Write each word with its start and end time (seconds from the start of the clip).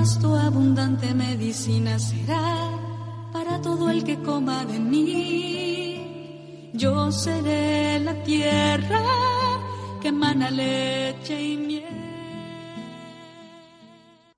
Pasto 0.00 0.34
abundante 0.34 1.12
medicina 1.12 1.98
será 1.98 2.70
para 3.34 3.60
todo 3.60 3.90
el 3.90 4.02
que 4.02 4.18
coma 4.22 4.64
de 4.64 4.78
mí. 4.78 6.70
Yo 6.72 7.12
seré 7.12 8.00
la 8.00 8.14
tierra 8.22 9.02
que 10.00 10.08
emana 10.08 10.50
leche 10.50 11.38
y 11.38 11.56
miel. 11.58 11.84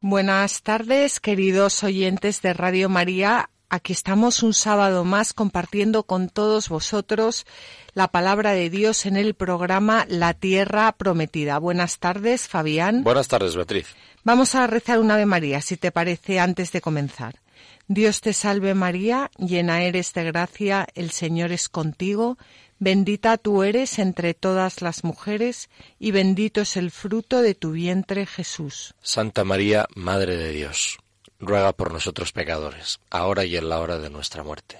Buenas 0.01 0.63
tardes, 0.63 1.21
queridos 1.21 1.85
oyentes 1.85 2.43
de 2.43 2.55
Radio 2.55 2.89
María. 2.89 3.49
Aquí 3.71 3.93
estamos 3.93 4.43
un 4.43 4.55
sábado 4.55 5.05
más 5.05 5.33
compartiendo 5.33 6.03
con 6.03 6.29
todos 6.29 6.69
vosotros 6.71 7.47
la 7.95 8.09
palabra 8.09 8.51
de 8.51 8.69
Dios 8.69 9.07
en 9.07 9.17
el 9.17 9.35
programa 9.35 10.07
La 10.09 10.35
Tierra 10.35 10.91
Prometida. 10.91 11.59
Buenas 11.59 12.01
tardes, 12.01 12.49
Fabián. 12.49 13.05
Buenas 13.05 13.29
tardes, 13.29 13.55
Beatriz. 13.55 13.95
Vamos 14.25 14.55
a 14.55 14.67
rezar 14.69 15.01
un 15.01 15.11
Ave 15.11 15.27
María, 15.27 15.61
si 15.61 15.77
te 15.77 15.91
parece, 15.91 16.39
antes 16.39 16.71
de 16.71 16.81
comenzar. 16.81 17.41
Dios 17.89 18.21
te 18.21 18.33
salve 18.33 18.75
María, 18.75 19.31
llena 19.37 19.83
eres 19.83 20.13
de 20.13 20.23
gracia, 20.25 20.87
el 20.95 21.11
Señor 21.11 21.51
es 21.51 21.69
contigo, 21.69 22.39
bendita 22.79 23.37
tú 23.37 23.65
eres 23.65 23.99
entre 23.99 24.35
todas 24.35 24.81
las 24.81 25.03
mujeres, 25.03 25.69
y 25.99 26.13
bendito 26.13 26.61
es 26.61 26.77
el 26.77 26.93
fruto 26.93 27.43
de 27.43 27.57
tu 27.57 27.73
vientre 27.73 28.25
Jesús. 28.27 28.95
Santa 29.03 29.43
María, 29.43 29.87
Madre 29.97 30.37
de 30.37 30.53
Dios, 30.53 30.99
ruega 31.41 31.73
por 31.73 31.93
nosotros 31.93 32.31
pecadores, 32.31 33.01
ahora 33.11 33.45
y 33.45 33.57
en 33.57 33.69
la 33.69 33.81
hora 33.81 33.99
de 33.99 34.09
nuestra 34.09 34.45
muerte. 34.45 34.79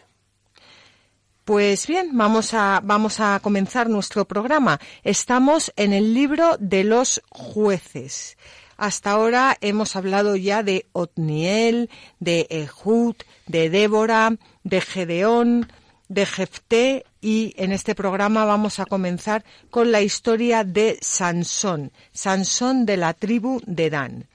Pues 1.45 1.89
bien, 1.89 2.17
vamos 2.17 2.55
a, 2.55 2.81
vamos 2.85 3.19
a 3.19 3.41
comenzar 3.43 3.91
nuestro 3.91 4.25
programa. 4.25 4.79
Estamos 5.03 5.73
en 5.75 5.93
el 5.93 6.15
libro 6.15 6.57
de 6.61 6.85
los 6.85 7.21
jueces. 7.31 8.37
Hasta 8.83 9.13
ahora 9.13 9.57
hemos 9.61 9.95
hablado 9.95 10.35
ya 10.35 10.65
de 10.65 10.87
Otniel, 10.91 11.89
de 12.19 12.49
Ehud, 12.51 13.15
de 13.47 13.71
Débora, 13.71 14.37
de 14.65 14.81
Gedeón, 14.81 15.73
de 16.09 16.27
Jefté 16.27 17.05
y 17.21 17.55
en 17.59 17.71
este 17.71 17.95
programa 17.95 18.45
vamos 18.45 18.81
a 18.81 18.85
comenzar 18.87 19.45
con 19.71 19.93
la 19.93 20.01
historia 20.01 20.65
de 20.65 20.99
Sansón, 21.01 21.93
Sansón 22.11 22.85
de 22.85 22.97
la 22.97 23.15
tribu 23.15 23.61
de 23.67 23.89
Dan. 23.89 24.27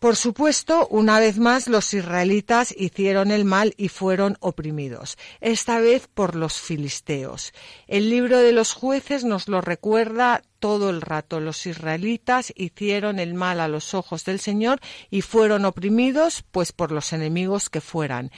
Por 0.00 0.16
supuesto, 0.16 0.88
una 0.88 1.20
vez 1.20 1.38
más 1.38 1.68
los 1.68 1.94
israelitas 1.94 2.74
hicieron 2.76 3.30
el 3.30 3.44
mal 3.44 3.74
y 3.76 3.90
fueron 3.90 4.36
oprimidos, 4.40 5.16
esta 5.40 5.78
vez 5.78 6.08
por 6.12 6.34
los 6.34 6.60
filisteos. 6.60 7.52
El 7.86 8.10
libro 8.10 8.38
de 8.38 8.50
los 8.50 8.72
jueces 8.72 9.22
nos 9.22 9.46
lo 9.46 9.60
recuerda 9.60 10.42
todo 10.62 10.90
el 10.90 11.00
rato. 11.00 11.40
Los 11.40 11.66
israelitas 11.66 12.52
hicieron 12.56 13.18
el 13.18 13.34
mal 13.34 13.58
a 13.58 13.66
los 13.66 13.94
ojos 13.94 14.24
del 14.24 14.38
Señor 14.38 14.80
y 15.10 15.20
fueron 15.20 15.64
oprimidos 15.64 16.44
pues 16.52 16.70
por 16.70 16.92
los 16.92 17.12
enemigos 17.12 17.68
que 17.68 17.80
fueran. 17.80 18.30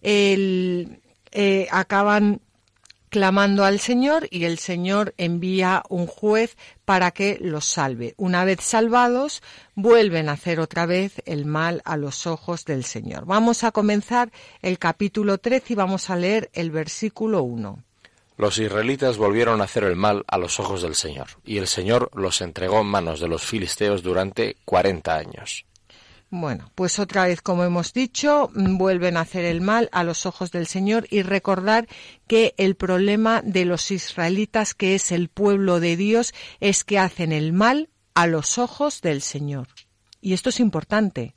Eh, 0.00 1.68
acaban 1.70 2.40
clamando 3.10 3.66
al 3.66 3.78
Señor 3.78 4.26
y 4.30 4.44
el 4.44 4.58
Señor 4.58 5.14
envía 5.18 5.82
un 5.90 6.06
juez 6.06 6.56
para 6.86 7.10
que 7.10 7.36
los 7.42 7.66
salve. 7.66 8.14
Una 8.16 8.46
vez 8.46 8.62
salvados, 8.62 9.42
vuelven 9.74 10.30
a 10.30 10.32
hacer 10.32 10.60
otra 10.60 10.86
vez 10.86 11.20
el 11.26 11.44
mal 11.44 11.82
a 11.84 11.98
los 11.98 12.26
ojos 12.26 12.64
del 12.64 12.84
Señor. 12.84 13.26
Vamos 13.26 13.64
a 13.64 13.70
comenzar 13.70 14.32
el 14.62 14.78
capítulo 14.78 15.36
13 15.36 15.74
y 15.74 15.76
vamos 15.76 16.08
a 16.08 16.16
leer 16.16 16.50
el 16.54 16.70
versículo 16.70 17.42
1. 17.42 17.85
Los 18.36 18.58
israelitas 18.58 19.16
volvieron 19.16 19.60
a 19.60 19.64
hacer 19.64 19.84
el 19.84 19.96
mal 19.96 20.24
a 20.28 20.36
los 20.36 20.60
ojos 20.60 20.82
del 20.82 20.94
Señor, 20.94 21.28
y 21.44 21.56
el 21.56 21.66
Señor 21.66 22.10
los 22.14 22.42
entregó 22.42 22.80
en 22.80 22.86
manos 22.86 23.18
de 23.20 23.28
los 23.28 23.42
filisteos 23.42 24.02
durante 24.02 24.56
cuarenta 24.64 25.16
años. 25.16 25.64
Bueno, 26.28 26.70
pues 26.74 26.98
otra 26.98 27.26
vez, 27.26 27.40
como 27.40 27.64
hemos 27.64 27.92
dicho, 27.92 28.50
vuelven 28.52 29.16
a 29.16 29.20
hacer 29.20 29.44
el 29.44 29.60
mal 29.60 29.88
a 29.92 30.02
los 30.02 30.26
ojos 30.26 30.50
del 30.50 30.66
Señor 30.66 31.06
y 31.10 31.22
recordar 31.22 31.86
que 32.26 32.54
el 32.58 32.74
problema 32.74 33.42
de 33.42 33.64
los 33.64 33.90
israelitas, 33.90 34.74
que 34.74 34.96
es 34.96 35.12
el 35.12 35.28
pueblo 35.28 35.80
de 35.80 35.96
Dios, 35.96 36.34
es 36.60 36.84
que 36.84 36.98
hacen 36.98 37.32
el 37.32 37.52
mal 37.52 37.88
a 38.14 38.26
los 38.26 38.58
ojos 38.58 39.00
del 39.00 39.22
Señor. 39.22 39.68
Y 40.20 40.32
esto 40.32 40.50
es 40.50 40.60
importante 40.60 41.34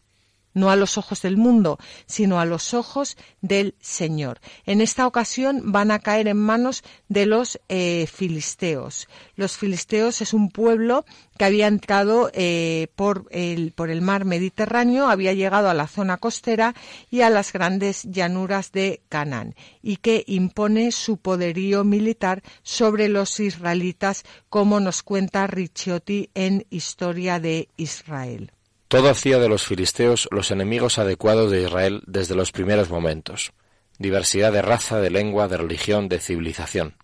no 0.54 0.70
a 0.70 0.76
los 0.76 0.98
ojos 0.98 1.22
del 1.22 1.38
mundo, 1.38 1.78
sino 2.06 2.40
a 2.40 2.46
los 2.46 2.74
ojos 2.74 3.18
del 3.42 3.76
Señor. 3.80 4.40
En 4.66 4.82
esta 4.82 5.08
ocasión 5.08 5.72
van 5.72 5.92
a 5.92 6.00
caer 6.00 6.28
en 6.28 6.38
manos 6.38 6.84
de 7.08 7.26
los 7.26 7.60
eh, 7.70 8.08
filisteos. 8.12 9.08
Los 9.36 9.58
filisteos 9.58 10.22
es 10.22 10.34
un 10.34 10.50
pueblo 10.50 11.06
que 11.38 11.46
había 11.46 11.68
entrado 11.68 12.30
eh, 12.34 12.88
por, 12.96 13.28
el, 13.32 13.72
por 13.72 13.90
el 13.90 14.02
mar 14.02 14.26
Mediterráneo, 14.26 15.08
había 15.08 15.34
llegado 15.34 15.70
a 15.70 15.74
la 15.74 15.88
zona 15.88 16.18
costera 16.18 16.76
y 17.10 17.22
a 17.22 17.30
las 17.30 17.54
grandes 17.54 18.04
llanuras 18.04 18.72
de 18.72 19.02
Canaán, 19.10 19.56
y 19.82 19.98
que 19.98 20.24
impone 20.28 20.92
su 20.92 21.18
poderío 21.18 21.84
militar 21.84 22.44
sobre 22.64 23.08
los 23.08 23.40
israelitas, 23.40 24.24
como 24.50 24.80
nos 24.80 25.04
cuenta 25.04 25.48
Ricciotti 25.48 26.30
en 26.34 26.66
Historia 26.70 27.40
de 27.40 27.70
Israel. 27.78 28.52
Todo 28.90 29.12
hacía 29.12 29.38
de 29.38 29.48
los 29.48 29.68
filisteos 29.68 30.28
los 30.32 30.50
enemigos 30.50 30.98
adecuados 30.98 31.52
de 31.52 31.62
Israel 31.62 32.02
desde 32.08 32.34
los 32.34 32.52
primeros 32.52 32.90
momentos. 32.90 33.54
Diversidad 34.00 34.52
de 34.52 34.64
raza, 34.64 35.00
de 35.00 35.12
lengua, 35.12 35.48
de 35.48 35.58
religión, 35.58 36.10
de 36.10 36.20
civilización. 36.20 36.96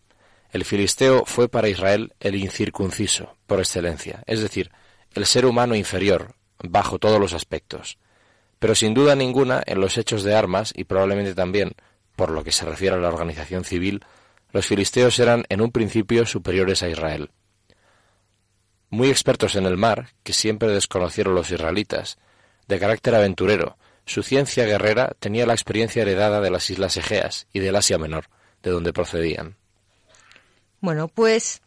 El 0.50 0.66
filisteo 0.66 1.26
fue 1.28 1.48
para 1.48 1.70
Israel 1.70 2.16
el 2.20 2.34
incircunciso, 2.38 3.38
por 3.46 3.60
excelencia, 3.60 4.24
es 4.26 4.42
decir, 4.42 4.72
el 5.14 5.28
ser 5.28 5.46
humano 5.46 5.76
inferior, 5.76 6.34
bajo 6.58 6.98
todos 6.98 7.20
los 7.20 7.34
aspectos. 7.34 8.00
Pero 8.58 8.74
sin 8.74 8.96
duda 8.96 9.16
ninguna, 9.16 9.62
en 9.64 9.80
los 9.80 10.00
hechos 10.00 10.24
de 10.24 10.34
armas, 10.34 10.74
y 10.76 10.86
probablemente 10.86 11.36
también, 11.36 11.74
por 12.16 12.32
lo 12.32 12.44
que 12.44 12.52
se 12.52 12.66
refiere 12.66 12.96
a 12.96 13.00
la 13.00 13.10
organización 13.10 13.64
civil, 13.64 14.04
los 14.54 14.66
filisteos 14.66 15.20
eran 15.20 15.46
en 15.50 15.62
un 15.62 15.72
principio 15.72 16.26
superiores 16.26 16.82
a 16.82 16.90
Israel 16.90 17.30
muy 18.96 19.10
expertos 19.10 19.56
en 19.56 19.66
el 19.66 19.78
mar, 19.78 20.10
que 20.24 20.34
siempre 20.34 20.70
desconocieron 20.70 21.36
los 21.36 21.52
israelitas, 21.52 22.18
de 22.68 22.80
carácter 22.80 23.14
aventurero, 23.16 23.78
su 24.06 24.22
ciencia 24.22 24.66
guerrera 24.66 25.16
tenía 25.20 25.48
la 25.48 25.54
experiencia 25.54 26.04
heredada 26.04 26.40
de 26.40 26.52
las 26.52 26.70
islas 26.70 26.96
Egeas 26.96 27.48
y 27.52 27.60
del 27.60 27.76
Asia 27.76 27.98
Menor, 27.98 28.26
de 28.62 28.72
donde 28.72 28.94
procedían. 28.94 29.56
Bueno, 30.80 31.08
pues 31.08 31.62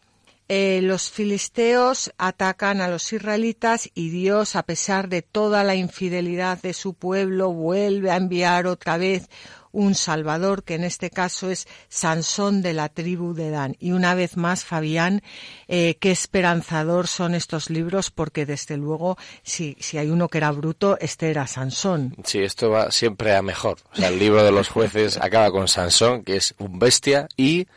eh, 0.47 0.79
los 0.81 1.11
filisteos 1.11 2.11
atacan 2.17 2.79
a 2.79 2.87
los 2.87 3.11
israelitas 3.11 3.89
y 3.93 4.09
Dios, 4.09 4.55
a 4.55 4.63
pesar 4.63 5.09
de 5.09 5.21
toda 5.21 5.65
la 5.65 5.75
infidelidad 5.75 6.61
de 6.61 6.73
su 6.73 6.93
pueblo, 6.93 7.51
vuelve 7.51 8.09
a 8.09 8.15
enviar 8.15 8.67
otra 8.67 8.97
vez 8.97 9.29
un 9.71 9.95
Salvador, 9.95 10.63
que 10.63 10.75
en 10.75 10.83
este 10.83 11.09
caso 11.09 11.49
es 11.49 11.67
Sansón 11.89 12.61
de 12.61 12.73
la 12.73 12.89
tribu 12.89 13.33
de 13.33 13.49
Dan. 13.49 13.75
Y 13.79 13.91
una 13.91 14.15
vez 14.15 14.37
más, 14.37 14.63
Fabián, 14.63 15.21
eh, 15.67 15.97
qué 15.99 16.11
esperanzador 16.11 17.07
son 17.07 17.35
estos 17.35 17.69
libros, 17.69 18.11
porque 18.11 18.45
desde 18.45 18.77
luego, 18.77 19.17
si, 19.43 19.75
si 19.79 19.97
hay 19.97 20.09
uno 20.09 20.27
que 20.27 20.39
era 20.39 20.51
bruto, 20.51 20.97
este 20.99 21.29
era 21.29 21.47
Sansón. 21.47 22.15
Sí, 22.23 22.39
esto 22.39 22.69
va 22.69 22.91
siempre 22.91 23.35
a 23.35 23.41
mejor. 23.41 23.77
O 23.93 23.95
sea, 23.95 24.09
el 24.09 24.19
libro 24.19 24.43
de 24.43 24.51
los 24.51 24.69
jueces 24.69 25.17
acaba 25.21 25.51
con 25.51 25.67
Sansón, 25.67 26.23
que 26.23 26.35
es 26.37 26.55
un 26.57 26.79
bestia, 26.79 27.27
y 27.37 27.67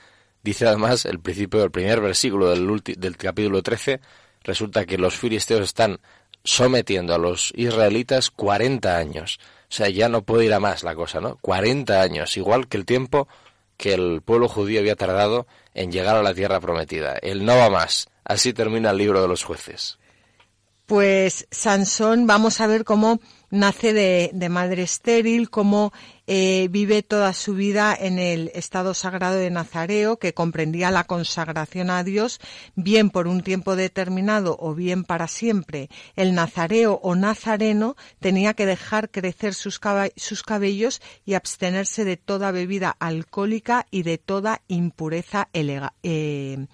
dice 0.43 0.67
además 0.67 1.05
el 1.05 1.21
principio 1.21 1.61
del 1.61 1.71
primer 1.71 2.00
versículo 2.00 2.50
del, 2.50 2.83
del 2.97 3.17
capítulo 3.17 3.62
13, 3.62 4.00
resulta 4.43 4.87
que 4.87 4.99
los 4.99 5.15
filisteos 5.15 5.62
están 5.62 6.00
sometiendo 6.44 7.15
a 7.15 7.19
los 7.19 7.53
israelitas 7.56 8.31
40 8.31 8.97
años. 8.97 9.39
O 9.72 9.74
sea, 9.74 9.88
ya 9.88 10.10
no 10.10 10.20
puede 10.20 10.44
ir 10.44 10.52
a 10.52 10.60
más 10.60 10.82
la 10.82 10.94
cosa, 10.94 11.22
¿no? 11.22 11.38
40 11.40 12.02
años, 12.02 12.36
igual 12.36 12.69
que 12.69 12.76
el 12.76 12.84
tiempo 12.84 13.26
que 13.78 13.94
el 13.94 14.20
pueblo 14.20 14.46
judío 14.46 14.80
había 14.80 14.96
tardado 14.96 15.46
en 15.72 15.90
llegar 15.90 16.14
a 16.14 16.22
la 16.22 16.34
tierra 16.34 16.60
prometida. 16.60 17.14
Él 17.22 17.46
no 17.46 17.56
va 17.56 17.70
más. 17.70 18.06
Así 18.22 18.52
termina 18.52 18.90
el 18.90 18.98
libro 18.98 19.22
de 19.22 19.28
los 19.28 19.42
jueces. 19.44 19.98
Pues 20.84 21.48
Sansón, 21.50 22.26
vamos 22.26 22.60
a 22.60 22.66
ver 22.66 22.84
cómo 22.84 23.19
nace 23.48 23.94
de, 23.94 24.28
de 24.34 24.48
madre 24.50 24.82
estéril, 24.82 25.48
cómo 25.48 25.94
eh, 26.26 26.69
vive 26.70 27.02
toda 27.02 27.32
su 27.32 27.54
vida 27.54 27.96
en 27.98 28.19
el 28.19 28.50
estado 28.54 28.94
sagrado 28.94 29.36
de 29.36 29.50
Nazareo, 29.50 30.19
que 30.19 30.34
comprendía 30.34 30.90
la 30.90 31.04
consagración 31.04 31.90
a 31.90 32.04
Dios, 32.04 32.40
bien 32.74 33.10
por 33.10 33.26
un 33.26 33.42
tiempo 33.42 33.76
determinado 33.76 34.56
o 34.60 34.74
bien 34.74 35.04
para 35.04 35.28
siempre. 35.28 35.88
El 36.14 36.34
nazareo 36.34 37.00
o 37.02 37.14
nazareno 37.14 37.96
tenía 38.20 38.54
que 38.54 38.66
dejar 38.66 39.10
crecer 39.10 39.54
sus, 39.54 39.78
cabellos 39.78 41.02
y 41.24 41.34
abstenerse 41.34 42.04
de 42.04 42.16
toda 42.16 42.50
bebida 42.50 42.96
alcohólica 42.98 43.86
y 43.90 44.02
de 44.02 44.19
toda 44.19 44.62
impureza 44.69 45.48
eh, 45.52 46.66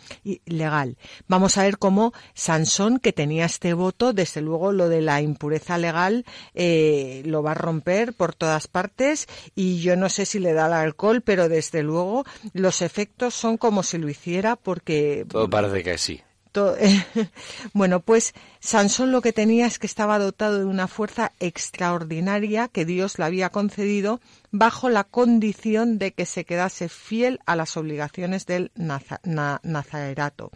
legal. 0.45 0.99
Vamos 1.27 1.57
a 1.57 1.63
ver 1.63 1.79
cómo 1.79 2.13
Sansón, 2.35 2.99
que 2.99 3.13
tenía 3.13 3.47
este 3.47 3.73
voto, 3.73 4.13
desde 4.13 4.41
luego 4.41 4.73
lo 4.73 4.89
de 4.89 5.01
la 5.01 5.23
impureza 5.23 5.79
legal 5.79 6.25
eh, 6.55 7.23
lo 7.25 7.43
va 7.43 7.53
a 7.53 7.55
romper 7.55 8.13
por 8.13 8.35
todas 8.35 8.67
partes 8.67 9.27
y 9.55 9.81
yo 9.81 9.97
no 9.97 10.09
sé 10.09 10.27
si 10.27 10.39
le 10.39 10.53
da 10.53 10.67
el 10.67 10.73
alcohol, 10.73 11.23
pero 11.23 11.49
desde 11.49 11.83
luego 11.83 12.25
los 12.53 12.83
efectos 12.83 13.35
son 13.35 13.57
como 13.57 13.83
si 13.83 13.99
lo 13.99 14.09
hiciera 14.09 14.57
porque... 14.57 15.27
Todo 15.29 15.49
parece 15.49 15.83
que 15.83 15.99
sí. 15.99 16.23
bueno, 17.73 18.01
pues 18.01 18.35
Sansón 18.61 19.13
lo 19.13 19.21
que 19.21 19.33
tenía 19.33 19.67
es 19.67 19.79
que 19.79 19.87
estaba 19.87 20.19
dotado 20.19 20.59
de 20.59 20.65
una 20.65 20.89
fuerza 20.89 21.33
extraordinaria 21.41 22.69
que 22.69 22.85
Dios 22.85 23.19
le 23.19 23.25
había 23.25 23.51
concedido 23.51 24.21
bajo 24.51 24.89
la 24.89 25.05
condición 25.05 25.99
de 25.99 26.13
que 26.13 26.27
se 26.27 26.45
quedase 26.45 26.89
fiel 26.89 27.41
a 27.47 27.57
las 27.57 27.77
obligaciones 27.77 28.47
del 28.47 28.73
nazarerato. 28.75 30.51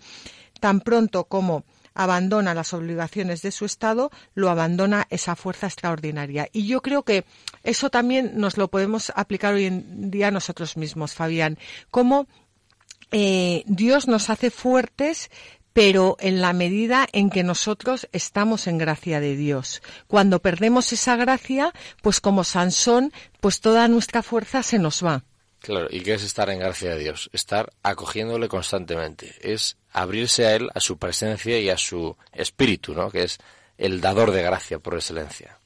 Tan 0.60 0.80
pronto 0.80 1.24
como 1.24 1.64
abandona 1.94 2.54
las 2.54 2.72
obligaciones 2.72 3.42
de 3.42 3.52
su 3.52 3.64
Estado, 3.64 4.10
lo 4.34 4.50
abandona 4.50 5.06
esa 5.10 5.36
fuerza 5.36 5.66
extraordinaria. 5.66 6.48
Y 6.52 6.66
yo 6.66 6.82
creo 6.82 7.02
que 7.02 7.24
eso 7.62 7.90
también 7.90 8.32
nos 8.36 8.56
lo 8.56 8.68
podemos 8.68 9.12
aplicar 9.14 9.54
hoy 9.54 9.66
en 9.66 10.10
día 10.10 10.30
nosotros 10.30 10.76
mismos, 10.76 11.14
Fabián. 11.14 11.58
Cómo 11.90 12.26
eh, 13.10 13.62
Dios 13.66 14.08
nos 14.08 14.30
hace 14.30 14.50
fuertes, 14.50 15.30
pero 15.72 16.16
en 16.20 16.40
la 16.40 16.52
medida 16.52 17.06
en 17.12 17.30
que 17.30 17.42
nosotros 17.42 18.08
estamos 18.12 18.66
en 18.66 18.78
gracia 18.78 19.20
de 19.20 19.36
Dios. 19.36 19.82
Cuando 20.06 20.40
perdemos 20.40 20.92
esa 20.92 21.16
gracia, 21.16 21.72
pues 22.02 22.20
como 22.20 22.44
Sansón, 22.44 23.12
pues 23.40 23.60
toda 23.60 23.88
nuestra 23.88 24.22
fuerza 24.22 24.62
se 24.62 24.78
nos 24.78 25.04
va. 25.04 25.24
Claro, 25.60 25.86
¿y 25.90 26.00
qué 26.00 26.14
es 26.14 26.24
estar 26.24 26.50
en 26.50 26.58
gracia 26.58 26.90
de 26.90 26.98
Dios? 26.98 27.30
Estar 27.32 27.72
acogiéndole 27.82 28.48
constantemente. 28.48 29.34
Es 29.40 29.76
abrirse 29.92 30.46
a 30.46 30.56
Él, 30.56 30.70
a 30.74 30.80
su 30.80 30.98
presencia 30.98 31.58
y 31.58 31.70
a 31.70 31.78
su 31.78 32.16
espíritu, 32.32 32.94
¿no? 32.94 33.10
Que 33.10 33.24
es 33.24 33.38
el 33.78 34.00
dador 34.00 34.30
de 34.32 34.42
gracia 34.42 34.78
por 34.78 34.94
excelencia. 34.94 35.58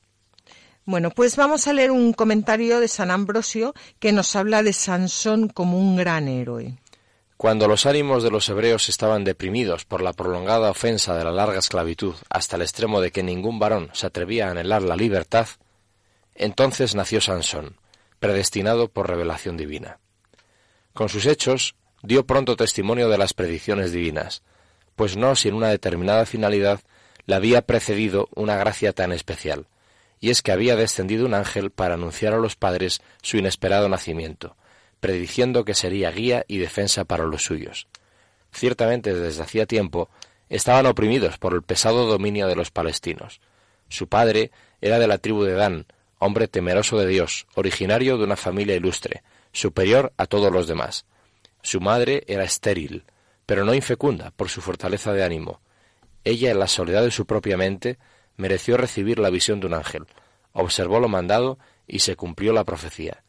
Bueno, 0.84 1.10
pues 1.10 1.36
vamos 1.36 1.66
a 1.66 1.72
leer 1.72 1.90
un 1.90 2.12
comentario 2.12 2.78
de 2.78 2.86
San 2.86 3.10
Ambrosio 3.10 3.74
que 3.98 4.12
nos 4.12 4.36
habla 4.36 4.62
de 4.62 4.72
Sansón 4.72 5.48
como 5.48 5.78
un 5.78 5.96
gran 5.96 6.28
héroe. 6.28 6.78
Cuando 7.36 7.68
los 7.68 7.84
ánimos 7.84 8.22
de 8.22 8.30
los 8.30 8.48
hebreos 8.48 8.88
estaban 8.88 9.24
deprimidos 9.24 9.84
por 9.84 10.00
la 10.00 10.14
prolongada 10.14 10.70
ofensa 10.70 11.14
de 11.16 11.24
la 11.24 11.32
larga 11.32 11.58
esclavitud 11.58 12.14
hasta 12.30 12.56
el 12.56 12.62
extremo 12.62 13.00
de 13.00 13.10
que 13.10 13.22
ningún 13.22 13.58
varón 13.58 13.90
se 13.92 14.06
atrevía 14.06 14.48
a 14.48 14.52
anhelar 14.52 14.82
la 14.82 14.96
libertad, 14.96 15.48
entonces 16.34 16.94
nació 16.94 17.20
Sansón, 17.20 17.76
predestinado 18.20 18.88
por 18.88 19.08
revelación 19.08 19.56
divina. 19.56 19.98
Con 20.94 21.08
sus 21.08 21.26
hechos 21.26 21.74
dio 22.06 22.26
pronto 22.26 22.56
testimonio 22.56 23.08
de 23.08 23.18
las 23.18 23.34
predicciones 23.34 23.92
divinas, 23.92 24.42
pues 24.94 25.16
no 25.16 25.36
sin 25.36 25.54
una 25.54 25.68
determinada 25.68 26.24
finalidad 26.24 26.80
le 27.26 27.34
había 27.34 27.62
precedido 27.62 28.28
una 28.34 28.56
gracia 28.56 28.92
tan 28.92 29.12
especial, 29.12 29.66
y 30.20 30.30
es 30.30 30.42
que 30.42 30.52
había 30.52 30.76
descendido 30.76 31.26
un 31.26 31.34
ángel 31.34 31.70
para 31.70 31.94
anunciar 31.94 32.32
a 32.32 32.38
los 32.38 32.56
padres 32.56 33.02
su 33.22 33.36
inesperado 33.36 33.88
nacimiento, 33.88 34.56
prediciendo 35.00 35.64
que 35.64 35.74
sería 35.74 36.10
guía 36.10 36.44
y 36.48 36.58
defensa 36.58 37.04
para 37.04 37.24
los 37.24 37.42
suyos. 37.42 37.88
Ciertamente 38.52 39.12
desde 39.12 39.42
hacía 39.42 39.66
tiempo 39.66 40.08
estaban 40.48 40.86
oprimidos 40.86 41.38
por 41.38 41.52
el 41.52 41.62
pesado 41.62 42.06
dominio 42.06 42.46
de 42.46 42.56
los 42.56 42.70
palestinos. 42.70 43.40
Su 43.88 44.08
padre 44.08 44.52
era 44.80 44.98
de 44.98 45.08
la 45.08 45.18
tribu 45.18 45.42
de 45.42 45.54
Dan, 45.54 45.86
hombre 46.18 46.48
temeroso 46.48 46.98
de 46.98 47.06
Dios, 47.08 47.46
originario 47.54 48.16
de 48.16 48.24
una 48.24 48.36
familia 48.36 48.76
ilustre, 48.76 49.22
superior 49.52 50.12
a 50.16 50.26
todos 50.26 50.52
los 50.52 50.68
demás. 50.68 51.04
Su 51.66 51.80
madre 51.80 52.22
era 52.28 52.44
estéril, 52.44 53.06
pero 53.44 53.64
no 53.64 53.74
infecunda 53.74 54.30
por 54.30 54.48
su 54.48 54.60
fortaleza 54.60 55.12
de 55.12 55.24
ánimo. 55.24 55.60
Ella, 56.22 56.52
en 56.52 56.60
la 56.60 56.68
soledad 56.68 57.02
de 57.02 57.10
su 57.10 57.26
propia 57.26 57.56
mente, 57.56 57.98
mereció 58.36 58.76
recibir 58.76 59.18
la 59.18 59.30
visión 59.30 59.58
de 59.58 59.66
un 59.66 59.74
ángel, 59.74 60.06
observó 60.52 61.00
lo 61.00 61.08
mandado 61.08 61.58
y 61.84 61.98
se 61.98 62.14
cumplió 62.14 62.52
la 62.52 62.62
profecía, 62.62 63.24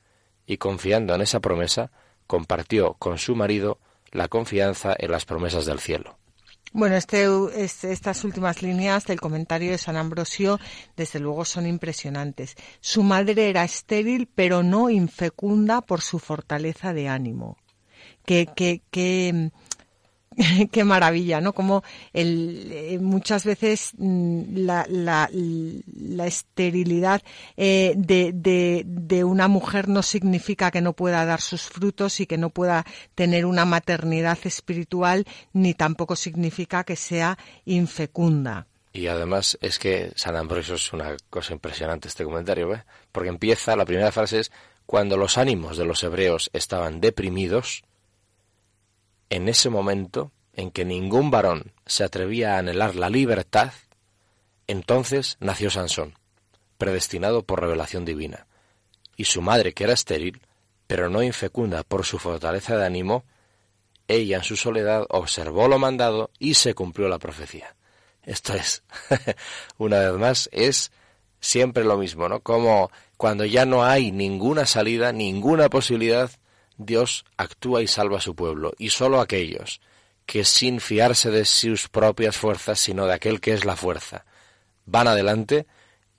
y 0.45 0.57
confiando 0.57 1.16
en 1.16 1.22
esa 1.22 1.39
promesa, 1.39 1.89
compartió 2.28 2.94
con 2.94 3.18
su 3.18 3.36
marido 3.36 3.80
la 4.12 4.28
confianza 4.28 4.95
en 5.00 5.10
las 5.10 5.25
promesas 5.25 5.66
del 5.66 5.80
cielo. 5.80 6.19
Bueno, 6.74 6.95
este, 6.95 7.25
estas 7.92 8.24
últimas 8.24 8.62
líneas 8.62 9.06
del 9.06 9.19
comentario 9.19 9.72
de 9.72 9.80
San 9.80 9.98
Ambrosio, 9.98 10.60
desde 10.95 11.19
luego, 11.19 11.44
son 11.44 11.66
impresionantes. 11.66 12.54
Su 12.81 13.01
madre 13.01 13.50
era 13.50 13.63
estéril, 13.63 14.30
pero 14.36 14.62
no 14.62 14.92
infecunda 14.92 15.81
por 15.81 16.01
su 16.01 16.19
fortaleza 16.19 16.94
de 16.94 17.07
ánimo. 17.07 17.57
Que, 18.27 18.45
que, 18.45 18.81
que, 18.91 19.51
qué 20.71 20.83
maravilla, 20.83 21.41
¿no? 21.41 21.53
Como 21.53 21.83
el, 22.13 22.69
eh, 22.71 23.00
muchas 23.00 23.45
veces 23.45 23.91
mm, 23.97 24.57
la, 24.57 24.85
la, 24.89 25.29
la 25.31 26.27
esterilidad 26.27 27.21
eh, 27.56 27.94
de, 27.95 28.31
de, 28.33 28.83
de, 28.85 29.24
una 29.24 29.47
mujer 29.47 29.88
no 29.88 30.03
significa 30.03 30.71
que 30.71 30.81
no 30.81 30.94
pueda 30.94 31.25
dar 31.25 31.41
sus 31.41 31.63
frutos 31.63 32.19
y 32.19 32.27
que 32.27 32.38
no 32.38 32.50
pueda 32.50 32.85
tener 33.15 33.45
una 33.45 33.65
maternidad 33.65 34.38
espiritual, 34.44 35.25
ni 35.53 35.73
tampoco 35.73 36.15
significa 36.15 36.83
que 36.83 36.95
sea 36.95 37.38
infecunda. 37.66 38.68
Y 38.94 39.07
además 39.07 39.57
es 39.61 39.80
que 39.80 40.11
San 40.16 40.35
Ambrosio 40.35 40.75
es 40.75 40.92
una 40.94 41.16
cosa 41.30 41.54
impresionante 41.54 42.07
este 42.07 42.23
comentario, 42.23 42.68
¿ve? 42.68 42.83
Porque 43.11 43.30
empieza, 43.30 43.75
la 43.75 43.85
primera 43.85 44.11
frase 44.11 44.40
es, 44.40 44.52
cuando 44.85 45.18
los 45.18 45.37
ánimos 45.37 45.78
de 45.78 45.85
los 45.85 46.02
hebreos 46.04 46.49
estaban 46.54 47.02
deprimidos, 47.02 47.83
en 49.30 49.50
ese 49.50 49.69
momento 49.69 50.31
en 50.54 50.72
que 50.72 50.86
ningún 50.86 51.31
varón 51.31 51.74
se 51.86 52.04
atrevía 52.04 52.56
a 52.56 52.60
anhelar 52.60 52.96
la 52.96 53.10
libertad, 53.10 53.72
entonces 54.68 55.38
nació 55.40 55.69
Sansón, 55.69 56.16
predestinado 56.78 57.44
por 57.44 57.62
revelación 57.62 58.06
divina, 58.06 58.48
y 59.16 59.26
su 59.26 59.42
madre, 59.42 59.74
que 59.74 59.84
era 59.84 59.94
estéril, 59.94 60.42
pero 60.88 61.10
no 61.10 61.22
infecunda 61.22 61.84
por 61.84 62.06
su 62.06 62.18
fortaleza 62.18 62.78
de 62.78 62.86
ánimo, 62.86 63.24
ella 64.07 64.38
en 64.38 64.44
su 64.44 64.56
soledad 64.56 65.06
observó 65.10 65.68
lo 65.68 65.80
mandado 65.80 66.31
y 66.40 66.54
se 66.54 66.74
cumplió 66.74 67.10
la 67.10 67.19
profecía. 67.19 67.76
Esto 68.24 68.54
es, 68.54 68.84
una 69.78 70.00
vez 70.00 70.14
más, 70.14 70.50
es 70.52 70.92
siempre 71.40 71.84
lo 71.84 71.98
mismo, 71.98 72.30
¿no? 72.30 72.40
Como 72.42 72.92
cuando 73.18 73.46
ya 73.46 73.66
no 73.66 73.84
hay 73.84 74.12
ninguna 74.12 74.66
salida, 74.66 75.12
ninguna 75.12 75.69
posibilidad, 75.69 76.31
Dios 76.78 77.26
actúa 77.38 77.81
y 77.81 77.88
salva 77.88 78.18
a 78.18 78.22
su 78.22 78.36
pueblo, 78.36 78.74
y 78.78 78.90
sólo 78.90 79.19
aquellos 79.19 79.81
que 80.26 80.44
sin 80.44 80.81
fiarse 80.81 81.31
de 81.31 81.46
sus 81.46 81.88
propias 81.88 82.36
fuerzas, 82.36 82.80
sino 82.80 83.06
de 83.06 83.14
aquel 83.14 83.40
que 83.40 83.54
es 83.54 83.66
la 83.66 83.76
fuerza, 83.76 84.26
van 84.86 85.07
adelante, 85.07 85.66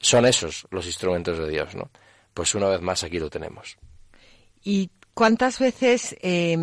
son 0.00 0.26
esos 0.26 0.66
los 0.70 0.86
instrumentos 0.86 1.38
de 1.38 1.48
Dios, 1.48 1.74
¿no? 1.74 1.90
Pues 2.32 2.54
una 2.54 2.68
vez 2.68 2.80
más 2.80 3.04
aquí 3.04 3.18
lo 3.18 3.28
tenemos. 3.28 3.76
¿Y 4.64 4.90
cuántas 5.12 5.58
veces, 5.58 6.16
eh, 6.22 6.56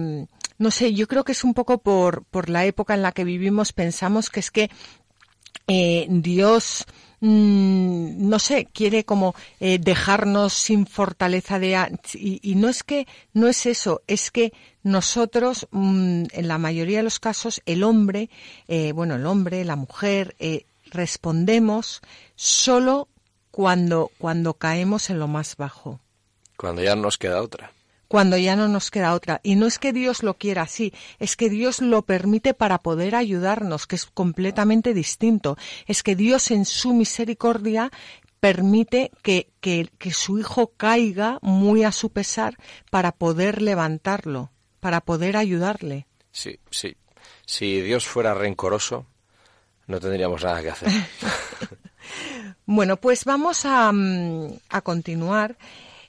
no 0.57 0.71
sé, 0.71 0.93
yo 0.93 1.07
creo 1.07 1.23
que 1.23 1.33
es 1.33 1.43
un 1.43 1.53
poco 1.53 1.77
por, 1.79 2.23
por 2.25 2.49
la 2.49 2.65
época 2.65 2.93
en 2.95 3.03
la 3.03 3.11
que 3.11 3.23
vivimos, 3.23 3.73
pensamos 3.73 4.29
que 4.29 4.39
es 4.39 4.51
que 4.51 4.69
eh, 5.67 6.07
Dios 6.09 6.85
Mm, 7.27 8.29
no 8.29 8.37
sé, 8.37 8.67
quiere 8.71 9.03
como 9.03 9.33
eh, 9.59 9.79
dejarnos 9.79 10.53
sin 10.53 10.85
fortaleza 10.85 11.57
de 11.57 11.75
y, 12.13 12.39
y, 12.43 12.53
no 12.53 12.69
es 12.69 12.83
que 12.83 13.07
no 13.33 13.47
es 13.47 13.65
eso, 13.65 14.03
es 14.05 14.29
que 14.29 14.53
nosotros 14.83 15.67
mm, 15.71 16.25
en 16.31 16.47
la 16.47 16.59
mayoría 16.59 16.97
de 16.97 17.03
los 17.03 17.19
casos 17.19 17.63
el 17.65 17.81
hombre, 17.83 18.29
eh, 18.67 18.91
bueno 18.91 19.15
el 19.15 19.25
hombre, 19.25 19.65
la 19.65 19.75
mujer 19.75 20.35
eh, 20.37 20.67
respondemos 20.91 22.01
solo 22.35 23.07
cuando 23.49 24.11
cuando 24.19 24.53
caemos 24.53 25.09
en 25.09 25.17
lo 25.17 25.27
más 25.27 25.57
bajo. 25.57 25.99
Cuando 26.57 26.83
ya 26.83 26.95
nos 26.95 27.17
queda 27.17 27.41
otra 27.41 27.71
cuando 28.07 28.37
ya 28.37 28.55
no 28.55 28.67
nos 28.67 28.91
queda 28.91 29.13
otra. 29.13 29.41
Y 29.43 29.55
no 29.55 29.65
es 29.67 29.79
que 29.79 29.93
Dios 29.93 30.23
lo 30.23 30.35
quiera 30.35 30.63
así, 30.63 30.93
es 31.19 31.35
que 31.35 31.49
Dios 31.49 31.81
lo 31.81 32.03
permite 32.03 32.53
para 32.53 32.79
poder 32.79 33.15
ayudarnos, 33.15 33.87
que 33.87 33.95
es 33.95 34.05
completamente 34.05 34.93
distinto. 34.93 35.57
Es 35.87 36.03
que 36.03 36.15
Dios 36.15 36.51
en 36.51 36.65
su 36.65 36.93
misericordia 36.93 37.91
permite 38.39 39.11
que, 39.23 39.49
que, 39.59 39.89
que 39.97 40.11
su 40.11 40.37
hijo 40.37 40.73
caiga 40.77 41.39
muy 41.41 41.83
a 41.83 41.91
su 41.91 42.11
pesar 42.11 42.57
para 42.91 43.11
poder 43.11 43.61
levantarlo, 43.61 44.51
para 44.79 45.01
poder 45.01 45.37
ayudarle. 45.37 46.07
Sí, 46.31 46.59
sí. 46.69 46.95
Si 47.45 47.81
Dios 47.81 48.05
fuera 48.05 48.33
rencoroso, 48.33 49.07
no 49.87 49.99
tendríamos 49.99 50.43
nada 50.43 50.61
que 50.61 50.69
hacer. 50.69 50.91
bueno, 52.65 52.97
pues 52.97 53.25
vamos 53.25 53.65
a, 53.65 53.91
mm, 53.91 54.47
a 54.69 54.81
continuar. 54.81 55.57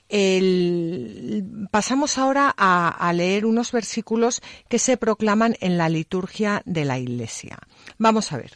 El, 0.09 1.67
pasamos 1.71 2.17
ahora 2.17 2.53
a, 2.57 3.11
leer 3.13 3.45
unos 3.45 3.71
versículos 3.71 4.41
que 4.69 4.79
se 4.79 4.97
proclaman 4.97 5.55
en 5.59 5.77
la 5.77 5.89
liturgia 5.89 6.61
de 6.65 6.85
la 6.85 6.99
Iglesia. 6.99 7.59
Vamos 7.97 8.31
a 8.31 8.37
ver. 8.37 8.51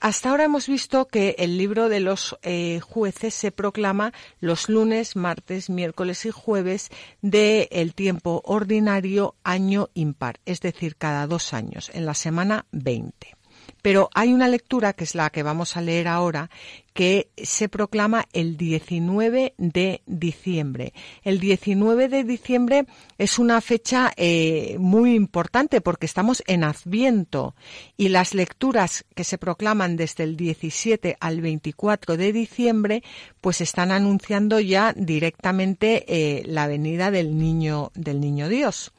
Hasta 0.00 0.30
ahora 0.30 0.44
hemos 0.44 0.66
visto 0.66 1.08
que 1.08 1.34
el 1.38 1.56
libro 1.56 1.88
de 1.88 2.00
los 2.00 2.36
eh, 2.42 2.80
jueces 2.80 3.32
se 3.32 3.50
proclama 3.50 4.12
los 4.38 4.68
lunes, 4.68 5.16
martes, 5.16 5.70
miércoles 5.70 6.26
y 6.26 6.30
jueves 6.30 6.90
del 7.22 7.68
el 7.70 7.94
tiempo 7.94 8.42
ordinario 8.44 9.34
año 9.44 9.88
impar, 9.94 10.40
es 10.44 10.60
decir, 10.60 10.96
cada 10.96 11.26
dos 11.26 11.54
años, 11.54 11.90
en 11.94 12.04
la 12.04 12.12
semana 12.12 12.66
20. 12.72 13.34
Pero 13.82 14.08
hay 14.14 14.32
una 14.32 14.48
lectura, 14.48 14.92
que 14.92 15.04
es 15.04 15.14
la 15.14 15.30
que 15.30 15.42
vamos 15.42 15.76
a 15.76 15.80
leer 15.80 16.08
ahora, 16.08 16.50
que 16.94 17.28
se 17.36 17.68
proclama 17.68 18.24
el 18.32 18.56
19 18.56 19.54
de 19.58 20.00
diciembre. 20.06 20.94
El 21.24 21.40
19 21.40 22.08
de 22.08 22.22
diciembre 22.22 22.86
es 23.18 23.38
una 23.40 23.60
fecha 23.60 24.12
eh, 24.16 24.76
muy 24.78 25.14
importante 25.14 25.80
porque 25.80 26.06
estamos 26.06 26.42
en 26.46 26.62
Adviento 26.62 27.56
y 27.96 28.08
las 28.08 28.32
lecturas 28.32 29.04
que 29.16 29.24
se 29.24 29.38
proclaman 29.38 29.96
desde 29.96 30.22
el 30.22 30.36
17 30.36 31.16
al 31.18 31.40
24 31.40 32.16
de 32.16 32.32
diciembre 32.32 33.02
pues 33.40 33.60
están 33.60 33.90
anunciando 33.90 34.60
ya 34.60 34.92
directamente 34.96 36.04
eh, 36.06 36.44
la 36.46 36.68
venida 36.68 37.10
del 37.10 37.36
niño 37.36 37.90
del 37.94 38.20
niño 38.20 38.48
Dios. 38.48 38.92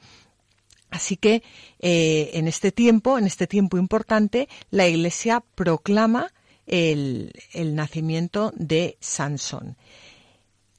Así 0.95 1.17
que 1.17 1.43
eh, 1.79 2.31
en 2.35 2.47
este 2.47 2.71
tiempo, 2.71 3.17
en 3.17 3.27
este 3.27 3.47
tiempo 3.47 3.77
importante, 3.77 4.47
la 4.71 4.87
Iglesia 4.87 5.43
proclama 5.53 6.31
el, 6.67 7.33
nacimiento 7.53 8.53
de 8.55 8.97
Sansón. 9.01 9.75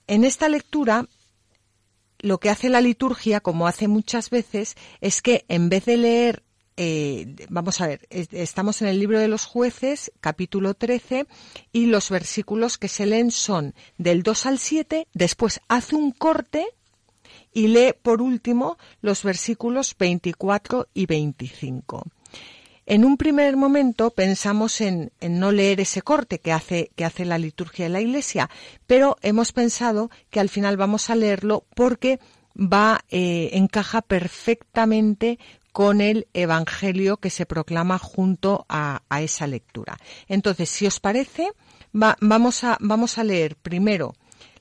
En 0.07 0.25
esta 0.25 0.49
lectura, 0.49 1.07
lo 2.21 2.39
que 2.39 2.49
hace 2.49 2.71
la 2.71 2.81
liturgia, 2.81 3.41
como 3.41 3.67
hace 3.67 3.89
muchas 3.89 4.31
veces, 4.31 4.75
es 5.03 5.21
que 5.21 5.45
en 5.49 5.69
vez 5.69 5.85
de 5.85 5.99
leer 5.99 6.43
eh, 6.79 7.47
vamos 7.51 7.81
a 7.83 7.87
ver, 7.87 8.07
estamos 8.11 8.81
en 8.81 8.89
el 8.89 8.99
libro 8.99 9.19
de 9.19 9.29
los 9.29 9.45
jueces, 9.45 10.13
capítulo 10.21 10.73
13, 10.73 11.27
y 11.73 11.87
los 11.87 12.09
versículos 12.09 12.79
que 12.79 12.89
se 12.89 13.05
leen 13.05 13.31
son 13.31 13.75
del 13.99 14.23
2 14.23 14.47
al 14.47 14.59
7, 14.59 15.09
después 15.13 15.61
hace 15.69 15.95
un 15.95 16.11
corte 16.11 16.67
y 17.57 17.69
lee 17.69 17.95
por 18.03 18.21
último 18.21 18.77
los 19.01 19.23
versículos 19.23 19.97
24 19.99 20.89
y 20.93 21.07
25. 21.07 22.05
En 22.85 23.03
un 23.03 23.17
primer 23.17 23.57
momento 23.57 24.11
pensamos 24.11 24.83
en, 24.83 25.11
en, 25.21 25.41
no 25.41 25.53
leer 25.53 25.81
ese 25.81 26.03
corte 26.03 26.39
que 26.39 26.53
hace, 26.53 26.91
que 26.97 27.07
hace 27.07 27.25
la 27.25 27.39
liturgia 27.39 27.87
de 27.87 27.89
la 27.89 28.03
Iglesia, 28.03 28.51
pero 28.87 29.17
hemos 29.23 29.53
pensado 29.53 30.11
que 30.29 30.39
al 30.39 30.51
final 30.51 30.77
vamos 30.77 31.09
a 31.09 31.15
leerlo 31.15 31.65
porque 31.75 32.21
va, 32.55 33.01
eh, 33.09 33.49
encaja 33.55 34.03
perfectamente 34.03 35.39
con 35.73 36.03
el 36.03 36.29
Evangelio 36.35 37.17
que 37.17 37.31
se 37.31 37.47
proclama 37.47 37.99
junto 37.99 38.67
a, 38.69 39.01
esa 39.19 39.47
lectura. 39.47 39.97
Entonces, 40.29 40.69
si 40.69 40.87
os 40.87 41.01
parece, 41.01 41.53
va, 41.95 42.19
vamos, 42.21 42.65
a, 42.65 42.77
vamos 42.81 43.17
a 43.17 43.25
leer 43.25 43.57
primero 43.57 44.13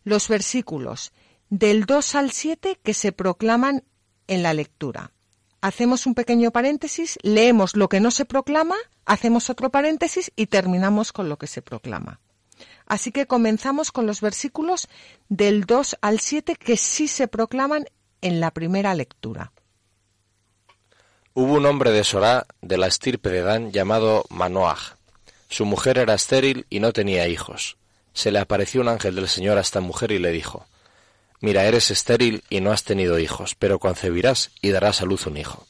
los 0.05 0.29
versículos 0.29 1.11
del 1.57 1.85
2 1.85 2.15
al 2.15 2.31
7 2.31 2.79
que 2.83 2.93
se 2.93 3.13
proclaman 3.13 3.85
en 4.27 4.43
la 4.43 4.53
lectura. 4.53 5.13
Hacemos 5.62 6.05
un 6.05 6.13
pequeño 6.13 6.51
paréntesis, 6.51 7.17
leemos 7.21 7.77
lo 7.77 7.88
que 7.88 8.01
no 8.01 8.12
se 8.12 8.25
proclama, 8.25 8.75
hacemos 9.05 9.50
otro 9.50 9.69
paréntesis 9.69 10.33
y 10.35 10.47
terminamos 10.47 11.13
con 11.13 11.29
lo 11.29 11.38
que 11.38 11.47
se 11.47 11.62
proclama. 11.62 12.19
Así 12.88 13.13
que 13.13 13.25
comenzamos 13.25 13.93
con 13.93 14.05
los 14.05 14.19
versículos 14.19 14.89
del 15.29 15.63
2 15.63 15.95
al 16.01 16.19
7 16.19 16.57
que 16.57 16.75
sí 16.75 17.07
se 17.07 17.29
proclaman 17.29 17.85
en 18.19 18.41
la 18.41 18.51
primera 18.51 18.93
lectura. 18.93 19.53
Hubo 21.33 21.53
un 21.53 21.65
hombre 21.65 21.91
de 21.91 22.03
Sorá, 22.03 22.45
de 22.62 22.77
la 22.77 22.88
estirpe 22.88 23.29
de 23.29 23.43
Dan, 23.43 23.71
llamado 23.71 24.25
Manoah. 24.29 24.97
Su 25.47 25.63
mujer 25.63 26.00
era 26.00 26.15
estéril 26.15 26.65
y 26.69 26.81
no 26.81 26.91
tenía 26.91 27.29
hijos. 27.29 27.77
Se 28.13 28.29
le 28.29 28.39
apareció 28.39 28.81
un 28.81 28.89
ángel 28.89 29.15
del 29.15 29.29
Señor 29.29 29.57
a 29.57 29.62
esta 29.62 29.79
mujer 29.79 30.12
y 30.12 30.19
le 30.19 30.31
dijo, 30.31 30.65
Mira, 31.42 31.65
eres 31.65 31.92
estéril 31.92 32.44
y 32.50 32.62
no 32.62 32.72
has 32.72 32.84
tenido 32.84 33.20
hijos, 33.20 33.56
pero 33.56 33.80
concebirás 33.80 34.51
y 34.62 34.72
darás 34.72 35.01
a 35.01 35.06
luz 35.06 35.27
un 35.27 35.38
hijo. 35.38 35.68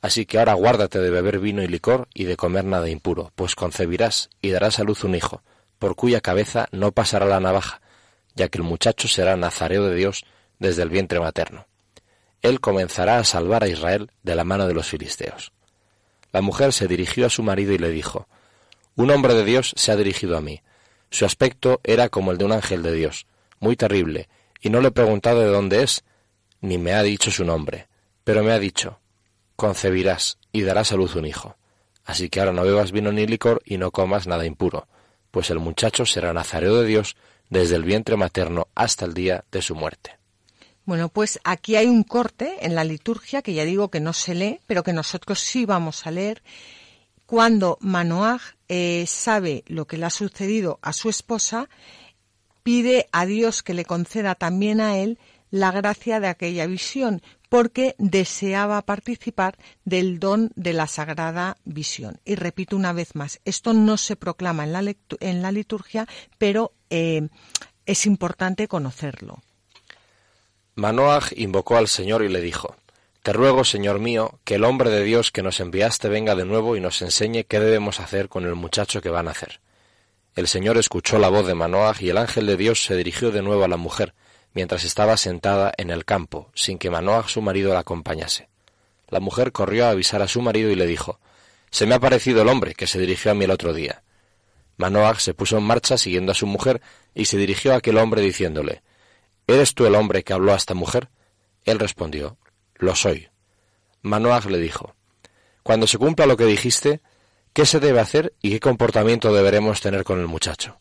Así 0.00 0.26
que 0.26 0.38
ahora 0.38 0.54
guárdate 0.54 0.98
de 0.98 1.10
beber 1.10 1.38
vino 1.38 1.62
y 1.62 1.66
licor 1.66 2.08
y 2.12 2.24
de 2.24 2.36
comer 2.36 2.64
nada 2.64 2.90
impuro, 2.90 3.32
pues 3.36 3.54
concebirás 3.54 4.30
y 4.42 4.50
darás 4.50 4.78
a 4.78 4.84
luz 4.84 5.04
un 5.04 5.14
hijo, 5.14 5.42
por 5.78 5.96
cuya 5.96 6.20
cabeza 6.20 6.68
no 6.72 6.92
pasará 6.92 7.26
la 7.26 7.40
navaja, 7.40 7.80
ya 8.34 8.48
que 8.48 8.58
el 8.58 8.64
muchacho 8.64 9.08
será 9.08 9.36
nazareo 9.36 9.86
de 9.86 9.94
Dios 9.94 10.24
desde 10.58 10.82
el 10.82 10.90
vientre 10.90 11.20
materno. 11.20 11.66
Él 12.42 12.60
comenzará 12.60 13.18
a 13.18 13.24
salvar 13.24 13.64
a 13.64 13.68
Israel 13.68 14.10
de 14.22 14.34
la 14.34 14.44
mano 14.44 14.66
de 14.66 14.74
los 14.74 14.88
filisteos. 14.88 15.52
La 16.32 16.42
mujer 16.42 16.72
se 16.72 16.88
dirigió 16.88 17.26
a 17.26 17.30
su 17.30 17.42
marido 17.42 17.72
y 17.72 17.78
le 17.78 17.88
dijo, 17.88 18.28
Un 18.96 19.10
hombre 19.10 19.34
de 19.34 19.44
Dios 19.44 19.72
se 19.76 19.92
ha 19.92 19.96
dirigido 19.96 20.36
a 20.36 20.42
mí. 20.42 20.60
Su 21.10 21.24
aspecto 21.24 21.80
era 21.84 22.10
como 22.10 22.32
el 22.32 22.38
de 22.38 22.44
un 22.44 22.52
ángel 22.52 22.82
de 22.82 22.92
Dios, 22.92 23.26
muy 23.60 23.76
terrible, 23.76 24.28
y 24.64 24.70
no 24.70 24.80
le 24.80 24.88
he 24.88 24.92
preguntado 24.92 25.40
de 25.40 25.48
dónde 25.48 25.82
es, 25.82 26.04
ni 26.62 26.78
me 26.78 26.94
ha 26.94 27.02
dicho 27.02 27.30
su 27.30 27.44
nombre, 27.44 27.86
pero 28.24 28.42
me 28.42 28.50
ha 28.50 28.58
dicho, 28.58 28.98
concebirás 29.56 30.38
y 30.52 30.62
darás 30.62 30.90
a 30.90 30.96
luz 30.96 31.14
un 31.16 31.26
hijo. 31.26 31.56
Así 32.06 32.30
que 32.30 32.40
ahora 32.40 32.54
no 32.54 32.64
bebas 32.64 32.90
vino 32.90 33.12
ni 33.12 33.26
licor 33.26 33.60
y 33.66 33.76
no 33.76 33.90
comas 33.90 34.26
nada 34.26 34.46
impuro, 34.46 34.88
pues 35.30 35.50
el 35.50 35.58
muchacho 35.58 36.06
será 36.06 36.32
nazareo 36.32 36.80
de 36.80 36.86
Dios 36.86 37.14
desde 37.50 37.76
el 37.76 37.84
vientre 37.84 38.16
materno 38.16 38.68
hasta 38.74 39.04
el 39.04 39.12
día 39.12 39.44
de 39.52 39.60
su 39.60 39.74
muerte. 39.74 40.16
Bueno, 40.86 41.10
pues 41.10 41.38
aquí 41.44 41.76
hay 41.76 41.86
un 41.86 42.02
corte 42.02 42.56
en 42.62 42.74
la 42.74 42.84
liturgia 42.84 43.42
que 43.42 43.52
ya 43.52 43.66
digo 43.66 43.90
que 43.90 44.00
no 44.00 44.14
se 44.14 44.34
lee, 44.34 44.60
pero 44.66 44.82
que 44.82 44.94
nosotros 44.94 45.40
sí 45.40 45.66
vamos 45.66 46.06
a 46.06 46.10
leer. 46.10 46.42
Cuando 47.26 47.76
Manoah 47.80 48.40
eh, 48.68 49.04
sabe 49.06 49.62
lo 49.66 49.86
que 49.86 49.98
le 49.98 50.06
ha 50.06 50.10
sucedido 50.10 50.78
a 50.80 50.94
su 50.94 51.10
esposa, 51.10 51.68
pide 52.64 53.08
a 53.12 53.26
Dios 53.26 53.62
que 53.62 53.74
le 53.74 53.84
conceda 53.84 54.34
también 54.34 54.80
a 54.80 54.98
él 54.98 55.18
la 55.52 55.70
gracia 55.70 56.18
de 56.18 56.26
aquella 56.26 56.66
visión, 56.66 57.22
porque 57.48 57.94
deseaba 57.98 58.82
participar 58.82 59.56
del 59.84 60.18
don 60.18 60.50
de 60.56 60.72
la 60.72 60.88
sagrada 60.88 61.56
visión. 61.64 62.18
Y 62.24 62.34
repito 62.34 62.74
una 62.74 62.92
vez 62.92 63.14
más, 63.14 63.40
esto 63.44 63.72
no 63.72 63.96
se 63.96 64.16
proclama 64.16 64.64
en 64.64 64.72
la, 64.72 64.94
en 65.20 65.42
la 65.42 65.52
liturgia, 65.52 66.08
pero 66.38 66.72
eh, 66.90 67.28
es 67.86 68.06
importante 68.06 68.66
conocerlo. 68.66 69.40
Manoah 70.74 71.22
invocó 71.36 71.76
al 71.76 71.86
Señor 71.86 72.24
y 72.24 72.28
le 72.28 72.40
dijo, 72.40 72.74
Te 73.22 73.32
ruego, 73.32 73.62
Señor 73.62 74.00
mío, 74.00 74.40
que 74.42 74.56
el 74.56 74.64
hombre 74.64 74.90
de 74.90 75.04
Dios 75.04 75.30
que 75.30 75.44
nos 75.44 75.60
enviaste 75.60 76.08
venga 76.08 76.34
de 76.34 76.46
nuevo 76.46 76.76
y 76.76 76.80
nos 76.80 77.00
enseñe 77.02 77.44
qué 77.44 77.60
debemos 77.60 78.00
hacer 78.00 78.28
con 78.28 78.44
el 78.44 78.56
muchacho 78.56 79.00
que 79.00 79.10
va 79.10 79.20
a 79.20 79.24
nacer. 79.24 79.60
El 80.34 80.48
Señor 80.48 80.78
escuchó 80.78 81.18
la 81.18 81.28
voz 81.28 81.46
de 81.46 81.54
Manoah 81.54 81.94
y 82.00 82.08
el 82.08 82.18
ángel 82.18 82.46
de 82.46 82.56
Dios 82.56 82.82
se 82.82 82.96
dirigió 82.96 83.30
de 83.30 83.40
nuevo 83.40 83.62
a 83.62 83.68
la 83.68 83.76
mujer, 83.76 84.14
mientras 84.52 84.82
estaba 84.82 85.16
sentada 85.16 85.72
en 85.76 85.90
el 85.90 86.04
campo, 86.04 86.50
sin 86.54 86.76
que 86.78 86.90
Manoah 86.90 87.28
su 87.28 87.40
marido 87.40 87.72
la 87.72 87.80
acompañase. 87.80 88.48
La 89.08 89.20
mujer 89.20 89.52
corrió 89.52 89.86
a 89.86 89.90
avisar 89.90 90.22
a 90.22 90.28
su 90.28 90.42
marido 90.42 90.70
y 90.70 90.74
le 90.74 90.86
dijo 90.86 91.20
Se 91.70 91.86
me 91.86 91.94
ha 91.94 92.00
parecido 92.00 92.42
el 92.42 92.48
hombre 92.48 92.74
que 92.74 92.88
se 92.88 92.98
dirigió 92.98 93.30
a 93.30 93.34
mí 93.34 93.44
el 93.44 93.52
otro 93.52 93.72
día. 93.72 94.02
Manoah 94.76 95.20
se 95.20 95.34
puso 95.34 95.56
en 95.56 95.62
marcha 95.62 95.96
siguiendo 95.96 96.32
a 96.32 96.34
su 96.34 96.48
mujer 96.48 96.82
y 97.14 97.26
se 97.26 97.36
dirigió 97.36 97.72
a 97.72 97.76
aquel 97.76 97.98
hombre 97.98 98.20
diciéndole 98.20 98.82
¿Eres 99.46 99.74
tú 99.74 99.86
el 99.86 99.94
hombre 99.94 100.24
que 100.24 100.32
habló 100.32 100.52
a 100.52 100.56
esta 100.56 100.74
mujer? 100.74 101.10
Él 101.64 101.78
respondió 101.78 102.38
Lo 102.74 102.96
soy. 102.96 103.28
Manoah 104.02 104.50
le 104.50 104.58
dijo 104.58 104.96
Cuando 105.62 105.86
se 105.86 105.98
cumpla 105.98 106.26
lo 106.26 106.36
que 106.36 106.44
dijiste, 106.44 107.02
¿Qué 107.54 107.66
se 107.66 107.78
debe 107.78 108.00
hacer 108.00 108.34
y 108.42 108.50
qué 108.50 108.58
comportamiento 108.58 109.32
deberemos 109.32 109.80
tener 109.80 110.02
con 110.02 110.18
el 110.18 110.26
muchacho? 110.26 110.80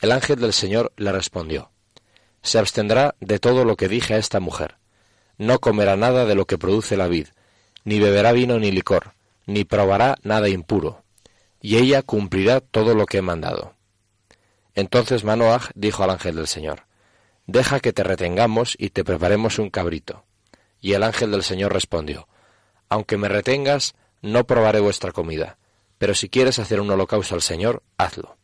El 0.00 0.12
ángel 0.12 0.40
del 0.40 0.54
Señor 0.54 0.94
le 0.96 1.12
respondió, 1.12 1.72
Se 2.40 2.58
abstendrá 2.58 3.16
de 3.20 3.38
todo 3.38 3.66
lo 3.66 3.76
que 3.76 3.86
dije 3.86 4.14
a 4.14 4.16
esta 4.16 4.40
mujer. 4.40 4.78
No 5.36 5.58
comerá 5.58 5.94
nada 5.94 6.24
de 6.24 6.34
lo 6.34 6.46
que 6.46 6.56
produce 6.56 6.96
la 6.96 7.06
vid, 7.06 7.28
ni 7.84 8.00
beberá 8.00 8.32
vino 8.32 8.58
ni 8.58 8.70
licor, 8.70 9.12
ni 9.44 9.64
probará 9.64 10.16
nada 10.22 10.48
impuro, 10.48 11.04
y 11.60 11.76
ella 11.76 12.00
cumplirá 12.00 12.60
todo 12.60 12.94
lo 12.94 13.04
que 13.04 13.18
he 13.18 13.22
mandado. 13.22 13.74
Entonces 14.74 15.22
Manoah 15.22 15.68
dijo 15.74 16.02
al 16.02 16.08
ángel 16.08 16.36
del 16.36 16.46
Señor, 16.46 16.86
Deja 17.46 17.80
que 17.80 17.92
te 17.92 18.04
retengamos 18.04 18.74
y 18.78 18.88
te 18.88 19.04
preparemos 19.04 19.58
un 19.58 19.68
cabrito. 19.68 20.24
Y 20.80 20.94
el 20.94 21.02
ángel 21.02 21.30
del 21.30 21.42
Señor 21.42 21.74
respondió, 21.74 22.26
Aunque 22.88 23.18
me 23.18 23.28
retengas, 23.28 23.94
no 24.22 24.46
probaré 24.46 24.80
vuestra 24.80 25.12
comida, 25.12 25.58
pero 26.04 26.14
si 26.14 26.28
quieres 26.28 26.58
hacer 26.58 26.82
un 26.82 26.90
holocausto 26.90 27.34
al 27.34 27.40
Señor, 27.40 27.82
hazlo. 27.96 28.36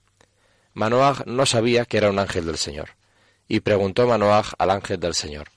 Manoah 0.72 1.24
no 1.26 1.44
sabía 1.44 1.84
que 1.84 1.98
era 1.98 2.08
un 2.08 2.18
ángel 2.18 2.46
del 2.46 2.56
Señor, 2.56 2.96
y 3.48 3.60
preguntó 3.60 4.06
Manoah 4.06 4.46
al 4.56 4.70
ángel 4.70 4.98
del 4.98 5.12
Señor, 5.12 5.48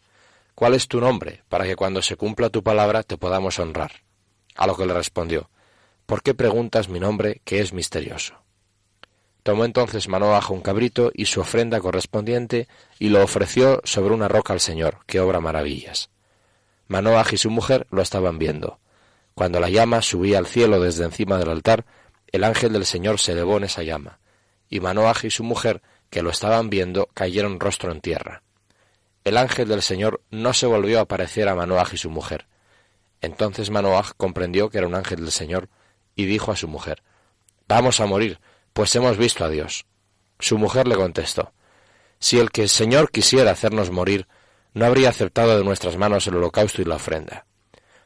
¿Cuál 0.53 0.74
es 0.74 0.89
tu 0.89 1.00
nombre, 1.00 1.43
para 1.48 1.63
que 1.63 1.77
cuando 1.77 2.01
se 2.01 2.17
cumpla 2.17 2.50
tu 2.50 2.62
palabra 2.62 3.03
te 3.03 3.15
podamos 3.15 3.57
honrar? 3.57 4.03
A 4.57 4.67
lo 4.67 4.75
que 4.75 4.86
le 4.86 4.93
respondió, 4.93 5.50
¿Por 6.05 6.22
qué 6.22 6.33
preguntas 6.33 6.89
mi 6.89 7.00
nombre, 7.00 7.39
que 7.45 7.62
es 7.62 7.72
misterioso? 7.72 8.36
Tomó 9.41 9.63
entonces 9.63 10.10
Manoah 10.10 10.50
un 10.50 10.60
cabrito 10.60 11.10
y 11.13 11.27
su 11.27 11.39
ofrenda 11.39 11.79
correspondiente 11.79 12.67
y 13.00 13.07
lo 13.07 13.24
ofreció 13.24 13.79
sobre 13.86 14.13
una 14.13 14.27
roca 14.27 14.51
al 14.51 14.60
Señor, 14.60 14.98
que 15.05 15.22
obra 15.22 15.39
maravillas. 15.39 16.10
Manoah 16.89 17.27
y 17.31 17.38
su 17.38 17.50
mujer 17.50 17.88
lo 17.91 18.01
estaban 18.01 18.39
viendo. 18.39 18.81
Cuando 19.36 19.60
la 19.60 19.70
llama 19.70 20.02
subía 20.02 20.38
al 20.38 20.46
cielo 20.46 20.80
desde 20.80 21.06
encima 21.06 21.38
del 21.38 21.50
altar, 21.50 21.86
el 22.32 22.44
ángel 22.44 22.74
del 22.74 22.86
Señor 22.86 23.20
se 23.20 23.32
elevó 23.32 23.58
en 23.58 23.63
esa 23.63 23.84
llama, 23.84 24.20
y 24.70 24.80
Manoah 24.80 25.16
y 25.24 25.30
su 25.30 25.44
mujer, 25.44 25.82
que 26.10 26.22
lo 26.22 26.30
estaban 26.30 26.70
viendo, 26.70 27.10
cayeron 27.13 27.60
rostro 27.60 27.92
en 27.92 28.02
tierra. 28.02 28.44
El 29.24 29.38
ángel 29.38 29.68
del 29.68 29.82
Señor 29.82 30.22
no 30.30 30.54
se 30.54 30.68
volvió 30.68 31.00
a 31.00 31.04
aparecer 31.04 31.48
a 31.48 31.56
Manoah 31.56 31.88
y 31.94 31.98
su 31.98 32.10
mujer. 32.10 32.48
Entonces 33.22 33.70
Manoah 33.70 34.13
comprendió 34.18 34.70
que 34.70 34.80
era 34.80 34.88
un 34.88 34.96
ángel 34.96 35.22
del 35.22 35.32
Señor, 35.32 35.70
y 36.16 36.25
dijo 36.25 36.52
a 36.52 36.56
su 36.56 36.68
mujer, 36.68 37.02
Vamos 37.68 38.00
a 38.00 38.06
morir, 38.06 38.40
pues 38.74 38.96
hemos 38.96 39.18
visto 39.18 39.46
a 39.46 39.50
Dios. 39.50 39.86
Su 40.40 40.58
mujer 40.58 40.88
le 40.88 40.96
contestó, 40.96 41.54
Si 42.20 42.38
el 42.38 42.52
que 42.52 42.63
el 42.63 42.70
Señor 42.70 43.10
quisiera 43.12 43.52
hacernos 43.52 43.90
morir, 43.90 44.28
no 44.74 44.86
habría 44.86 45.10
aceptado 45.10 45.58
de 45.58 45.63
nuestras 45.63 45.98
manos 45.98 46.28
el 46.28 46.36
holocausto 46.36 46.82
y 46.82 46.86
la 46.86 46.96
ofrenda. 46.96 47.46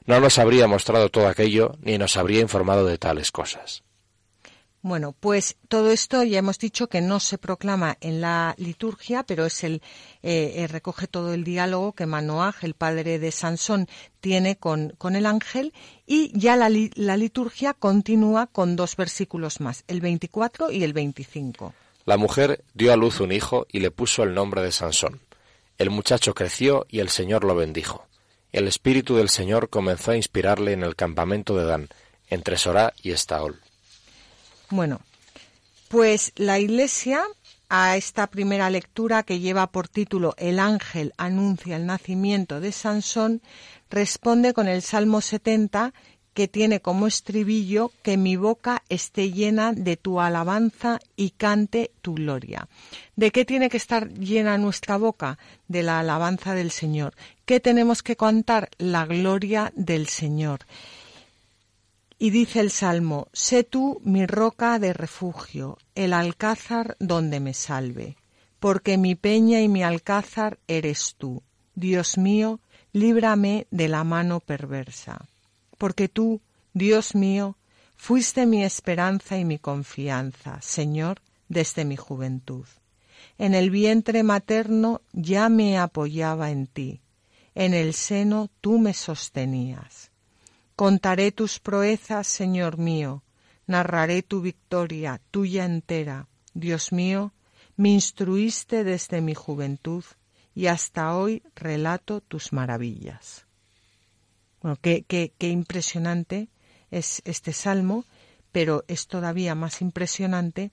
No 0.07 0.21
nos 0.21 0.39
habría 0.39 0.67
mostrado 0.67 1.09
todo 1.09 1.27
aquello, 1.27 1.73
ni 1.81 1.97
nos 1.97 2.15
habría 2.15 2.39
informado 2.39 2.85
de 2.85 2.97
tales 2.97 3.31
cosas. 3.31 3.83
Bueno, 4.81 5.13
pues 5.19 5.57
todo 5.67 5.91
esto 5.91 6.23
ya 6.23 6.39
hemos 6.39 6.59
dicho 6.59 6.87
que 6.87 7.01
no 7.01 7.19
se 7.19 7.37
proclama 7.37 7.97
en 7.99 8.21
la 8.21 8.55
liturgia, 8.57 9.23
pero 9.23 9.45
es 9.45 9.65
el 9.65 9.81
eh, 10.23 10.53
eh, 10.55 10.67
recoge 10.67 11.07
todo 11.07 11.33
el 11.33 11.43
diálogo 11.43 11.91
que 11.91 12.05
Manoaj, 12.05 12.63
el 12.63 12.73
padre 12.73 13.19
de 13.19 13.33
Sansón, 13.33 13.89
tiene 14.21 14.55
con, 14.55 14.93
con 14.97 15.17
el 15.17 15.25
ángel 15.25 15.73
y 16.05 16.31
ya 16.39 16.55
la, 16.55 16.69
la, 16.95 17.17
liturgia 17.17 17.73
continúa 17.73 18.47
con 18.47 18.77
dos 18.77 18.95
versículos 18.95 19.59
más, 19.59 19.83
el 19.89 19.99
24 19.99 20.71
y 20.71 20.85
el 20.85 20.93
25. 20.93 21.73
La 22.05 22.15
mujer 22.15 22.63
dio 22.73 22.93
a 22.93 22.95
luz 22.95 23.19
un 23.19 23.33
hijo 23.33 23.67
y 23.69 23.81
le 23.81 23.91
puso 23.91 24.23
el 24.23 24.33
nombre 24.33 24.61
de 24.61 24.71
Sansón. 24.71 25.19
El 25.77 25.89
muchacho 25.89 26.33
creció 26.33 26.85
y 26.87 26.99
el 26.99 27.09
Señor 27.09 27.43
lo 27.43 27.55
bendijo. 27.55 28.07
El 28.51 28.67
espíritu 28.67 29.15
del 29.15 29.29
Señor 29.29 29.69
comenzó 29.69 30.11
a 30.11 30.17
inspirarle 30.17 30.73
en 30.73 30.83
el 30.83 30.95
campamento 30.95 31.55
de 31.57 31.65
Dan, 31.65 31.89
entre 32.29 32.57
Sorá 32.57 32.93
y 33.01 33.11
Estaol. 33.11 33.59
Bueno, 34.69 35.01
pues 35.89 36.31
la 36.35 36.59
Iglesia 36.59 37.23
a 37.69 37.97
esta 37.97 38.27
primera 38.27 38.69
lectura 38.69 39.23
que 39.23 39.39
lleva 39.39 39.67
por 39.67 39.87
título 39.87 40.33
El 40.37 40.59
ángel 40.59 41.13
anuncia 41.17 41.75
el 41.75 41.85
nacimiento 41.85 42.61
de 42.61 42.71
Sansón, 42.71 43.41
responde 43.89 44.53
con 44.53 44.67
el 44.67 44.81
Salmo 44.81 45.21
70 45.21 45.93
que 46.33 46.47
tiene 46.47 46.81
como 46.81 47.07
estribillo 47.07 47.91
que 48.03 48.15
mi 48.15 48.35
boca 48.35 48.83
esté 48.89 49.31
llena 49.31 49.73
de 49.73 49.97
tu 49.97 50.21
alabanza 50.21 50.99
y 51.15 51.31
cante 51.31 51.89
tu 52.03 52.13
gloria. 52.13 52.67
¿De 53.15 53.31
qué 53.31 53.43
tiene 53.43 53.69
que 53.69 53.77
estar 53.77 54.09
llena 54.13 54.59
nuestra 54.59 54.97
boca? 54.97 55.39
De 55.67 55.81
la 55.81 55.99
alabanza 55.99 56.53
del 56.53 56.69
Señor. 56.69 57.15
¿Qué 57.47 57.61
tenemos 57.61 58.03
que 58.03 58.17
cantar? 58.17 58.71
La 58.77 59.05
gloria 59.05 59.71
del 59.73 60.07
Señor. 60.07 60.65
Y 62.19 62.31
dice 62.31 62.59
el 62.59 62.71
Salmo, 62.71 63.29
sé 63.31 63.63
tú 63.63 64.01
mi 64.03 64.25
roca 64.25 64.79
de 64.79 64.91
refugio, 64.91 65.77
el 65.95 66.11
alcázar 66.11 66.97
donde 66.99 67.39
me 67.39 67.53
salve, 67.53 68.17
porque 68.59 68.97
mi 68.97 69.15
peña 69.15 69.61
y 69.61 69.69
mi 69.69 69.81
alcázar 69.81 70.59
eres 70.67 71.15
tú. 71.17 71.41
Dios 71.73 72.17
mío, 72.17 72.59
líbrame 72.91 73.65
de 73.71 73.87
la 73.87 74.03
mano 74.03 74.41
perversa. 74.41 75.25
Porque 75.77 76.09
tú, 76.09 76.41
Dios 76.73 77.15
mío, 77.15 77.55
fuiste 77.95 78.45
mi 78.45 78.65
esperanza 78.65 79.37
y 79.37 79.45
mi 79.45 79.57
confianza, 79.57 80.59
Señor, 80.61 81.21
desde 81.47 81.85
mi 81.85 81.95
juventud. 81.95 82.65
En 83.37 83.55
el 83.55 83.69
vientre 83.69 84.23
materno 84.23 84.99
ya 85.13 85.47
me 85.47 85.77
apoyaba 85.77 86.51
en 86.51 86.67
ti, 86.67 86.99
en 87.57 87.73
el 87.73 87.95
seno 87.95 88.51
tú 88.61 88.77
me 88.77 88.93
sostenías. 88.93 90.11
Contaré 90.75 91.31
tus 91.31 91.59
proezas, 91.59 92.27
Señor 92.27 92.77
mío, 92.77 93.23
narraré 93.65 94.21
tu 94.21 94.41
victoria, 94.41 95.19
tuya 95.31 95.65
entera. 95.65 96.27
Dios 96.53 96.91
mío, 96.91 97.33
me 97.75 97.89
instruiste 97.89 98.83
desde 98.83 99.21
mi 99.21 99.33
juventud 99.33 100.03
y 100.53 100.67
hasta 100.67 101.15
hoy 101.15 101.41
relato 101.55 102.21
tus 102.21 102.53
maravillas. 102.53 103.47
Bueno, 104.61 104.77
qué, 104.79 105.03
qué, 105.07 105.33
qué 105.35 105.49
impresionante 105.49 106.49
es 106.91 107.23
este 107.25 107.53
salmo, 107.53 108.05
pero 108.51 108.83
es 108.87 109.07
todavía 109.07 109.55
más 109.55 109.81
impresionante 109.81 110.71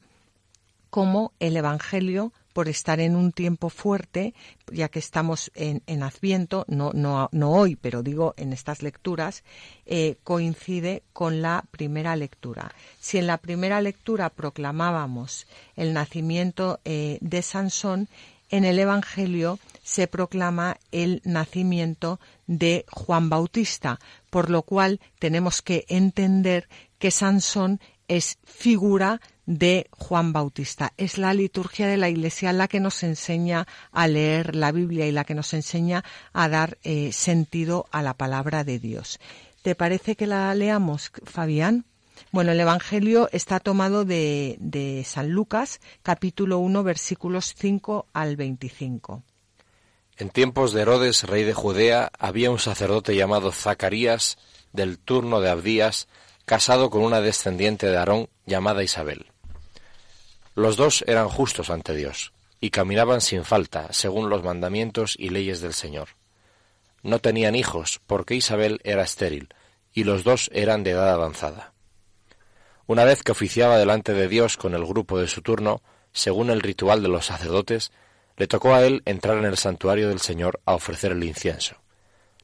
cómo 0.91 1.33
el 1.41 1.57
Evangelio 1.57 2.35
por 2.55 2.69
estar 2.69 3.01
en 3.01 3.17
un 3.17 3.33
tiempo 3.33 3.69
fuerte, 3.69 4.33
ya 4.73 4.89
que 4.89 5.01
estamos 5.01 5.51
en, 5.55 6.03
Adviento, 6.03 6.65
no, 6.69 7.29
hoy, 7.51 7.77
pero 7.77 8.03
digo 8.03 8.33
en 8.37 8.53
estas 8.53 8.83
lecturas, 8.83 9.43
eh, 9.87 10.17
coincide 10.23 11.03
con 11.13 11.43
la 11.43 11.65
primera 11.73 12.17
lectura. 12.17 12.73
Si 13.01 13.19
en 13.19 13.27
la 13.27 13.39
primera 13.39 13.83
lectura 13.83 14.31
proclamábamos 14.31 15.47
el 15.75 15.93
nacimiento 15.93 16.81
eh, 16.85 17.19
de 17.21 17.43
Sansón, 17.43 18.09
en 18.51 18.65
el 18.65 18.79
Evangelio 18.79 19.59
se 19.83 20.07
proclama 20.07 20.77
el 20.93 21.23
nacimiento 21.25 22.21
de 22.47 22.87
Juan 22.89 23.29
Bautista, 23.29 23.99
por 24.31 24.49
lo 24.49 24.63
cual 24.63 25.01
tenemos 25.19 25.61
que 25.61 25.85
entender 25.89 26.69
que 27.01 27.11
Sansón 27.11 27.81
es 28.07 28.39
figura 28.45 29.21
de 29.47 29.89
Juan 29.91 30.33
Bautista. 30.33 30.93
Es 30.97 31.19
la 31.19 31.35
liturgia 31.35 31.87
de 31.87 31.97
la 31.97 32.09
Iglesia 32.09 32.53
la 32.53 32.69
que 32.69 32.81
nos 32.81 33.03
enseña 33.03 33.67
a 33.93 34.09
leer 34.09 34.55
la 34.57 34.73
Biblia 34.73 35.07
y 35.07 35.13
la 35.13 35.25
que 35.25 35.35
nos 35.35 35.53
enseña 35.55 36.05
a 36.33 36.49
dar 36.49 36.79
eh, 36.83 37.13
sentido 37.13 37.87
a 37.91 38.03
la 38.03 38.15
palabra 38.15 38.65
de 38.65 38.79
Dios. 38.79 39.19
¿Te 39.63 39.75
parece 39.75 40.17
que 40.17 40.27
la 40.27 40.55
leamos, 40.55 41.11
Fabián? 41.25 41.85
Bueno, 42.31 42.53
el 42.53 42.61
Evangelio 42.61 43.29
está 43.33 43.61
tomado 43.61 44.05
de, 44.05 44.57
de 44.61 45.05
San 45.05 45.31
Lucas, 45.31 45.81
capítulo 46.03 46.59
1, 46.59 46.83
versículos 46.83 47.55
5 47.57 48.07
al 48.13 48.37
25. 48.37 49.23
En 50.17 50.31
tiempos 50.31 50.73
de 50.73 50.83
Herodes, 50.83 51.25
rey 51.25 51.43
de 51.43 51.55
Judea, 51.55 52.11
había 52.19 52.51
un 52.51 52.61
sacerdote 52.61 53.17
llamado 53.17 53.51
Zacarías, 53.51 54.39
del 54.73 54.99
turno 54.99 55.41
de 55.41 55.51
Abdías, 55.51 56.09
casado 56.45 56.91
con 56.91 57.03
una 57.03 57.21
descendiente 57.21 57.87
de 57.87 57.97
Aarón 57.97 58.29
llamada 58.47 58.83
Isabel. 58.83 59.27
Los 60.55 60.77
dos 60.77 61.03
eran 61.09 61.29
justos 61.29 61.69
ante 61.69 61.97
Dios, 61.97 62.33
y 62.61 62.71
caminaban 62.71 63.21
sin 63.21 63.45
falta, 63.45 63.93
según 63.93 64.31
los 64.31 64.45
mandamientos 64.45 65.17
y 65.19 65.31
leyes 65.31 65.61
del 65.61 65.73
Señor. 65.73 66.11
No 67.03 67.19
tenían 67.19 67.57
hijos, 67.57 68.01
porque 68.07 68.37
Isabel 68.37 68.81
era 68.85 69.03
estéril, 69.03 69.49
y 69.93 70.05
los 70.05 70.23
dos 70.23 70.51
eran 70.53 70.85
de 70.85 70.93
edad 70.93 71.13
avanzada. 71.13 71.73
Una 72.87 73.05
vez 73.05 73.25
que 73.25 73.33
oficiaba 73.33 73.79
delante 73.79 74.13
de 74.13 74.29
Dios 74.29 74.57
con 74.57 74.75
el 74.75 74.87
grupo 74.87 75.19
de 75.19 75.27
su 75.27 75.43
turno, 75.43 75.83
según 76.13 76.51
el 76.51 76.61
ritual 76.61 77.03
de 77.03 77.09
los 77.09 77.27
sacerdotes, 77.27 77.91
le 78.37 78.47
tocó 78.47 78.75
a 78.75 78.87
él 78.87 79.03
entrar 79.07 79.39
en 79.39 79.47
el 79.47 79.57
santuario 79.57 80.09
del 80.09 80.21
Señor 80.21 80.61
a 80.67 80.75
ofrecer 80.75 81.13
el 81.13 81.25
incienso. 81.25 81.77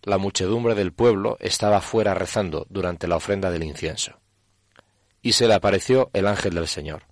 La 0.03 0.19
muchedumbre 0.19 0.75
del 0.75 0.93
pueblo 0.93 1.37
estaba 1.39 1.81
fuera 1.81 2.15
rezando 2.15 2.67
durante 2.71 3.07
la 3.07 3.17
ofrenda 3.17 3.53
del 3.53 3.63
incienso. 3.63 4.19
Y 5.23 5.35
se 5.35 5.47
le 5.47 5.55
apareció 5.55 6.11
el 6.13 6.27
ángel 6.27 6.55
del 6.55 6.67
Señor 6.67 7.10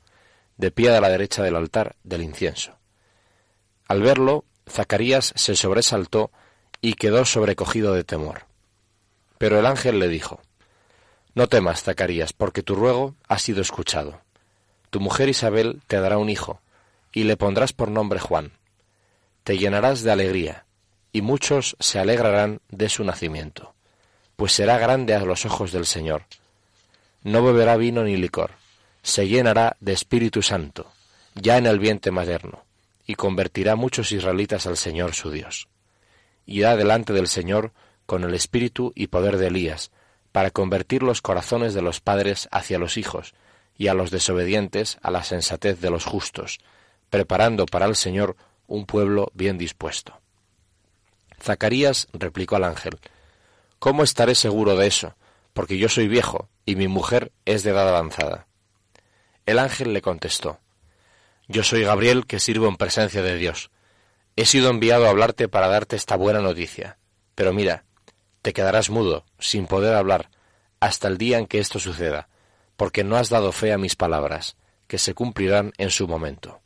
de 0.58 0.72
pie 0.72 0.94
a 0.94 1.00
la 1.00 1.08
derecha 1.08 1.42
del 1.42 1.56
altar 1.56 1.96
del 2.02 2.22
incienso. 2.22 2.76
Al 3.86 4.02
verlo, 4.02 4.44
Zacarías 4.68 5.32
se 5.34 5.56
sobresaltó 5.56 6.30
y 6.82 6.94
quedó 6.94 7.24
sobrecogido 7.24 7.94
de 7.94 8.04
temor. 8.04 8.42
Pero 9.38 9.58
el 9.58 9.66
ángel 9.66 10.00
le 10.00 10.08
dijo, 10.08 10.42
No 11.34 11.46
temas, 11.46 11.82
Zacarías, 11.82 12.32
porque 12.32 12.62
tu 12.62 12.74
ruego 12.74 13.14
ha 13.28 13.38
sido 13.38 13.62
escuchado. 13.62 14.20
Tu 14.90 15.00
mujer 15.00 15.28
Isabel 15.28 15.80
te 15.86 16.00
dará 16.00 16.18
un 16.18 16.28
hijo, 16.28 16.60
y 17.12 17.24
le 17.24 17.36
pondrás 17.36 17.72
por 17.72 17.90
nombre 17.90 18.18
Juan. 18.18 18.52
Te 19.44 19.58
llenarás 19.58 20.02
de 20.02 20.10
alegría, 20.10 20.66
y 21.12 21.22
muchos 21.22 21.76
se 21.78 21.98
alegrarán 21.98 22.60
de 22.68 22.88
su 22.88 23.04
nacimiento, 23.04 23.74
pues 24.36 24.52
será 24.52 24.76
grande 24.76 25.14
a 25.14 25.20
los 25.20 25.46
ojos 25.46 25.72
del 25.72 25.86
Señor. 25.86 26.24
No 27.22 27.44
beberá 27.44 27.76
vino 27.76 28.02
ni 28.02 28.16
licor 28.16 28.52
se 29.02 29.28
llenará 29.28 29.76
de 29.80 29.92
Espíritu 29.92 30.42
Santo, 30.42 30.90
ya 31.34 31.56
en 31.56 31.66
el 31.66 31.78
vientre 31.78 32.12
materno, 32.12 32.64
y 33.06 33.14
convertirá 33.14 33.76
muchos 33.76 34.12
israelitas 34.12 34.66
al 34.66 34.76
Señor 34.76 35.14
su 35.14 35.30
Dios. 35.30 35.68
Irá 36.46 36.76
delante 36.76 37.12
del 37.12 37.28
Señor 37.28 37.72
con 38.06 38.24
el 38.24 38.34
espíritu 38.34 38.92
y 38.94 39.08
poder 39.08 39.36
de 39.36 39.48
Elías, 39.48 39.90
para 40.32 40.50
convertir 40.50 41.02
los 41.02 41.22
corazones 41.22 41.74
de 41.74 41.82
los 41.82 42.00
padres 42.00 42.48
hacia 42.50 42.78
los 42.78 42.96
hijos, 42.96 43.34
y 43.78 43.86
a 43.86 43.94
los 43.94 44.10
desobedientes 44.10 44.98
a 45.02 45.10
la 45.10 45.22
sensatez 45.22 45.80
de 45.80 45.90
los 45.90 46.04
justos, 46.04 46.58
preparando 47.10 47.64
para 47.64 47.86
el 47.86 47.94
Señor 47.94 48.36
un 48.66 48.84
pueblo 48.84 49.30
bien 49.34 49.56
dispuesto. 49.56 50.20
Zacarías 51.40 52.08
replicó 52.12 52.56
al 52.56 52.64
ángel, 52.64 52.98
¿Cómo 53.78 54.02
estaré 54.02 54.34
seguro 54.34 54.74
de 54.74 54.88
eso? 54.88 55.14
Porque 55.52 55.78
yo 55.78 55.88
soy 55.88 56.08
viejo 56.08 56.48
y 56.66 56.74
mi 56.74 56.88
mujer 56.88 57.30
es 57.44 57.62
de 57.62 57.70
edad 57.70 57.88
avanzada. 57.88 58.47
El 59.48 59.58
ángel 59.58 59.94
le 59.94 60.02
contestó, 60.02 60.60
Yo 61.46 61.62
soy 61.62 61.82
Gabriel 61.82 62.26
que 62.26 62.38
sirvo 62.38 62.68
en 62.68 62.76
presencia 62.76 63.22
de 63.22 63.36
Dios. 63.36 63.70
He 64.36 64.44
sido 64.44 64.68
enviado 64.68 65.06
a 65.06 65.08
hablarte 65.08 65.48
para 65.48 65.68
darte 65.68 65.96
esta 65.96 66.16
buena 66.16 66.42
noticia. 66.42 66.98
Pero 67.34 67.54
mira, 67.54 67.86
te 68.42 68.52
quedarás 68.52 68.90
mudo, 68.90 69.24
sin 69.38 69.66
poder 69.66 69.94
hablar, 69.94 70.28
hasta 70.80 71.08
el 71.08 71.16
día 71.16 71.38
en 71.38 71.46
que 71.46 71.60
esto 71.60 71.78
suceda, 71.78 72.28
porque 72.76 73.04
no 73.04 73.16
has 73.16 73.30
dado 73.30 73.50
fe 73.52 73.72
a 73.72 73.78
mis 73.78 73.96
palabras, 73.96 74.58
que 74.86 74.98
se 74.98 75.14
cumplirán 75.14 75.72
en 75.78 75.88
su 75.88 76.06
momento. 76.06 76.60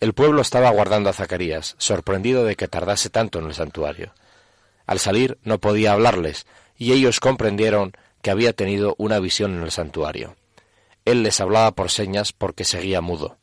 El 0.00 0.14
pueblo 0.14 0.40
estaba 0.40 0.68
aguardando 0.68 1.10
a 1.10 1.12
Zacarías, 1.12 1.74
sorprendido 1.76 2.44
de 2.44 2.56
que 2.56 2.68
tardase 2.68 3.10
tanto 3.10 3.40
en 3.40 3.44
el 3.44 3.52
santuario. 3.52 4.14
Al 4.86 5.00
salir 5.00 5.36
no 5.42 5.58
podía 5.58 5.92
hablarles, 5.92 6.46
y 6.78 6.92
ellos 6.92 7.20
comprendieron 7.20 7.92
que 8.22 8.30
había 8.30 8.54
tenido 8.54 8.94
una 8.96 9.18
visión 9.18 9.54
en 9.54 9.64
el 9.64 9.70
santuario. 9.70 10.34
Él 11.08 11.22
les 11.22 11.40
hablaba 11.40 11.72
por 11.72 11.90
señas 11.90 12.34
porque 12.34 12.64
seguía 12.64 13.00
mudo. 13.00 13.38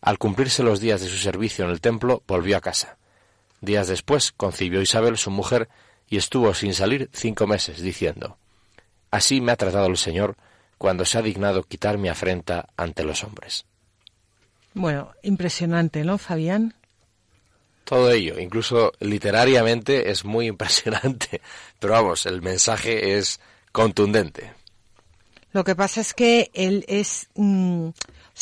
Al 0.00 0.16
cumplirse 0.16 0.62
los 0.62 0.80
días 0.80 1.02
de 1.02 1.08
su 1.08 1.18
servicio 1.18 1.66
en 1.66 1.70
el 1.70 1.82
templo, 1.82 2.22
volvió 2.26 2.56
a 2.56 2.62
casa. 2.62 2.96
Días 3.60 3.86
después 3.86 4.32
concibió 4.32 4.80
Isabel, 4.80 5.18
su 5.18 5.30
mujer, 5.30 5.68
y 6.08 6.16
estuvo 6.16 6.54
sin 6.54 6.72
salir 6.72 7.10
cinco 7.12 7.46
meses, 7.46 7.82
diciendo 7.82 8.38
Así 9.10 9.42
me 9.42 9.52
ha 9.52 9.56
tratado 9.56 9.88
el 9.88 9.98
Señor 9.98 10.36
cuando 10.78 11.04
se 11.04 11.18
ha 11.18 11.22
dignado 11.22 11.64
quitar 11.64 11.98
mi 11.98 12.08
afrenta 12.08 12.70
ante 12.78 13.04
los 13.04 13.24
hombres. 13.24 13.66
Bueno, 14.72 15.12
impresionante, 15.22 16.02
¿no, 16.02 16.16
Fabián? 16.16 16.72
Todo 17.84 18.10
ello, 18.10 18.38
incluso 18.38 18.92
literariamente, 19.00 20.10
es 20.10 20.24
muy 20.24 20.46
impresionante. 20.46 21.42
Pero 21.78 21.92
vamos, 21.92 22.24
el 22.24 22.40
mensaje 22.40 23.18
es 23.18 23.38
contundente. 23.70 24.59
Lo 25.52 25.64
que 25.64 25.74
pasa 25.74 26.00
es 26.00 26.14
que 26.14 26.50
él 26.54 26.84
es 26.88 27.28
mm, 27.34 27.88
o 27.88 27.92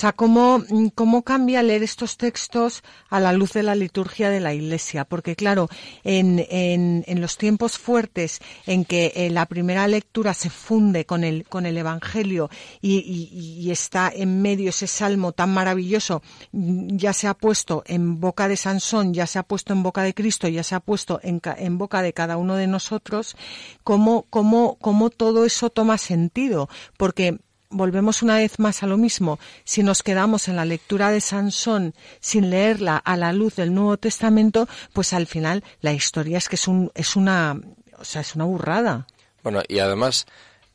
sea, 0.01 0.13
¿cómo, 0.13 0.63
cómo 0.95 1.23
cambia 1.23 1.63
leer 1.63 1.83
estos 1.83 2.17
textos 2.17 2.85
a 3.11 3.19
la 3.19 3.33
luz 3.33 3.53
de 3.53 3.65
la 3.65 3.75
liturgia 3.75 4.31
de 4.31 4.39
la 4.39 4.55
Iglesia? 4.55 5.05
Porque 5.05 5.35
claro, 5.35 5.69
en, 6.05 6.45
en, 6.51 7.05
en 7.09 7.21
los 7.21 7.37
tiempos 7.37 7.79
fuertes 7.79 8.41
en 8.67 8.85
que 8.85 9.13
eh, 9.17 9.31
la 9.31 9.47
primera 9.47 9.89
lectura 9.89 10.35
se 10.35 10.51
funde 10.51 11.05
con 11.05 11.25
el, 11.25 11.49
con 11.49 11.67
el 11.67 11.77
Evangelio 11.77 12.49
y, 12.81 12.99
y, 13.01 13.71
está 13.73 14.11
en 14.15 14.41
medio 14.41 14.71
ese 14.71 14.87
salmo 14.87 15.33
tan 15.33 15.53
maravilloso, 15.53 16.23
mm, 16.53 16.97
ya 16.97 17.13
se 17.13 17.27
ha 17.27 17.35
puesto 17.35 17.83
en 17.87 18.21
boca 18.21 18.47
de 18.47 18.57
Sansón, 18.57 19.13
ya 19.13 19.27
se 19.27 19.39
ha 19.39 19.43
puesto 19.43 19.73
en 19.73 19.83
boca 19.83 20.03
de 20.03 20.15
Cristo, 20.15 20.49
ya 20.49 20.63
se 20.63 20.75
ha 20.75 20.81
puesto 20.81 21.21
en, 21.23 21.41
en 21.57 21.77
boca 21.77 22.03
de 22.03 22.13
cada 22.13 22.37
uno 22.37 22.55
de 22.55 22.67
nosotros, 22.67 23.37
¿cómo, 23.83 24.27
cómo, 24.31 24.77
cómo 24.81 25.11
todo 25.11 25.45
eso 25.45 25.71
toma 25.71 25.99
sentido? 25.99 26.69
Porque 26.97 27.39
volvemos 27.71 28.23
una 28.23 28.37
vez 28.37 28.59
más 28.59 28.83
a 28.83 28.87
lo 28.87 28.97
mismo. 28.97 29.39
Si 29.65 29.83
nos 29.83 30.03
quedamos 30.03 30.49
en 30.49 30.57
la 30.57 30.65
lectura 30.65 31.11
de 31.11 31.21
Sansón 31.21 31.95
sin 32.21 32.51
leerla 32.51 32.97
a 32.97 33.17
la 33.17 33.33
luz 33.33 33.57
del 33.57 33.75
Nuevo 33.75 33.97
Testamento, 33.97 34.69
pues 34.93 35.13
al 35.13 35.27
final 35.27 35.65
la 35.81 35.93
historia 35.93 36.39
es 36.39 36.49
que 36.49 36.57
es, 36.57 36.69
un, 36.69 36.91
es 36.95 37.17
una, 37.17 37.61
o 37.99 38.05
sea, 38.05 38.23
es 38.23 38.35
una 38.35 38.45
burrada. 38.45 39.07
Bueno, 39.43 39.63
y 39.69 39.79
además, 39.79 40.27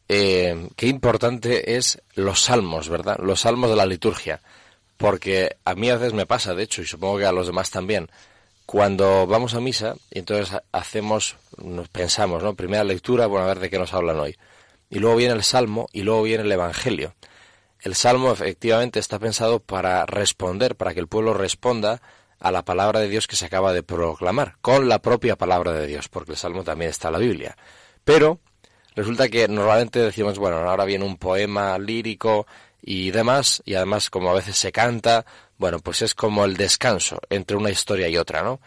eh, 0.08 0.70
qué 0.76 0.88
importante 0.88 1.76
es 1.76 2.02
los 2.16 2.42
salmos, 2.42 2.90
¿verdad? 2.90 3.18
Los 3.20 3.42
salmos 3.42 3.70
de 3.70 3.76
la 3.76 3.86
liturgia. 3.86 4.42
Porque 4.98 5.58
a 5.66 5.76
mí 5.76 5.90
a 5.90 5.98
veces 5.98 6.14
me 6.14 6.26
pasa, 6.26 6.54
de 6.54 6.64
hecho, 6.64 6.82
y 6.82 6.86
supongo 6.86 7.18
que 7.18 7.26
a 7.26 7.32
los 7.32 7.48
demás 7.48 7.72
también, 7.72 8.10
cuando 8.66 9.28
vamos 9.28 9.54
a 9.54 9.60
misa, 9.60 9.96
y 10.12 10.20
entonces 10.20 10.56
hacemos, 10.72 11.36
nos 11.58 11.90
pensamos, 11.90 12.42
¿no? 12.42 12.54
Primera 12.54 12.84
lectura, 12.84 13.26
bueno, 13.26 13.46
a 13.46 13.48
ver 13.50 13.60
de 13.60 13.70
qué 13.70 13.80
nos 13.80 13.94
hablan 13.94 14.20
hoy 14.20 14.38
y 14.94 15.00
luego 15.00 15.16
viene 15.16 15.34
el 15.34 15.44
Salmo 15.44 15.88
y 15.92 16.04
luego 16.04 16.22
viene 16.22 16.44
el 16.44 16.52
Evangelio. 16.52 17.16
El 17.82 17.96
Salmo 17.96 18.32
efectivamente 18.32 19.00
está 19.00 19.18
pensado 19.18 19.60
para 19.60 20.06
responder, 20.06 20.76
para 20.76 20.94
que 20.94 21.00
el 21.00 21.08
pueblo 21.08 21.34
responda 21.34 22.00
a 22.40 22.52
la 22.52 22.64
palabra 22.64 23.00
de 23.00 23.10
Dios 23.10 23.26
que 23.26 23.36
se 23.36 23.48
acaba 23.48 23.74
de 23.74 23.82
proclamar, 23.82 24.56
con 24.62 24.88
la 24.88 25.00
propia 25.00 25.36
palabra 25.36 25.74
de 25.74 25.88
Dios, 25.88 26.10
porque 26.10 26.34
el 26.34 26.38
Salmo 26.38 26.64
también 26.64 26.92
está 26.92 27.08
en 27.08 27.14
la 27.14 27.20
Biblia. 27.20 27.58
Pero 28.04 28.40
resulta 28.96 29.30
que 29.30 29.48
normalmente 29.48 29.98
decimos, 29.98 30.38
bueno, 30.38 30.58
ahora 30.58 30.86
viene 30.86 31.06
un 31.06 31.18
poema 31.18 31.80
lírico 31.80 32.46
y 32.80 33.10
demás, 33.10 33.64
y 33.66 33.74
además 33.74 34.12
como 34.12 34.30
a 34.30 34.36
veces 34.36 34.58
se 34.58 34.72
canta, 34.72 35.26
bueno, 35.58 35.80
pues 35.80 36.04
es 36.04 36.14
como 36.14 36.46
el 36.46 36.56
descanso 36.56 37.20
entre 37.32 37.58
una 37.58 37.72
historia 37.72 38.10
y 38.10 38.18
otra, 38.18 38.44
¿no? 38.44 38.60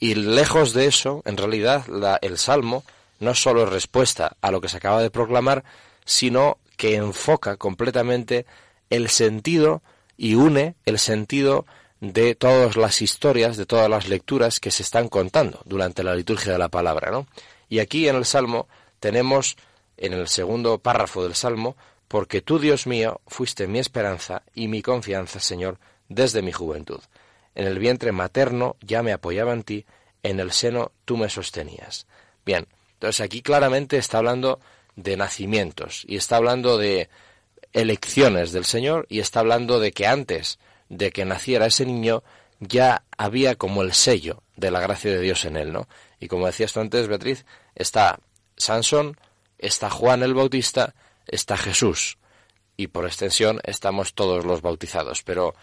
Y 0.00 0.14
lejos 0.14 0.72
de 0.72 0.86
eso, 0.86 1.20
en 1.26 1.36
realidad, 1.36 1.86
la, 1.88 2.18
el 2.22 2.38
Salmo 2.38 2.84
no 3.20 3.34
solo 3.34 3.64
es 3.64 3.68
respuesta 3.68 4.36
a 4.40 4.50
lo 4.50 4.60
que 4.60 4.68
se 4.68 4.76
acaba 4.76 5.02
de 5.02 5.10
proclamar, 5.10 5.64
sino 6.04 6.58
que 6.76 6.96
enfoca 6.96 7.56
completamente 7.56 8.46
el 8.90 9.08
sentido 9.08 9.82
y 10.16 10.34
une 10.34 10.74
el 10.84 10.98
sentido 10.98 11.66
de 12.00 12.34
todas 12.34 12.76
las 12.76 13.00
historias, 13.00 13.56
de 13.56 13.66
todas 13.66 13.88
las 13.88 14.08
lecturas 14.08 14.60
que 14.60 14.70
se 14.70 14.82
están 14.82 15.08
contando 15.08 15.60
durante 15.64 16.02
la 16.02 16.14
liturgia 16.14 16.52
de 16.52 16.58
la 16.58 16.68
palabra, 16.68 17.10
¿no? 17.10 17.26
Y 17.68 17.78
aquí 17.78 18.08
en 18.08 18.16
el 18.16 18.24
Salmo 18.24 18.68
tenemos 19.00 19.56
en 19.96 20.12
el 20.12 20.28
segundo 20.28 20.78
párrafo 20.78 21.22
del 21.22 21.34
Salmo, 21.34 21.76
porque 22.08 22.42
tú, 22.42 22.58
Dios 22.58 22.86
mío, 22.86 23.20
fuiste 23.26 23.66
mi 23.66 23.78
esperanza 23.78 24.42
y 24.54 24.68
mi 24.68 24.82
confianza, 24.82 25.40
Señor, 25.40 25.78
desde 26.08 26.42
mi 26.42 26.52
juventud. 26.52 27.00
En 27.54 27.66
el 27.66 27.78
vientre 27.78 28.12
materno 28.12 28.76
ya 28.80 29.02
me 29.02 29.12
apoyaba 29.12 29.52
en 29.52 29.62
ti, 29.62 29.86
en 30.22 30.40
el 30.40 30.52
seno 30.52 30.92
tú 31.04 31.16
me 31.16 31.28
sostenías. 31.28 32.06
Bien, 32.44 32.66
entonces 33.04 33.26
aquí 33.26 33.42
claramente 33.42 33.98
está 33.98 34.16
hablando 34.16 34.60
de 34.96 35.18
nacimientos 35.18 36.04
y 36.08 36.16
está 36.16 36.36
hablando 36.36 36.78
de 36.78 37.10
elecciones 37.74 38.50
del 38.50 38.64
Señor 38.64 39.04
y 39.10 39.18
está 39.18 39.40
hablando 39.40 39.78
de 39.78 39.92
que 39.92 40.06
antes 40.06 40.58
de 40.88 41.10
que 41.10 41.26
naciera 41.26 41.66
ese 41.66 41.84
niño 41.84 42.24
ya 42.60 43.04
había 43.18 43.56
como 43.56 43.82
el 43.82 43.92
sello 43.92 44.42
de 44.56 44.70
la 44.70 44.80
gracia 44.80 45.10
de 45.10 45.20
Dios 45.20 45.44
en 45.44 45.58
él, 45.58 45.70
¿no? 45.70 45.86
Y 46.18 46.28
como 46.28 46.46
decías 46.46 46.72
tú 46.72 46.80
antes, 46.80 47.06
Beatriz, 47.06 47.44
está 47.74 48.20
Sansón, 48.56 49.18
está 49.58 49.90
Juan 49.90 50.22
el 50.22 50.32
Bautista, 50.32 50.94
está 51.26 51.58
Jesús 51.58 52.16
y 52.78 52.86
por 52.86 53.04
extensión 53.04 53.60
estamos 53.64 54.14
todos 54.14 54.46
los 54.46 54.62
bautizados, 54.62 55.22
pero 55.22 55.54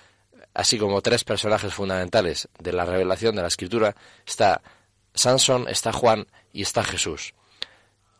así 0.53 0.77
como 0.77 1.01
tres 1.01 1.23
personajes 1.23 1.73
fundamentales 1.73 2.49
de 2.59 2.71
la 2.71 2.85
revelación 2.85 3.35
de 3.35 3.41
la 3.41 3.47
Escritura 3.47 3.95
está 4.27 4.61
Sansón, 5.13 5.67
está 5.67 5.93
Juan 5.93 6.27
y 6.53 6.61
está 6.61 6.83
Jesús. 6.83 7.33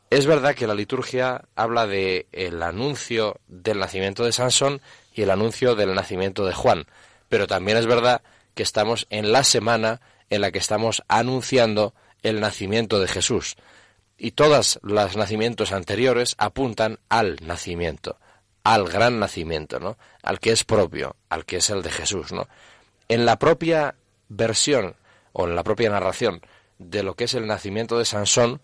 Es 0.10 0.26
verdad 0.26 0.56
que 0.56 0.68
la 0.68 0.76
liturgia 0.76 1.46
habla 1.56 1.88
de 1.88 2.28
el 2.34 2.62
anuncio 2.64 3.40
del 3.48 3.80
nacimiento 3.80 4.26
de 4.26 4.34
Sansón 4.34 4.82
y 5.14 5.22
el 5.22 5.32
anuncio 5.32 5.76
del 5.76 5.96
nacimiento 5.96 6.46
de 6.46 6.54
Juan, 6.54 6.86
pero 7.30 7.48
también 7.48 7.78
es 7.78 7.86
verdad 7.86 8.22
que 8.54 8.64
estamos 8.64 9.08
en 9.10 9.32
la 9.32 9.46
semana 9.46 10.02
en 10.30 10.42
la 10.42 10.52
que 10.52 10.60
estamos 10.60 11.02
anunciando 11.08 11.94
el 12.24 12.42
nacimiento 12.42 13.00
de 13.00 13.08
Jesús. 13.08 13.56
Y 14.18 14.32
todos 14.32 14.80
los 14.84 15.16
nacimientos 15.16 15.72
anteriores 15.72 16.36
apuntan 16.38 17.00
al 17.08 17.38
nacimiento, 17.42 18.18
al 18.64 18.90
gran 18.90 19.18
nacimiento, 19.20 19.80
¿no? 19.80 19.98
Al 20.22 20.40
que 20.40 20.52
es 20.52 20.64
propio, 20.64 21.16
al 21.30 21.46
que 21.46 21.58
es 21.58 21.70
el 21.70 21.82
de 21.82 21.90
Jesús, 21.90 22.32
¿no? 22.32 22.48
En 23.08 23.26
la 23.26 23.40
propia 23.40 23.96
versión 24.28 24.96
o 25.34 25.48
en 25.48 25.56
la 25.56 25.64
propia 25.64 25.90
narración 25.90 26.42
de 26.90 27.04
lo 27.04 27.16
que 27.16 27.26
es 27.26 27.34
el 27.34 27.48
nacimiento 27.48 27.98
de 27.98 28.06
Sansón, 28.06 28.62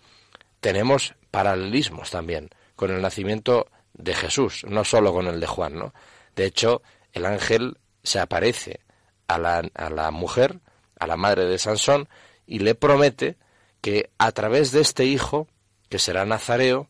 tenemos 0.59 1.15
paralelismos 1.31 2.09
también 2.09 2.49
con 2.75 2.91
el 2.91 3.01
nacimiento 3.01 3.67
de 3.93 4.13
Jesús, 4.13 4.65
no 4.67 4.83
solo 4.83 5.13
con 5.13 5.27
el 5.27 5.39
de 5.39 5.47
Juan, 5.47 5.77
¿no? 5.77 5.93
De 6.35 6.45
hecho, 6.45 6.81
el 7.13 7.25
ángel 7.25 7.77
se 8.03 8.19
aparece 8.19 8.81
a 9.27 9.37
la, 9.37 9.63
a 9.73 9.89
la 9.89 10.11
mujer, 10.11 10.59
a 10.99 11.07
la 11.07 11.17
madre 11.17 11.45
de 11.45 11.57
Sansón, 11.57 12.07
y 12.45 12.59
le 12.59 12.75
promete 12.75 13.37
que 13.81 14.09
a 14.17 14.31
través 14.31 14.71
de 14.71 14.81
este 14.81 15.05
hijo, 15.05 15.47
que 15.89 15.99
será 15.99 16.25
nazareo, 16.25 16.87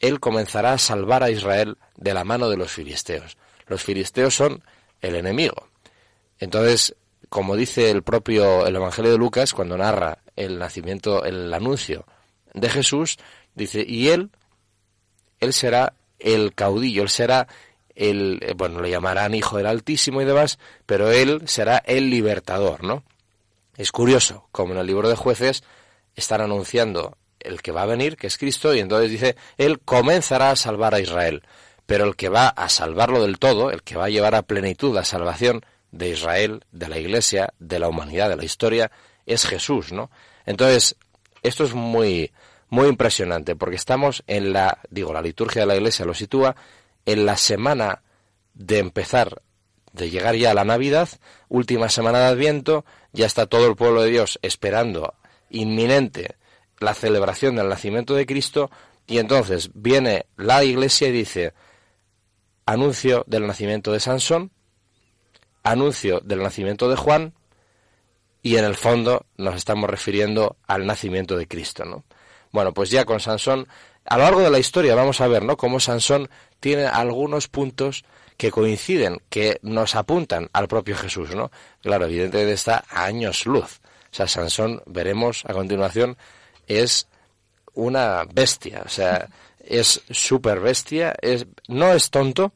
él 0.00 0.20
comenzará 0.20 0.72
a 0.72 0.78
salvar 0.78 1.22
a 1.22 1.30
Israel 1.30 1.78
de 1.96 2.14
la 2.14 2.24
mano 2.24 2.48
de 2.48 2.56
los 2.56 2.72
filisteos. 2.72 3.36
Los 3.66 3.82
filisteos 3.82 4.34
son 4.34 4.62
el 5.00 5.16
enemigo. 5.16 5.68
Entonces, 6.38 6.94
como 7.28 7.56
dice 7.56 7.90
el 7.90 8.02
propio 8.02 8.66
el 8.66 8.76
Evangelio 8.76 9.10
de 9.10 9.18
Lucas 9.18 9.52
cuando 9.52 9.76
narra 9.76 10.18
el 10.36 10.58
nacimiento, 10.58 11.24
el 11.24 11.52
anuncio 11.52 12.06
de 12.54 12.70
Jesús, 12.70 13.16
dice, 13.54 13.84
y 13.86 14.08
él, 14.08 14.30
él 15.40 15.52
será 15.52 15.94
el 16.18 16.54
caudillo, 16.54 17.02
él 17.02 17.08
será 17.08 17.48
el, 17.94 18.40
eh, 18.42 18.54
bueno, 18.56 18.80
le 18.80 18.90
llamarán 18.90 19.34
hijo 19.34 19.56
del 19.56 19.66
Altísimo 19.66 20.20
y 20.22 20.24
demás, 20.24 20.58
pero 20.84 21.10
él 21.10 21.42
será 21.46 21.78
el 21.78 22.10
libertador, 22.10 22.84
¿no? 22.84 23.02
Es 23.76 23.92
curioso, 23.92 24.48
como 24.52 24.72
en 24.72 24.78
el 24.78 24.86
libro 24.86 25.08
de 25.08 25.16
jueces 25.16 25.62
están 26.14 26.40
anunciando 26.40 27.16
el 27.40 27.62
que 27.62 27.72
va 27.72 27.82
a 27.82 27.86
venir, 27.86 28.16
que 28.16 28.26
es 28.26 28.38
Cristo, 28.38 28.74
y 28.74 28.80
entonces 28.80 29.10
dice, 29.10 29.36
Él 29.58 29.80
comenzará 29.80 30.50
a 30.50 30.56
salvar 30.56 30.94
a 30.94 31.00
Israel. 31.00 31.42
Pero 31.86 32.04
el 32.04 32.16
que 32.16 32.28
va 32.28 32.48
a 32.48 32.68
salvarlo 32.68 33.22
del 33.22 33.38
todo, 33.38 33.70
el 33.70 33.82
que 33.82 33.96
va 33.96 34.06
a 34.06 34.10
llevar 34.10 34.34
a 34.34 34.42
plenitud 34.42 34.94
la 34.94 35.04
salvación 35.04 35.64
de 35.92 36.08
Israel, 36.10 36.64
de 36.72 36.88
la 36.88 36.98
Iglesia, 36.98 37.52
de 37.58 37.78
la 37.78 37.88
humanidad, 37.88 38.28
de 38.28 38.36
la 38.36 38.44
historia, 38.44 38.90
es 39.26 39.44
Jesús, 39.44 39.92
¿no? 39.92 40.10
Entonces, 40.46 40.96
esto 41.42 41.64
es 41.64 41.74
muy, 41.74 42.32
muy 42.70 42.88
impresionante, 42.88 43.56
porque 43.56 43.76
estamos 43.76 44.22
en 44.26 44.52
la, 44.52 44.78
digo, 44.90 45.12
la 45.12 45.22
liturgia 45.22 45.62
de 45.62 45.66
la 45.66 45.76
Iglesia 45.76 46.04
lo 46.04 46.14
sitúa 46.14 46.56
en 47.04 47.26
la 47.26 47.36
semana 47.36 48.02
de 48.54 48.78
empezar, 48.78 49.42
de 49.92 50.10
llegar 50.10 50.36
ya 50.36 50.52
a 50.52 50.54
la 50.54 50.64
Navidad, 50.64 51.08
última 51.48 51.88
semana 51.88 52.20
de 52.20 52.26
Adviento, 52.26 52.84
ya 53.12 53.26
está 53.26 53.46
todo 53.46 53.66
el 53.66 53.76
pueblo 53.76 54.02
de 54.02 54.10
Dios 54.10 54.38
esperando 54.42 55.14
inminente 55.50 56.36
la 56.78 56.94
celebración 56.94 57.56
del 57.56 57.68
nacimiento 57.68 58.14
de 58.14 58.26
Cristo, 58.26 58.70
y 59.06 59.18
entonces 59.18 59.70
viene 59.74 60.26
la 60.36 60.64
Iglesia 60.64 61.08
y 61.08 61.12
dice, 61.12 61.54
anuncio 62.66 63.24
del 63.26 63.46
nacimiento 63.46 63.92
de 63.92 64.00
Sansón, 64.00 64.50
anuncio 65.62 66.20
del 66.20 66.42
nacimiento 66.42 66.88
de 66.88 66.96
Juan, 66.96 67.34
y 68.46 68.56
en 68.58 68.64
el 68.64 68.76
fondo 68.76 69.26
nos 69.38 69.56
estamos 69.56 69.90
refiriendo 69.90 70.56
al 70.68 70.86
nacimiento 70.86 71.36
de 71.36 71.48
Cristo, 71.48 71.84
¿no? 71.84 72.04
Bueno, 72.52 72.72
pues 72.72 72.90
ya 72.90 73.04
con 73.04 73.18
Sansón, 73.18 73.66
a 74.04 74.16
lo 74.16 74.22
largo 74.22 74.40
de 74.40 74.50
la 74.50 74.60
historia 74.60 74.94
vamos 74.94 75.20
a 75.20 75.26
ver, 75.26 75.42
¿no? 75.42 75.56
Cómo 75.56 75.80
Sansón 75.80 76.30
tiene 76.60 76.86
algunos 76.86 77.48
puntos 77.48 78.04
que 78.36 78.52
coinciden, 78.52 79.20
que 79.30 79.58
nos 79.62 79.96
apuntan 79.96 80.48
al 80.52 80.68
propio 80.68 80.96
Jesús, 80.96 81.34
¿no? 81.34 81.50
Claro, 81.82 82.04
evidentemente 82.04 82.52
está 82.52 82.84
a 82.88 83.06
años 83.06 83.46
luz. 83.46 83.80
O 84.12 84.14
sea, 84.14 84.28
Sansón, 84.28 84.80
veremos 84.86 85.42
a 85.44 85.52
continuación, 85.52 86.16
es 86.68 87.08
una 87.74 88.26
bestia, 88.32 88.82
o 88.86 88.88
sea, 88.88 89.28
es 89.58 90.02
súper 90.08 90.60
bestia, 90.60 91.16
es, 91.20 91.46
no 91.66 91.92
es 91.92 92.10
tonto, 92.10 92.52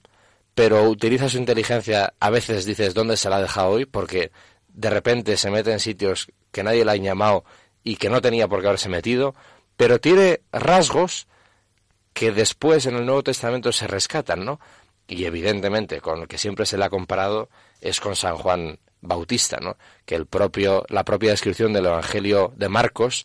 pero 0.54 0.88
utiliza 0.88 1.28
su 1.28 1.38
inteligencia, 1.38 2.14
a 2.20 2.30
veces 2.30 2.64
dices, 2.64 2.94
¿dónde 2.94 3.16
se 3.16 3.28
la 3.28 3.38
ha 3.38 3.42
dejado 3.42 3.70
hoy? 3.70 3.86
Porque 3.86 4.30
de 4.80 4.90
repente 4.90 5.36
se 5.36 5.50
mete 5.50 5.72
en 5.72 5.80
sitios 5.80 6.32
que 6.50 6.62
nadie 6.62 6.84
le 6.84 6.90
ha 6.90 6.96
llamado 6.96 7.44
y 7.84 7.96
que 7.96 8.10
no 8.10 8.20
tenía 8.20 8.48
por 8.48 8.60
qué 8.60 8.68
haberse 8.68 8.88
metido, 8.88 9.34
pero 9.76 10.00
tiene 10.00 10.40
rasgos 10.52 11.26
que 12.12 12.32
después 12.32 12.86
en 12.86 12.96
el 12.96 13.06
Nuevo 13.06 13.22
Testamento 13.22 13.72
se 13.72 13.86
rescatan, 13.86 14.44
¿no? 14.44 14.60
Y 15.06 15.24
evidentemente 15.24 16.00
con 16.00 16.20
el 16.20 16.28
que 16.28 16.38
siempre 16.38 16.66
se 16.66 16.78
le 16.78 16.84
ha 16.84 16.90
comparado 16.90 17.48
es 17.80 18.00
con 18.00 18.16
San 18.16 18.36
Juan 18.36 18.78
Bautista, 19.00 19.58
¿no? 19.60 19.76
Que 20.04 20.14
el 20.14 20.26
propio, 20.26 20.84
la 20.88 21.04
propia 21.04 21.30
descripción 21.30 21.72
del 21.72 21.86
Evangelio 21.86 22.52
de 22.56 22.68
Marcos, 22.68 23.24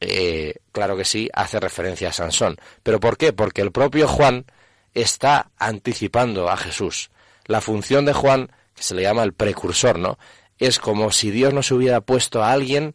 eh, 0.00 0.56
claro 0.72 0.96
que 0.96 1.04
sí, 1.04 1.28
hace 1.32 1.60
referencia 1.60 2.10
a 2.10 2.12
Sansón. 2.12 2.56
¿Pero 2.82 3.00
por 3.00 3.16
qué? 3.16 3.32
Porque 3.32 3.62
el 3.62 3.72
propio 3.72 4.08
Juan 4.08 4.46
está 4.94 5.50
anticipando 5.58 6.48
a 6.48 6.56
Jesús. 6.56 7.10
La 7.46 7.60
función 7.60 8.04
de 8.04 8.12
Juan, 8.12 8.50
que 8.74 8.82
se 8.82 8.94
le 8.94 9.02
llama 9.02 9.22
el 9.22 9.32
precursor, 9.32 9.98
¿no? 9.98 10.18
Es 10.58 10.78
como 10.78 11.10
si 11.12 11.30
Dios 11.30 11.52
nos 11.52 11.70
hubiera 11.70 12.00
puesto 12.00 12.42
a 12.42 12.52
alguien 12.52 12.94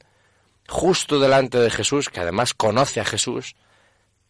justo 0.68 1.20
delante 1.20 1.60
de 1.60 1.70
Jesús, 1.70 2.10
que 2.10 2.22
además 2.22 2.54
conoce 2.54 3.02
a 3.02 3.06
Jesús, 3.06 3.56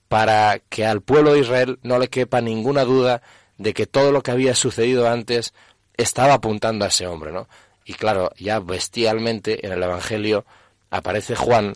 para 0.07 0.59
que 0.59 0.85
al 0.85 1.01
pueblo 1.01 1.33
de 1.33 1.39
Israel 1.39 1.79
no 1.83 1.99
le 1.99 2.09
quepa 2.09 2.41
ninguna 2.41 2.83
duda 2.83 3.21
de 3.57 3.73
que 3.73 3.85
todo 3.85 4.11
lo 4.11 4.21
que 4.23 4.31
había 4.31 4.55
sucedido 4.55 5.07
antes 5.07 5.53
estaba 5.95 6.33
apuntando 6.33 6.83
a 6.83 6.89
ese 6.89 7.07
hombre, 7.07 7.31
¿no? 7.31 7.47
Y 7.85 7.93
claro, 7.93 8.31
ya 8.37 8.59
bestialmente 8.59 9.65
en 9.65 9.71
el 9.71 9.83
Evangelio 9.83 10.45
aparece 10.89 11.35
Juan, 11.35 11.75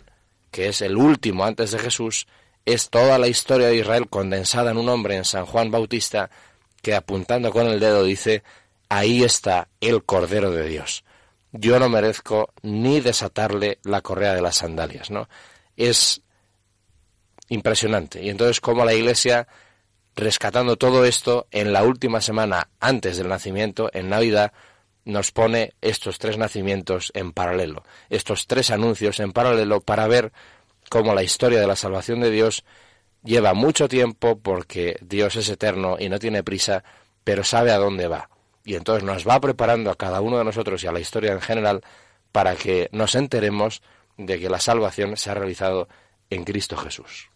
que 0.50 0.68
es 0.68 0.82
el 0.82 0.96
último 0.96 1.44
antes 1.44 1.70
de 1.70 1.78
Jesús, 1.78 2.26
es 2.64 2.90
toda 2.90 3.18
la 3.18 3.28
historia 3.28 3.68
de 3.68 3.76
Israel 3.76 4.08
condensada 4.08 4.72
en 4.72 4.78
un 4.78 4.88
hombre, 4.88 5.16
en 5.16 5.24
San 5.24 5.46
Juan 5.46 5.70
Bautista, 5.70 6.28
que 6.82 6.94
apuntando 6.94 7.52
con 7.52 7.66
el 7.68 7.78
dedo 7.78 8.02
dice, 8.02 8.42
ahí 8.88 9.22
está 9.22 9.68
el 9.80 10.04
Cordero 10.04 10.50
de 10.50 10.68
Dios 10.68 11.05
yo 11.58 11.78
no 11.78 11.88
merezco 11.88 12.52
ni 12.62 13.00
desatarle 13.00 13.78
la 13.82 14.00
correa 14.00 14.34
de 14.34 14.42
las 14.42 14.56
sandalias, 14.56 15.10
¿no? 15.10 15.28
Es 15.76 16.22
impresionante. 17.48 18.22
Y 18.22 18.30
entonces 18.30 18.60
como 18.60 18.84
la 18.84 18.94
Iglesia, 18.94 19.46
rescatando 20.14 20.76
todo 20.76 21.04
esto, 21.04 21.46
en 21.50 21.72
la 21.72 21.82
última 21.82 22.20
semana 22.20 22.68
antes 22.80 23.16
del 23.16 23.28
nacimiento, 23.28 23.90
en 23.92 24.08
Navidad, 24.08 24.52
nos 25.04 25.30
pone 25.30 25.74
estos 25.80 26.18
tres 26.18 26.36
nacimientos 26.36 27.12
en 27.14 27.32
paralelo, 27.32 27.84
estos 28.10 28.46
tres 28.46 28.70
anuncios 28.70 29.20
en 29.20 29.32
paralelo 29.32 29.80
para 29.80 30.08
ver 30.08 30.32
cómo 30.90 31.14
la 31.14 31.22
historia 31.22 31.60
de 31.60 31.66
la 31.66 31.76
salvación 31.76 32.20
de 32.20 32.30
Dios 32.30 32.64
lleva 33.22 33.54
mucho 33.54 33.88
tiempo 33.88 34.38
porque 34.38 34.98
Dios 35.00 35.36
es 35.36 35.48
eterno 35.48 35.96
y 35.98 36.08
no 36.08 36.18
tiene 36.18 36.42
prisa, 36.42 36.82
pero 37.22 37.44
sabe 37.44 37.70
a 37.70 37.78
dónde 37.78 38.08
va 38.08 38.28
y 38.66 38.74
entonces 38.74 39.04
nos 39.04 39.26
va 39.26 39.40
preparando 39.40 39.90
a 39.90 39.96
cada 39.96 40.20
uno 40.20 40.36
de 40.36 40.44
nosotros 40.44 40.82
y 40.82 40.88
a 40.88 40.92
la 40.92 41.00
historia 41.00 41.32
en 41.32 41.40
general 41.40 41.82
para 42.32 42.56
que 42.56 42.90
nos 42.92 43.14
enteremos 43.14 43.80
de 44.18 44.38
que 44.38 44.50
la 44.50 44.60
salvación 44.60 45.16
se 45.16 45.30
ha 45.30 45.34
realizado 45.34 45.88
en 46.28 46.44
Cristo 46.44 46.76
Jesús. 46.76 47.30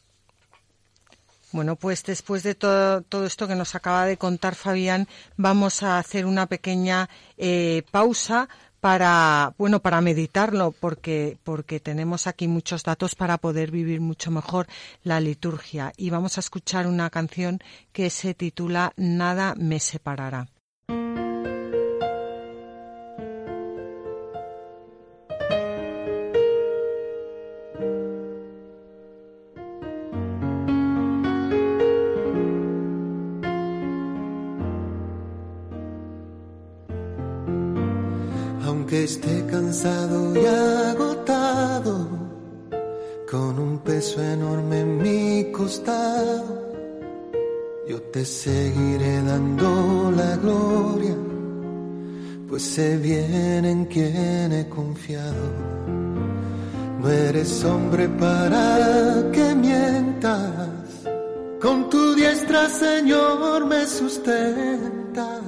Bueno, 1.52 1.76
pues 1.76 2.04
después 2.04 2.42
de 2.42 2.54
todo, 2.54 3.24
esto 3.24 3.48
que 3.48 3.54
nos 3.54 3.74
acaba 3.74 4.06
de 4.06 4.16
contar 4.16 4.54
Fabián, 4.56 5.08
vamos 5.36 5.82
a 5.82 5.98
hacer 5.98 6.26
una 6.26 6.46
pequeña 6.46 7.08
eh, 7.38 7.82
pausa 7.90 8.48
para, 8.80 9.54
bueno, 9.58 9.80
para 9.80 10.00
meditarlo, 10.00 10.72
porque, 10.72 11.38
porque 11.44 11.80
tenemos 11.80 12.26
aquí 12.26 12.48
muchos 12.48 12.82
datos 12.82 13.14
para 13.14 13.38
poder 13.38 13.70
vivir 13.70 14.00
mucho 14.00 14.30
mejor 14.30 14.66
la 15.02 15.20
liturgia. 15.20 15.92
Y 15.96 16.10
vamos 16.10 16.38
a 16.38 16.40
escuchar 16.40 16.86
una 16.86 17.10
canción 17.10 17.60
que 17.92 18.10
se 18.10 18.34
titula 18.34 18.92
Nada 18.96 19.54
me 19.56 19.80
separará. 19.80 20.48
Esté 39.04 39.44
cansado 39.46 40.34
y 40.34 40.44
agotado, 40.46 42.08
con 43.30 43.58
un 43.58 43.78
peso 43.78 44.22
enorme 44.22 44.80
en 44.80 44.98
mi 44.98 45.52
costado 45.52 46.70
yo 47.90 48.00
te 48.02 48.24
seguiré 48.24 49.20
dando 49.24 50.12
la 50.14 50.36
gloria, 50.36 51.16
pues 52.48 52.62
sé 52.62 52.96
bien 52.98 53.64
en 53.64 53.84
quién 53.86 54.52
he 54.52 54.68
confiado. 54.68 55.44
No 57.00 57.08
eres 57.08 57.64
hombre 57.64 58.08
para 58.08 59.28
que 59.32 59.56
mientas, 59.56 60.68
con 61.60 61.90
tu 61.90 62.14
diestra, 62.14 62.68
Señor, 62.68 63.66
me 63.66 63.84
sustentas, 63.86 65.42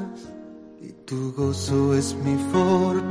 y 0.80 0.90
tu 1.06 1.32
gozo 1.34 1.94
es 1.94 2.12
mi 2.24 2.36
fortaleza. 2.50 3.01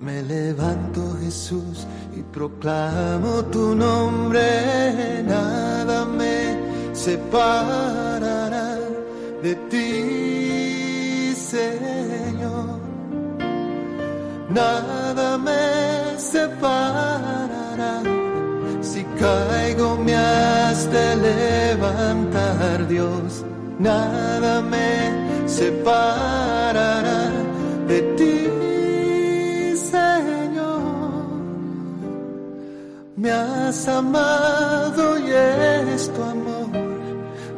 Me 0.00 0.22
levanto 0.22 1.16
Jesús 1.20 1.86
y 2.16 2.22
proclamo 2.22 3.44
tu 3.44 3.74
nombre, 3.74 5.22
nada 5.24 6.04
me 6.04 6.56
separará 6.92 8.76
de 9.42 9.54
ti, 9.70 11.34
Señor. 11.34 12.80
Nada 14.48 15.38
me 15.38 16.18
separará. 16.18 18.02
Si 18.80 19.04
caigo 19.18 19.96
me 19.96 20.16
has 20.16 20.90
de 20.90 21.16
levantar, 21.16 22.88
Dios. 22.88 23.44
Nada 23.78 24.60
me 24.60 25.48
separará 25.48 27.19
Me 33.20 33.30
has 33.30 33.86
amado 33.86 35.18
y 35.18 35.30
es 35.30 36.10
tu 36.10 36.22
amor 36.22 36.70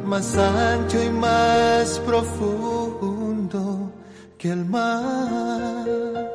más 0.04 0.36
ancho 0.36 1.00
y 1.00 1.08
más 1.08 2.00
profundo 2.00 3.92
que 4.38 4.50
el 4.50 4.64
mar. 4.64 6.31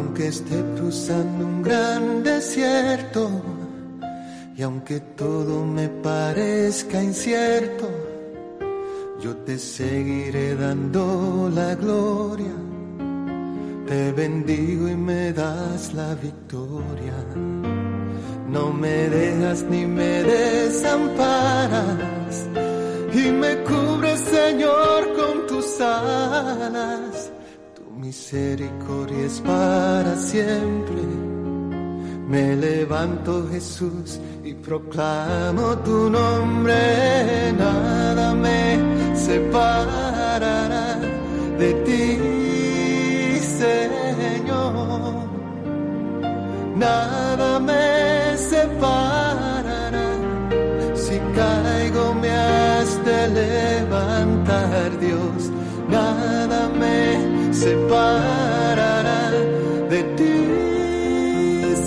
Aunque 0.00 0.28
esté 0.28 0.64
cruzando 0.76 1.44
un 1.44 1.62
gran 1.62 2.22
desierto, 2.22 3.30
y 4.56 4.62
aunque 4.62 4.98
todo 5.00 5.66
me 5.66 5.88
parezca 5.88 7.02
incierto, 7.02 7.86
yo 9.20 9.36
te 9.44 9.58
seguiré 9.58 10.54
dando 10.54 11.50
la 11.54 11.74
gloria. 11.74 12.54
Te 13.86 14.12
bendigo 14.12 14.88
y 14.88 14.96
me 14.96 15.34
das 15.34 15.92
la 15.92 16.14
victoria. 16.14 17.18
No 18.48 18.72
me 18.72 19.10
dejas 19.10 19.64
ni 19.64 19.84
me 19.84 20.22
desamparas 20.22 21.68
y 23.12 23.30
me 23.32 23.62
cubres, 23.64 24.20
Señor, 24.20 25.12
con 25.14 25.46
tus 25.46 25.78
alas. 25.78 27.09
Misericordia 28.10 29.24
es 29.24 29.40
para 29.40 30.16
siempre. 30.16 31.00
Me 32.26 32.56
levanto, 32.56 33.46
Jesús, 33.48 34.18
y 34.42 34.52
proclamo 34.52 35.78
tu 35.84 36.10
nombre. 36.10 37.52
Nada 37.56 38.34
me 38.34 39.14
separará 39.14 40.98
de 41.56 41.72
ti, 41.86 43.38
Señor. 43.62 45.28
Nada 46.74 47.60
me 47.60 48.36
separará. 48.36 50.08
Si 50.96 51.16
caigo 51.36 52.14
me 52.14 52.28
has 52.28 53.04
de 53.04 53.28
levantar, 53.28 54.98
Dios. 54.98 55.49
Separará 57.60 59.30
de 59.90 60.02
ti, 60.16 60.36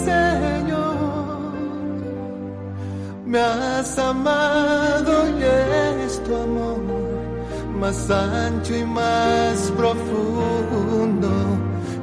Señor. 0.06 1.56
Me 3.26 3.40
has 3.40 3.98
amado 3.98 5.14
y 5.40 5.44
es 6.04 6.24
tu 6.24 6.36
amor 6.36 6.84
más 7.80 8.12
ancho 8.12 8.76
y 8.76 8.86
más 8.86 9.72
profundo 9.76 11.32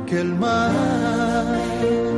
que 0.04 0.20
el 0.20 0.34
mar. 0.34 2.09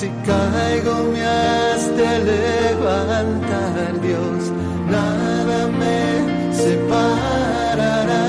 Si 0.00 0.08
caigo 0.24 0.94
me 1.12 1.22
has 1.22 1.82
de 1.94 2.10
levantar, 2.32 4.00
Dios, 4.00 4.50
nada 4.88 5.66
me 5.80 6.00
separará 6.54 8.26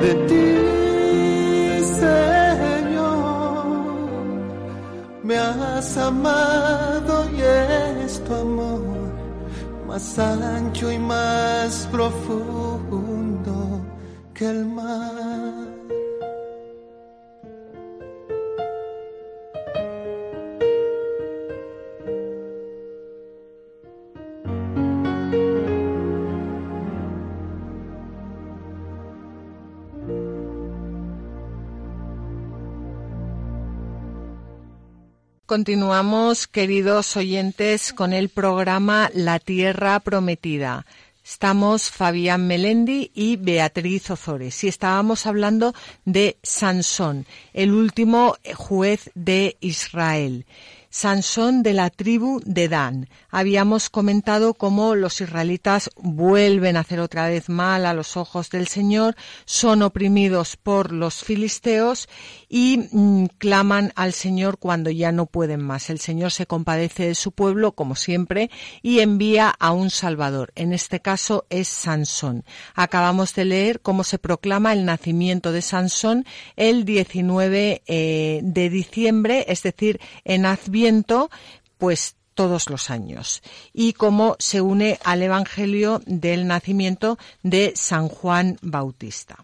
de 0.00 0.12
ti, 0.28 0.48
Señor. 2.00 3.66
Me 5.22 5.36
has 5.36 5.98
amado 5.98 7.28
y 7.36 7.42
es 7.42 8.24
tu 8.24 8.34
amor 8.34 9.12
más 9.86 10.18
ancho 10.18 10.90
y 10.90 10.98
más 10.98 11.86
profundo 11.92 13.52
que 14.32 14.46
el 14.48 14.64
mar. 14.64 15.71
Continuamos, 35.52 36.46
queridos 36.46 37.14
oyentes, 37.14 37.92
con 37.92 38.14
el 38.14 38.30
programa 38.30 39.10
La 39.12 39.38
Tierra 39.38 40.00
Prometida. 40.00 40.86
Estamos 41.22 41.90
Fabián 41.90 42.46
Melendi 42.46 43.10
y 43.14 43.36
Beatriz 43.36 44.10
Ozores 44.10 44.64
y 44.64 44.68
estábamos 44.68 45.26
hablando 45.26 45.74
de 46.06 46.38
Sansón, 46.42 47.26
el 47.52 47.74
último 47.74 48.36
juez 48.54 49.10
de 49.14 49.58
Israel. 49.60 50.46
Sansón 50.92 51.62
de 51.62 51.72
la 51.72 51.88
tribu 51.88 52.42
de 52.44 52.68
Dan. 52.68 53.08
Habíamos 53.30 53.88
comentado 53.88 54.52
cómo 54.52 54.94
los 54.94 55.22
israelitas 55.22 55.88
vuelven 55.96 56.76
a 56.76 56.80
hacer 56.80 57.00
otra 57.00 57.28
vez 57.28 57.48
mal 57.48 57.86
a 57.86 57.94
los 57.94 58.18
ojos 58.18 58.50
del 58.50 58.68
Señor, 58.68 59.16
son 59.46 59.80
oprimidos 59.80 60.58
por 60.58 60.92
los 60.92 61.24
filisteos 61.24 62.10
y 62.46 62.90
mm, 62.92 63.24
claman 63.38 63.94
al 63.96 64.12
Señor 64.12 64.58
cuando 64.58 64.90
ya 64.90 65.12
no 65.12 65.24
pueden 65.24 65.62
más. 65.62 65.88
El 65.88 65.98
Señor 65.98 66.30
se 66.30 66.46
compadece 66.46 67.06
de 67.06 67.14
su 67.14 67.32
pueblo, 67.32 67.72
como 67.72 67.96
siempre, 67.96 68.50
y 68.82 69.00
envía 69.00 69.48
a 69.48 69.72
un 69.72 69.88
Salvador. 69.88 70.52
En 70.56 70.74
este 70.74 71.00
caso 71.00 71.46
es 71.48 71.68
Sansón. 71.68 72.44
Acabamos 72.74 73.34
de 73.34 73.46
leer 73.46 73.80
cómo 73.80 74.04
se 74.04 74.18
proclama 74.18 74.74
el 74.74 74.84
nacimiento 74.84 75.52
de 75.52 75.62
Sansón 75.62 76.26
el 76.56 76.84
19 76.84 77.82
eh, 77.86 78.40
de 78.42 78.68
diciembre, 78.68 79.46
es 79.48 79.62
decir, 79.62 79.98
en 80.24 80.44
Pues 81.78 82.16
todos 82.34 82.70
los 82.70 82.90
años 82.90 83.42
y 83.72 83.92
cómo 83.92 84.36
se 84.38 84.60
une 84.60 84.98
al 85.04 85.22
Evangelio 85.22 86.00
del 86.06 86.46
nacimiento 86.46 87.18
de 87.42 87.72
San 87.76 88.08
Juan 88.08 88.58
Bautista. 88.62 89.36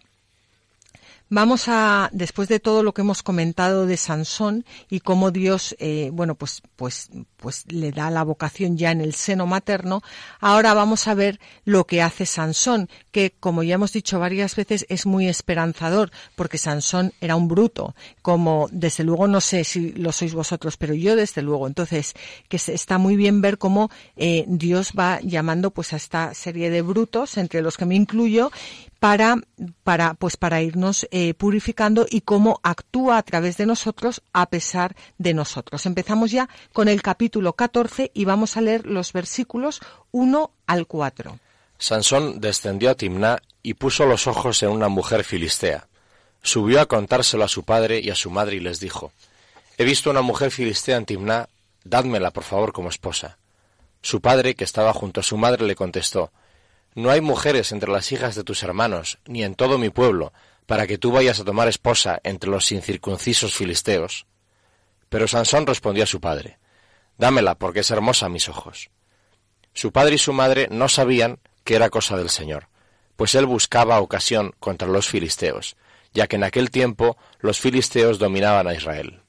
Vamos 1.31 1.67
a, 1.67 2.09
después 2.11 2.49
de 2.49 2.59
todo 2.59 2.81
lo 2.81 2.93
que 2.93 3.01
hemos 3.01 3.21
comentado 3.21 3.85
de 3.85 3.97
Sansón 3.97 4.65
y 4.89 5.01
cómo 5.01 5.29
Dios, 5.29 5.75
eh, 5.77 6.09
bueno, 6.11 6.33
pues, 6.33 6.63
pues, 6.75 7.11
pues 7.37 7.71
le 7.71 7.91
da 7.91 8.09
la 8.09 8.23
vocación 8.23 8.77
ya 8.77 8.89
en 8.89 8.99
el 8.99 9.13
seno 9.13 9.45
materno, 9.45 10.01
ahora 10.39 10.73
vamos 10.73 11.07
a 11.07 11.13
ver 11.13 11.39
lo 11.65 11.85
que 11.85 12.01
hace 12.01 12.25
Sansón, 12.25 12.89
que 13.11 13.35
como 13.39 13.61
ya 13.61 13.75
hemos 13.75 13.93
dicho 13.93 14.19
varias 14.19 14.55
veces 14.55 14.87
es 14.89 15.05
muy 15.05 15.27
esperanzador, 15.27 16.09
porque 16.35 16.57
Sansón 16.57 17.13
era 17.21 17.35
un 17.35 17.47
bruto, 17.47 17.95
como 18.23 18.67
desde 18.71 19.03
luego 19.03 19.27
no 19.27 19.39
sé 19.39 19.63
si 19.65 19.91
lo 19.91 20.11
sois 20.11 20.33
vosotros, 20.33 20.77
pero 20.77 20.95
yo 20.95 21.15
desde 21.15 21.43
luego. 21.43 21.67
Entonces, 21.67 22.15
que 22.47 22.57
está 22.57 22.97
muy 22.97 23.15
bien 23.15 23.41
ver 23.41 23.59
cómo 23.59 23.91
eh, 24.17 24.45
Dios 24.47 24.93
va 24.97 25.19
llamando 25.21 25.69
pues 25.69 25.93
a 25.93 25.97
esta 25.97 26.33
serie 26.33 26.71
de 26.71 26.81
brutos, 26.81 27.37
entre 27.37 27.61
los 27.61 27.77
que 27.77 27.85
me 27.85 27.95
incluyo, 27.95 28.51
para, 28.99 29.37
para, 29.83 30.13
pues 30.13 30.37
para 30.37 30.61
irnos 30.61 31.07
eh, 31.11 31.33
purificando 31.33 32.05
y 32.09 32.21
cómo 32.21 32.59
actúa 32.63 33.17
a 33.17 33.23
través 33.23 33.57
de 33.57 33.65
nosotros 33.65 34.21
a 34.33 34.49
pesar 34.49 34.95
de 35.17 35.33
nosotros. 35.33 35.85
Empezamos 35.85 36.31
ya 36.31 36.49
con 36.73 36.87
el 36.87 37.01
capítulo 37.01 37.53
14 37.53 38.11
y 38.13 38.25
vamos 38.25 38.57
a 38.57 38.61
leer 38.61 38.85
los 38.85 39.13
versículos 39.13 39.81
1 40.11 40.51
al 40.67 40.87
4. 40.87 41.39
Sansón 41.77 42.41
descendió 42.41 42.89
a 42.89 42.95
Timná 42.95 43.39
y 43.63 43.75
puso 43.75 44.05
los 44.05 44.27
ojos 44.27 44.61
en 44.63 44.69
una 44.69 44.89
mujer 44.89 45.23
filistea. 45.23 45.87
Subió 46.41 46.81
a 46.81 46.85
contárselo 46.85 47.45
a 47.45 47.49
su 47.49 47.63
padre 47.63 47.99
y 47.99 48.09
a 48.09 48.15
su 48.15 48.29
madre 48.29 48.57
y 48.57 48.59
les 48.59 48.79
dijo, 48.79 49.13
He 49.77 49.85
visto 49.85 50.09
una 50.09 50.21
mujer 50.21 50.51
filistea 50.51 50.97
en 50.97 51.05
Timná, 51.05 51.47
dádmela 51.85 52.31
por 52.31 52.43
favor 52.43 52.73
como 52.73 52.89
esposa. 52.89 53.37
Su 54.01 54.19
padre, 54.19 54.55
que 54.55 54.65
estaba 54.65 54.93
junto 54.93 55.21
a 55.21 55.23
su 55.23 55.37
madre, 55.37 55.65
le 55.65 55.75
contestó, 55.75 56.31
no 56.95 57.11
hay 57.11 57.21
mujeres 57.21 57.71
entre 57.71 57.91
las 57.91 58.11
hijas 58.11 58.35
de 58.35 58.43
tus 58.43 58.63
hermanos, 58.63 59.19
ni 59.25 59.43
en 59.43 59.55
todo 59.55 59.77
mi 59.77 59.89
pueblo, 59.89 60.33
para 60.65 60.87
que 60.87 60.97
tú 60.97 61.11
vayas 61.11 61.39
a 61.39 61.43
tomar 61.43 61.67
esposa 61.67 62.19
entre 62.23 62.49
los 62.49 62.71
incircuncisos 62.71 63.55
filisteos. 63.55 64.27
Pero 65.09 65.27
Sansón 65.27 65.65
respondió 65.65 66.03
a 66.03 66.07
su 66.07 66.19
padre, 66.19 66.59
Dámela, 67.17 67.55
porque 67.55 67.81
es 67.81 67.91
hermosa 67.91 68.27
a 68.27 68.29
mis 68.29 68.47
ojos. 68.47 68.89
Su 69.73 69.91
padre 69.91 70.15
y 70.15 70.17
su 70.17 70.33
madre 70.33 70.67
no 70.71 70.87
sabían 70.87 71.39
que 71.63 71.75
era 71.75 71.89
cosa 71.89 72.17
del 72.17 72.29
Señor, 72.29 72.69
pues 73.15 73.35
él 73.35 73.45
buscaba 73.45 73.99
ocasión 73.99 74.53
contra 74.59 74.87
los 74.87 75.09
filisteos, 75.09 75.75
ya 76.13 76.27
que 76.27 76.37
en 76.37 76.43
aquel 76.43 76.71
tiempo 76.71 77.17
los 77.39 77.59
filisteos 77.59 78.19
dominaban 78.19 78.67
a 78.67 78.73
Israel. 78.73 79.21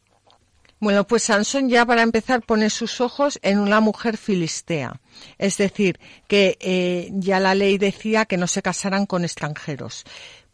Bueno, 0.80 1.06
pues 1.06 1.24
Sansón 1.24 1.68
ya 1.68 1.84
para 1.84 2.00
empezar 2.00 2.40
pone 2.40 2.70
sus 2.70 3.02
ojos 3.02 3.38
en 3.42 3.58
una 3.58 3.80
mujer 3.80 4.16
filistea. 4.16 4.98
Es 5.36 5.58
decir, 5.58 6.00
que 6.26 6.56
eh, 6.58 7.10
ya 7.12 7.38
la 7.38 7.54
ley 7.54 7.76
decía 7.76 8.24
que 8.24 8.38
no 8.38 8.46
se 8.46 8.62
casaran 8.62 9.04
con 9.04 9.22
extranjeros. 9.22 10.04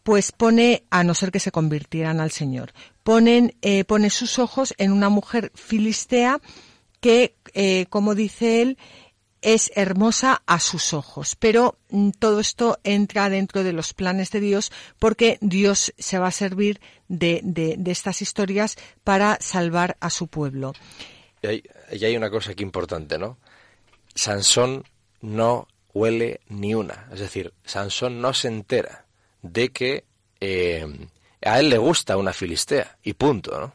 Pues 0.03 0.33
pone, 0.33 0.83
a 0.91 1.05
no 1.05 1.14
ser 1.14 1.31
que 1.31 1.39
se 1.39 1.53
convirtieran 1.53 2.20
al 2.20 2.33
Señor, 2.33 2.72
ponen, 3.05 3.55
eh, 3.62 3.85
pone 3.85 4.11
sus 4.11 4.41
ojos 4.41 4.74
en 4.79 4.91
una 4.91 5.09
mujer 5.11 5.53
filistea 5.55 6.41
que, 7.01 7.37
eh, 7.55 7.87
como 7.89 8.16
dice 8.16 8.62
él, 8.62 8.79
es 9.43 9.70
hermosa 9.74 10.43
a 10.47 10.61
sus 10.61 10.93
ojos. 10.93 11.37
Pero 11.37 11.78
mm, 11.91 12.11
todo 12.18 12.41
esto 12.41 12.78
entra 12.84 13.28
dentro 13.30 13.64
de 13.64 13.72
los 13.72 13.95
planes 13.95 14.30
de 14.30 14.41
Dios 14.41 14.72
porque 14.99 15.39
Dios 15.41 15.93
se 15.99 16.18
va 16.18 16.28
a 16.28 16.32
servir 16.32 16.80
de, 17.09 17.41
de, 17.43 17.78
estas 17.91 18.22
historias 18.22 18.76
para 19.05 19.39
salvar 19.41 19.97
a 20.01 20.11
su 20.11 20.28
pueblo. 20.28 20.72
Y 21.43 21.47
hay, 21.47 21.62
hay, 21.91 22.16
una 22.16 22.30
cosa 22.30 22.53
aquí 22.53 22.62
importante, 22.62 23.18
¿no? 23.18 23.39
Sansón 24.14 24.84
no 25.20 25.68
huele 25.93 26.41
ni 26.49 26.74
una. 26.74 27.09
Es 27.12 27.20
decir, 27.20 27.53
Sansón 27.64 28.20
no 28.20 28.34
se 28.34 28.49
entera 28.49 29.07
de 29.43 29.70
que 29.70 30.05
eh, 30.41 30.87
a 31.43 31.61
él 31.61 31.68
le 31.70 31.78
gusta 31.78 32.16
una 32.16 32.32
filistea 32.32 32.99
y 33.03 33.14
punto, 33.14 33.59
¿no? 33.61 33.74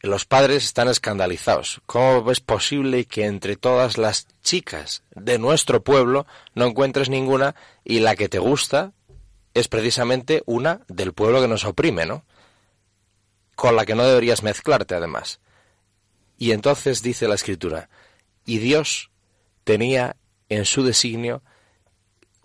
Los 0.00 0.24
padres 0.24 0.64
están 0.64 0.88
escandalizados. 0.88 1.80
¿Cómo 1.86 2.30
es 2.30 2.40
posible 2.40 3.04
que 3.06 3.26
entre 3.26 3.56
todas 3.56 3.98
las 3.98 4.28
chicas 4.42 5.02
de 5.14 5.38
nuestro 5.38 5.82
pueblo 5.82 6.26
no 6.54 6.66
encuentres 6.66 7.08
ninguna 7.08 7.56
y 7.84 8.00
la 8.00 8.14
que 8.14 8.28
te 8.28 8.38
gusta 8.38 8.92
es 9.54 9.66
precisamente 9.66 10.42
una 10.46 10.82
del 10.86 11.12
pueblo 11.12 11.40
que 11.40 11.48
nos 11.48 11.64
oprime, 11.64 12.06
¿no? 12.06 12.24
Con 13.56 13.74
la 13.74 13.84
que 13.84 13.96
no 13.96 14.04
deberías 14.04 14.44
mezclarte, 14.44 14.94
además. 14.94 15.40
Y 16.38 16.52
entonces 16.52 17.02
dice 17.02 17.26
la 17.26 17.34
escritura, 17.34 17.88
y 18.44 18.58
Dios 18.58 19.10
tenía 19.64 20.16
en 20.48 20.64
su 20.64 20.84
designio 20.84 21.42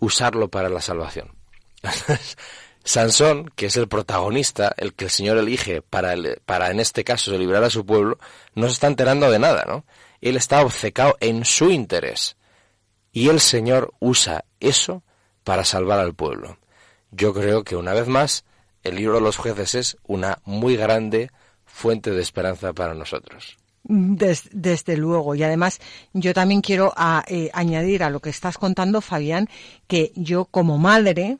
usarlo 0.00 0.48
para 0.48 0.68
la 0.68 0.80
salvación. 0.80 1.36
Sansón, 2.84 3.50
que 3.56 3.66
es 3.66 3.76
el 3.76 3.88
protagonista, 3.88 4.74
el 4.76 4.92
que 4.92 5.06
el 5.06 5.10
Señor 5.10 5.38
elige 5.38 5.80
para, 5.80 6.14
para 6.44 6.70
en 6.70 6.80
este 6.80 7.02
caso 7.02 7.36
librar 7.36 7.64
a 7.64 7.70
su 7.70 7.86
pueblo, 7.86 8.18
no 8.54 8.66
se 8.66 8.74
está 8.74 8.86
enterando 8.86 9.30
de 9.30 9.38
nada, 9.38 9.64
¿no? 9.66 9.84
Él 10.20 10.36
está 10.36 10.62
obcecado 10.62 11.16
en 11.20 11.44
su 11.44 11.70
interés. 11.70 12.36
Y 13.10 13.28
el 13.28 13.40
Señor 13.40 13.94
usa 14.00 14.44
eso 14.60 15.02
para 15.44 15.64
salvar 15.64 15.98
al 15.98 16.14
pueblo. 16.14 16.58
Yo 17.10 17.32
creo 17.32 17.64
que 17.64 17.76
una 17.76 17.94
vez 17.94 18.06
más, 18.06 18.44
el 18.82 18.96
libro 18.96 19.14
de 19.14 19.20
los 19.22 19.36
jueces 19.36 19.74
es 19.74 19.96
una 20.04 20.38
muy 20.44 20.76
grande 20.76 21.30
fuente 21.64 22.10
de 22.10 22.20
esperanza 22.20 22.72
para 22.72 22.94
nosotros. 22.94 23.56
desde 23.86 24.96
luego. 24.96 25.34
Y 25.34 25.42
además, 25.42 25.80
yo 26.12 26.34
también 26.34 26.60
quiero 26.60 26.92
eh, 27.28 27.50
añadir 27.52 28.02
a 28.02 28.10
lo 28.10 28.20
que 28.20 28.30
estás 28.30 28.58
contando, 28.58 29.00
Fabián, 29.00 29.48
que 29.86 30.12
yo 30.16 30.46
como 30.46 30.78
madre, 30.78 31.38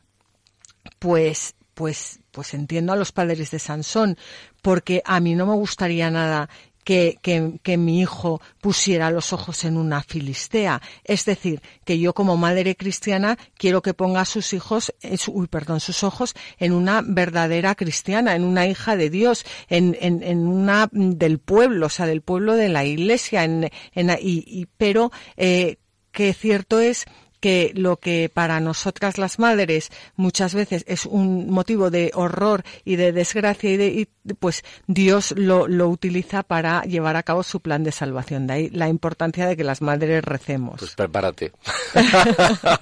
pues 0.98 1.54
pues 1.74 2.20
pues 2.30 2.54
entiendo 2.54 2.92
a 2.92 2.96
los 2.96 3.12
padres 3.12 3.50
de 3.50 3.58
Sansón, 3.58 4.16
porque 4.62 5.02
a 5.04 5.20
mí 5.20 5.34
no 5.34 5.46
me 5.46 5.54
gustaría 5.54 6.10
nada 6.10 6.48
que, 6.84 7.18
que, 7.62 7.76
mi 7.78 8.00
hijo 8.00 8.40
pusiera 8.60 9.10
los 9.10 9.32
ojos 9.32 9.64
en 9.64 9.76
una 9.76 10.02
filistea. 10.02 10.82
Es 11.02 11.24
decir, 11.24 11.62
que 11.84 11.98
yo 11.98 12.12
como 12.12 12.36
madre 12.36 12.76
cristiana 12.76 13.38
quiero 13.56 13.80
que 13.80 13.94
ponga 13.94 14.24
sus 14.26 14.52
hijos, 14.52 14.94
eh, 15.00 15.16
uy, 15.28 15.46
perdón, 15.46 15.80
sus 15.80 16.04
ojos 16.04 16.34
en 16.58 16.72
una 16.72 17.02
verdadera 17.02 17.74
cristiana, 17.74 18.36
en 18.36 18.44
una 18.44 18.66
hija 18.66 18.96
de 18.96 19.08
Dios, 19.08 19.46
en, 19.68 19.96
en, 20.00 20.22
en 20.22 20.46
una 20.46 20.88
del 20.92 21.38
pueblo, 21.38 21.86
o 21.86 21.90
sea, 21.90 22.06
del 22.06 22.20
pueblo 22.20 22.54
de 22.54 22.68
la 22.68 22.84
iglesia, 22.84 23.44
en, 23.44 23.70
en 23.94 24.10
y, 24.20 24.44
y, 24.46 24.66
pero 24.76 25.10
eh, 25.36 25.78
que 26.12 26.34
cierto 26.34 26.80
es 26.80 27.06
que 27.44 27.72
lo 27.74 27.98
que 27.98 28.30
para 28.32 28.58
nosotras 28.58 29.18
las 29.18 29.38
madres 29.38 29.90
muchas 30.16 30.54
veces 30.54 30.82
es 30.88 31.04
un 31.04 31.50
motivo 31.50 31.90
de 31.90 32.10
horror 32.14 32.64
y 32.86 32.96
de 32.96 33.12
desgracia 33.12 33.70
y, 33.70 33.76
de, 33.76 34.08
pues 34.38 34.64
Dios 34.86 35.34
lo, 35.36 35.68
lo, 35.68 35.90
utiliza 35.90 36.42
para 36.42 36.80
llevar 36.84 37.16
a 37.16 37.22
cabo 37.22 37.42
su 37.42 37.60
plan 37.60 37.84
de 37.84 37.92
salvación. 37.92 38.46
De 38.46 38.54
ahí 38.54 38.70
la 38.70 38.88
importancia 38.88 39.46
de 39.46 39.58
que 39.58 39.62
las 39.62 39.82
madres 39.82 40.24
recemos. 40.24 40.76
Pues 40.78 40.94
prepárate. 40.94 41.52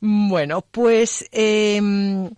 bueno, 0.00 0.62
pues 0.70 1.26
eh, 1.32 2.30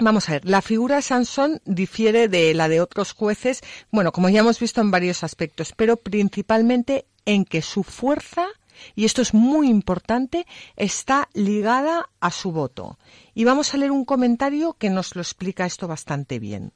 Vamos 0.00 0.28
a 0.28 0.32
ver, 0.32 0.46
la 0.46 0.62
figura 0.62 0.96
de 0.96 1.02
Sansón 1.02 1.62
difiere 1.64 2.26
de 2.26 2.54
la 2.54 2.68
de 2.68 2.80
otros 2.80 3.12
jueces, 3.12 3.62
bueno, 3.92 4.10
como 4.10 4.28
ya 4.30 4.40
hemos 4.40 4.58
visto 4.58 4.80
en 4.80 4.90
varios 4.90 5.22
aspectos, 5.22 5.72
pero 5.76 5.96
principalmente 5.96 7.06
en 7.24 7.44
que 7.44 7.62
su 7.62 7.84
fuerza 7.84 8.46
y 8.94 9.04
esto 9.04 9.22
es 9.22 9.34
muy 9.34 9.68
importante, 9.68 10.46
está 10.76 11.28
ligada 11.34 12.10
a 12.20 12.30
su 12.30 12.52
voto. 12.52 12.98
Y 13.34 13.44
vamos 13.44 13.72
a 13.72 13.76
leer 13.76 13.90
un 13.90 14.04
comentario 14.04 14.74
que 14.74 14.90
nos 14.90 15.14
lo 15.14 15.22
explica 15.22 15.66
esto 15.66 15.88
bastante 15.88 16.38
bien. 16.38 16.72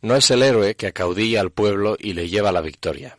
No 0.00 0.16
es 0.16 0.30
el 0.30 0.42
héroe 0.42 0.74
que 0.74 0.88
acaudilla 0.88 1.40
al 1.40 1.50
pueblo 1.50 1.96
y 1.98 2.14
le 2.14 2.28
lleva 2.28 2.52
la 2.52 2.60
victoria. 2.60 3.18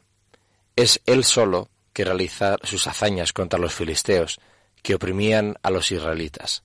Es 0.75 1.01
él 1.05 1.23
solo 1.23 1.69
que 1.93 2.03
realiza 2.03 2.57
sus 2.63 2.87
hazañas 2.87 3.31
contra 3.31 3.59
los 3.59 3.73
filisteos, 3.73 4.39
que 4.81 4.95
oprimían 4.95 5.55
a 5.63 5.69
los 5.69 5.91
israelitas. 5.91 6.63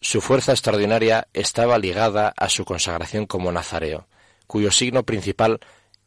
Su 0.00 0.20
fuerza 0.20 0.52
extraordinaria 0.52 1.28
estaba 1.32 1.78
ligada 1.78 2.34
a 2.36 2.48
su 2.48 2.64
consagración 2.64 3.26
como 3.26 3.50
nazareo, 3.50 4.06
cuyo 4.46 4.70
signo 4.70 5.04
principal 5.04 5.60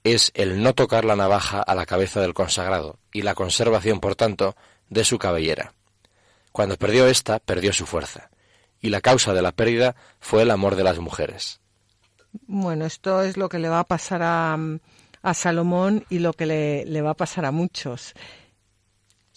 es 0.04 0.32
el 0.36 0.64
no 0.64 0.74
tocar 0.74 1.06
la 1.06 1.16
navaja 1.16 1.62
a 1.62 1.76
la 1.76 1.86
cabeza 1.86 2.22
del 2.22 2.34
consagrado 2.34 2.98
y 3.12 3.22
la 3.22 3.36
conservación, 3.36 4.00
por 4.00 4.16
tanto, 4.16 4.56
de 4.90 5.04
su 5.04 5.20
cabellera. 5.20 5.74
Cuando 6.52 6.78
perdió 6.78 7.08
ésta, 7.08 7.40
perdió 7.40 7.72
su 7.74 7.86
fuerza, 7.86 8.30
y 8.82 8.90
la 8.90 9.02
causa 9.02 9.34
de 9.34 9.42
la 9.42 9.52
pérdida 9.52 9.96
fue 10.20 10.44
el 10.44 10.52
amor 10.52 10.76
de 10.76 10.84
las 10.84 11.00
mujeres. 11.00 11.62
Bueno, 12.48 12.86
esto 12.86 13.22
es 13.22 13.38
lo 13.38 13.50
que 13.50 13.60
le 13.60 13.70
va 13.70 13.80
a 13.80 13.84
pasar 13.84 14.22
a, 14.24 14.58
a 15.22 15.34
Salomón 15.34 16.06
y 16.10 16.20
lo 16.20 16.34
que 16.34 16.46
le, 16.46 16.86
le 16.86 17.02
va 17.02 17.12
a 17.12 17.16
pasar 17.16 17.46
a 17.46 17.52
muchos. 17.52 18.14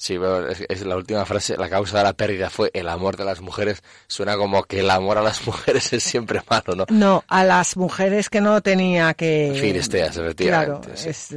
Sí, 0.04 0.18
pero 0.18 0.50
es, 0.50 0.84
la 0.84 0.96
última 0.96 1.24
frase, 1.24 1.56
la 1.56 1.70
causa 1.70 1.96
de 1.96 2.04
la 2.04 2.12
pérdida 2.12 2.50
fue 2.50 2.70
el 2.74 2.90
amor 2.90 3.16
de 3.16 3.24
las 3.24 3.40
mujeres. 3.40 3.82
Suena 4.06 4.36
como 4.36 4.62
que 4.64 4.80
el 4.80 4.90
amor 4.90 5.16
a 5.16 5.22
las 5.22 5.46
mujeres 5.46 5.94
es 5.94 6.02
siempre 6.02 6.42
malo, 6.46 6.76
¿no? 6.76 6.84
No, 6.90 7.24
a 7.26 7.42
las 7.42 7.78
mujeres 7.78 8.28
que 8.28 8.42
no 8.42 8.60
tenía 8.60 9.14
que... 9.14 9.56
Filisteas, 9.58 10.14
efectivamente. 10.18 10.88
Claro, 10.90 11.08
es, 11.08 11.32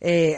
eh, 0.00 0.36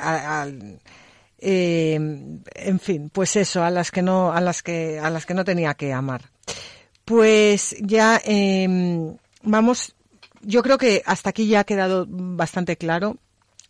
eh, 1.38 1.94
en 1.94 2.80
fin, 2.80 3.09
pues 3.09 3.34
eso, 3.36 3.64
a 3.64 3.70
las 3.70 3.90
que 3.92 4.03
no, 4.03 4.30
a 4.30 4.42
las 4.42 4.62
que, 4.62 4.99
a 4.99 5.09
las 5.09 5.24
que 5.24 5.32
no 5.32 5.42
tenía 5.42 5.72
que 5.72 5.94
amar. 5.94 6.24
Pues 7.07 7.76
ya 7.80 8.20
eh, 8.26 8.68
vamos, 9.42 9.94
yo 10.42 10.62
creo 10.62 10.76
que 10.76 11.03
hasta 11.07 11.30
aquí 11.30 11.49
ya 11.49 11.61
ha 11.61 11.64
quedado 11.64 12.05
bastante 12.11 12.76
claro 12.76 13.16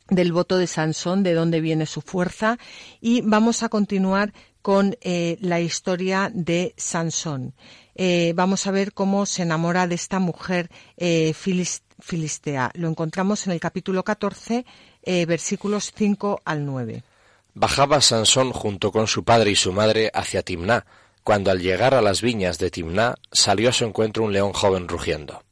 del 0.08 0.32
voto 0.32 0.58
de 0.58 0.66
Sansón, 0.66 1.22
de 1.22 1.34
dónde 1.34 1.60
viene 1.60 1.86
su 1.86 2.00
fuerza, 2.00 2.58
y 3.00 3.20
vamos 3.22 3.62
a 3.62 3.68
continuar 3.68 4.32
con 4.62 4.96
eh, 5.00 5.38
la 5.40 5.60
historia 5.60 6.30
de 6.34 6.74
Sansón. 6.76 7.54
Eh, 8.00 8.32
vamos 8.36 8.64
a 8.68 8.70
ver 8.70 8.92
cómo 8.92 9.26
se 9.26 9.42
enamora 9.42 9.88
de 9.88 9.96
esta 9.96 10.20
mujer 10.20 10.70
eh, 10.96 11.34
filistea. 11.34 12.70
Lo 12.74 12.88
encontramos 12.88 13.44
en 13.46 13.52
el 13.52 13.60
capítulo 13.60 14.04
14, 14.04 14.64
eh, 15.02 15.26
versículos 15.26 15.92
5 15.96 16.42
al 16.44 16.64
9. 16.64 17.02
Bajaba 17.54 18.00
Sansón 18.00 18.52
junto 18.52 18.92
con 18.92 19.08
su 19.08 19.24
padre 19.24 19.50
y 19.50 19.56
su 19.56 19.72
madre 19.72 20.12
hacia 20.14 20.44
Timná, 20.44 20.86
cuando 21.24 21.50
al 21.50 21.60
llegar 21.60 21.92
a 21.92 22.00
las 22.00 22.22
viñas 22.22 22.58
de 22.58 22.70
Timná 22.70 23.16
salió 23.32 23.68
a 23.68 23.72
su 23.72 23.84
encuentro 23.84 24.22
un 24.22 24.32
león 24.32 24.52
joven 24.52 24.86
rugiendo. 24.86 25.42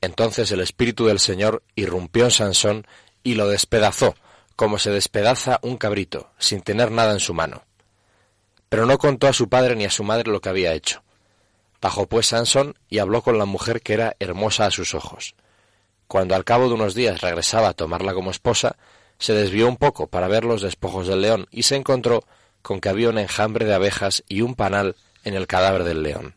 Entonces 0.00 0.52
el 0.52 0.60
espíritu 0.60 1.06
del 1.06 1.18
Señor 1.18 1.64
irrumpió 1.74 2.26
en 2.26 2.30
Sansón 2.30 2.86
y 3.26 3.34
lo 3.34 3.48
despedazó, 3.48 4.14
como 4.54 4.78
se 4.78 4.92
despedaza 4.92 5.58
un 5.62 5.78
cabrito, 5.78 6.30
sin 6.38 6.60
tener 6.60 6.92
nada 6.92 7.12
en 7.12 7.18
su 7.18 7.34
mano. 7.34 7.64
Pero 8.68 8.86
no 8.86 8.98
contó 8.98 9.26
a 9.26 9.32
su 9.32 9.48
padre 9.48 9.74
ni 9.74 9.84
a 9.84 9.90
su 9.90 10.04
madre 10.04 10.30
lo 10.30 10.40
que 10.40 10.48
había 10.48 10.74
hecho. 10.74 11.02
Bajó 11.82 12.06
pues 12.06 12.28
Sansón 12.28 12.78
y 12.88 13.00
habló 13.00 13.22
con 13.22 13.36
la 13.36 13.44
mujer 13.44 13.82
que 13.82 13.94
era 13.94 14.14
hermosa 14.20 14.66
a 14.66 14.70
sus 14.70 14.94
ojos. 14.94 15.34
Cuando 16.06 16.36
al 16.36 16.44
cabo 16.44 16.68
de 16.68 16.74
unos 16.74 16.94
días 16.94 17.20
regresaba 17.20 17.70
a 17.70 17.74
tomarla 17.74 18.14
como 18.14 18.30
esposa, 18.30 18.76
se 19.18 19.32
desvió 19.32 19.66
un 19.66 19.76
poco 19.76 20.06
para 20.06 20.28
ver 20.28 20.44
los 20.44 20.62
despojos 20.62 21.08
del 21.08 21.22
león 21.22 21.48
y 21.50 21.64
se 21.64 21.74
encontró 21.74 22.22
con 22.62 22.80
que 22.80 22.90
había 22.90 23.08
un 23.08 23.18
enjambre 23.18 23.64
de 23.66 23.74
abejas 23.74 24.22
y 24.28 24.42
un 24.42 24.54
panal 24.54 24.94
en 25.24 25.34
el 25.34 25.48
cadáver 25.48 25.82
del 25.82 26.04
león. 26.04 26.36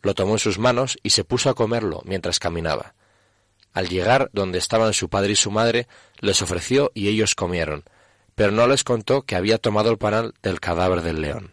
Lo 0.00 0.14
tomó 0.14 0.32
en 0.32 0.38
sus 0.38 0.58
manos 0.58 0.96
y 1.02 1.10
se 1.10 1.24
puso 1.24 1.50
a 1.50 1.54
comerlo 1.54 2.00
mientras 2.06 2.38
caminaba. 2.38 2.94
Al 3.76 3.90
llegar 3.90 4.30
donde 4.32 4.56
estaban 4.56 4.94
su 4.94 5.10
padre 5.10 5.32
y 5.32 5.36
su 5.36 5.50
madre, 5.50 5.86
les 6.20 6.40
ofreció 6.40 6.92
y 6.94 7.08
ellos 7.08 7.34
comieron, 7.34 7.84
pero 8.34 8.50
no 8.50 8.66
les 8.66 8.84
contó 8.84 9.20
que 9.20 9.36
había 9.36 9.58
tomado 9.58 9.90
el 9.90 9.98
panal 9.98 10.32
del 10.42 10.60
cadáver 10.60 11.02
del 11.02 11.20
león. 11.20 11.52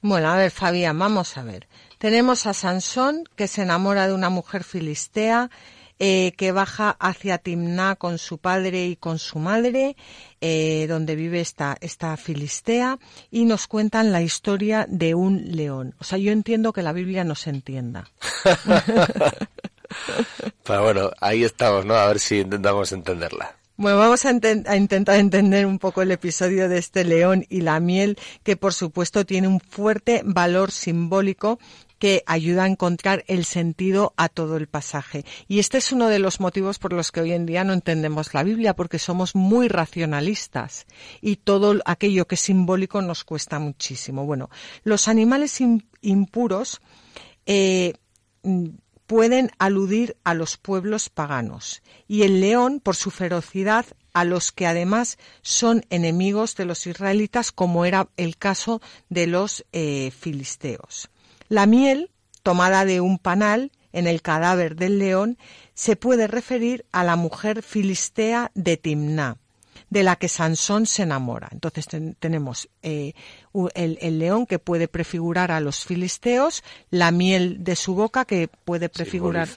Bueno, 0.00 0.32
a 0.32 0.36
ver, 0.36 0.50
Fabián, 0.50 0.98
vamos 0.98 1.38
a 1.38 1.44
ver. 1.44 1.68
Tenemos 1.98 2.46
a 2.46 2.54
Sansón, 2.54 3.22
que 3.36 3.46
se 3.46 3.62
enamora 3.62 4.08
de 4.08 4.14
una 4.14 4.30
mujer 4.30 4.64
filistea, 4.64 5.48
eh, 6.00 6.32
que 6.36 6.50
baja 6.50 6.96
hacia 6.98 7.38
Timná 7.38 7.94
con 7.94 8.18
su 8.18 8.38
padre 8.38 8.86
y 8.86 8.96
con 8.96 9.20
su 9.20 9.38
madre, 9.38 9.94
eh, 10.40 10.86
donde 10.88 11.14
vive 11.14 11.38
esta, 11.38 11.76
esta 11.80 12.16
filistea, 12.16 12.98
y 13.30 13.44
nos 13.44 13.68
cuentan 13.68 14.10
la 14.10 14.22
historia 14.22 14.86
de 14.88 15.14
un 15.14 15.52
león. 15.52 15.94
O 16.00 16.04
sea, 16.04 16.18
yo 16.18 16.32
entiendo 16.32 16.72
que 16.72 16.82
la 16.82 16.92
Biblia 16.92 17.22
no 17.22 17.36
se 17.36 17.50
entienda. 17.50 18.10
Pero 20.64 20.82
bueno, 20.82 21.10
ahí 21.20 21.44
estamos, 21.44 21.84
¿no? 21.84 21.94
A 21.94 22.06
ver 22.08 22.18
si 22.18 22.40
intentamos 22.40 22.92
entenderla. 22.92 23.58
Bueno, 23.80 23.98
vamos 23.98 24.24
a, 24.24 24.32
intentar 24.32 25.20
entender 25.20 25.64
un 25.64 25.78
poco 25.78 26.02
el 26.02 26.10
episodio 26.10 26.68
de 26.68 26.78
este 26.78 27.04
león 27.04 27.46
y 27.48 27.60
la 27.60 27.78
miel, 27.78 28.18
que 28.42 28.56
por 28.56 28.74
supuesto 28.74 29.24
tiene 29.24 29.46
un 29.46 29.60
fuerte 29.60 30.22
valor 30.24 30.72
simbólico 30.72 31.60
que 32.00 32.24
ayuda 32.26 32.64
a 32.64 32.66
encontrar 32.66 33.22
el 33.28 33.44
sentido 33.44 34.14
a 34.16 34.28
todo 34.28 34.56
el 34.56 34.66
pasaje. 34.66 35.24
Y 35.46 35.60
este 35.60 35.78
es 35.78 35.92
uno 35.92 36.08
de 36.08 36.18
los 36.18 36.40
motivos 36.40 36.80
por 36.80 36.92
los 36.92 37.12
que 37.12 37.20
hoy 37.20 37.32
en 37.32 37.46
día 37.46 37.62
no 37.62 37.72
entendemos 37.72 38.34
la 38.34 38.42
Biblia, 38.42 38.74
porque 38.74 38.98
somos 38.98 39.36
muy 39.36 39.68
racionalistas 39.68 40.86
y 41.20 41.36
todo 41.36 41.76
aquello 41.84 42.26
que 42.26 42.34
es 42.34 42.40
simbólico 42.40 43.00
nos 43.00 43.22
cuesta 43.22 43.60
muchísimo. 43.60 44.26
Bueno, 44.26 44.50
los 44.82 45.06
animales 45.06 45.60
impuros 46.00 46.80
eh, 47.46 47.94
pueden 49.08 49.50
aludir 49.58 50.18
a 50.22 50.34
los 50.34 50.58
pueblos 50.58 51.08
paganos 51.08 51.82
y 52.06 52.22
el 52.22 52.42
león, 52.42 52.78
por 52.78 52.94
su 52.94 53.10
ferocidad, 53.10 53.86
a 54.12 54.24
los 54.24 54.52
que 54.52 54.66
además 54.66 55.16
son 55.40 55.86
enemigos 55.88 56.56
de 56.56 56.66
los 56.66 56.86
israelitas, 56.86 57.50
como 57.50 57.86
era 57.86 58.10
el 58.18 58.36
caso 58.36 58.82
de 59.08 59.26
los 59.26 59.64
eh, 59.72 60.12
filisteos. 60.16 61.08
La 61.48 61.64
miel, 61.64 62.10
tomada 62.42 62.84
de 62.84 63.00
un 63.00 63.18
panal 63.18 63.72
en 63.92 64.06
el 64.06 64.20
cadáver 64.20 64.76
del 64.76 64.98
león, 64.98 65.38
se 65.72 65.96
puede 65.96 66.26
referir 66.26 66.84
a 66.92 67.02
la 67.02 67.16
mujer 67.16 67.62
filistea 67.62 68.52
de 68.54 68.76
Timná 68.76 69.38
de 69.90 70.02
la 70.02 70.16
que 70.16 70.28
Sansón 70.28 70.86
se 70.86 71.02
enamora. 71.02 71.48
Entonces 71.52 71.86
tenemos 72.18 72.68
eh, 72.82 73.14
el, 73.74 74.18
león 74.18 74.46
que 74.46 74.58
puede 74.58 74.88
prefigurar 74.88 75.50
a 75.50 75.60
los 75.60 75.84
filisteos, 75.84 76.62
la 76.90 77.10
miel 77.10 77.64
de 77.64 77.76
su 77.76 77.94
boca 77.94 78.24
que 78.24 78.48
puede 78.48 78.88
prefigurar, 78.88 79.48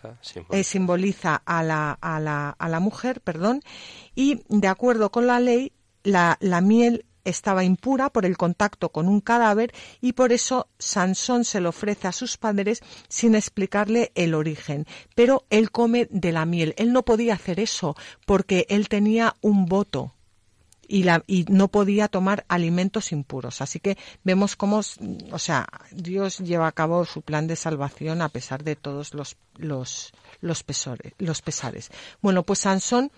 simboliza, 0.63 1.35
eh, 1.35 1.43
a, 1.45 1.63
la, 1.63 1.91
a, 2.01 2.19
la, 2.19 2.49
a, 2.49 2.69
la, 2.69 2.79
mujer, 2.79 3.21
perdón, 3.21 3.61
y 4.15 4.41
de 4.49 4.67
acuerdo 4.67 5.11
con 5.11 5.27
la 5.27 5.39
ley, 5.39 5.73
la, 6.03 6.37
la 6.39 6.61
miel 6.61 7.05
estaba 7.23 7.63
impura 7.63 8.09
por 8.09 8.25
el 8.25 8.37
contacto 8.37 8.89
con 8.89 9.07
un 9.07 9.21
cadáver 9.21 9.73
y 9.99 10.13
por 10.13 10.31
eso 10.31 10.67
Sansón 10.79 11.45
se 11.45 11.61
lo 11.61 11.69
ofrece 11.69 12.07
a 12.07 12.11
sus 12.11 12.37
padres 12.37 12.81
sin 13.09 13.35
explicarle 13.35 14.11
el 14.15 14.33
origen. 14.33 14.85
Pero 15.15 15.45
él 15.49 15.71
come 15.71 16.07
de 16.09 16.31
la 16.31 16.45
miel. 16.45 16.73
Él 16.77 16.93
no 16.93 17.03
podía 17.03 17.35
hacer 17.35 17.59
eso 17.59 17.95
porque 18.25 18.65
él 18.69 18.89
tenía 18.89 19.35
un 19.41 19.65
voto 19.65 20.15
y, 20.91 21.03
la, 21.03 21.23
y 21.25 21.45
no 21.47 21.69
podía 21.69 22.09
tomar 22.09 22.43
alimentos 22.49 23.13
impuros. 23.13 23.61
Así 23.61 23.79
que 23.79 23.97
vemos 24.23 24.57
cómo, 24.57 24.81
o 25.31 25.39
sea, 25.39 25.67
Dios 25.91 26.39
lleva 26.39 26.67
a 26.67 26.71
cabo 26.73 27.05
su 27.05 27.21
plan 27.21 27.47
de 27.47 27.55
salvación 27.55 28.21
a 28.21 28.27
pesar 28.27 28.63
de 28.65 28.75
todos 28.75 29.13
los, 29.13 29.37
los, 29.55 30.11
los, 30.41 30.63
los 31.17 31.41
pesares. 31.41 31.89
Bueno, 32.21 32.43
pues 32.43 32.59
Sansón 32.59 33.09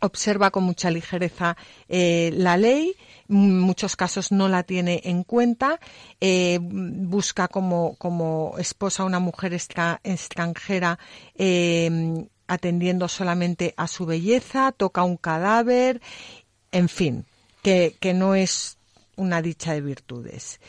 observa 0.00 0.50
con 0.50 0.64
mucha 0.64 0.90
ligereza 0.90 1.56
eh, 1.88 2.32
la 2.34 2.56
ley, 2.56 2.96
en 3.28 3.60
muchos 3.60 3.94
casos 3.94 4.32
no 4.32 4.48
la 4.48 4.64
tiene 4.64 5.00
en 5.04 5.22
cuenta, 5.22 5.78
eh, 6.20 6.58
busca 6.60 7.46
como, 7.46 7.94
como 7.96 8.54
esposa 8.58 9.04
a 9.04 9.06
una 9.06 9.20
mujer 9.20 9.54
extranjera 9.54 10.98
eh, 11.36 12.26
atendiendo 12.48 13.08
solamente 13.08 13.74
a 13.76 13.86
su 13.86 14.06
belleza, 14.06 14.72
toca 14.72 15.02
un 15.02 15.16
cadáver 15.16 16.00
en 16.76 16.90
fin, 16.90 17.24
que, 17.62 17.96
que 18.00 18.12
no 18.12 18.34
es 18.34 18.76
una 19.16 19.40
dicha 19.40 19.72
de 19.72 19.80
virtudes 19.80 20.60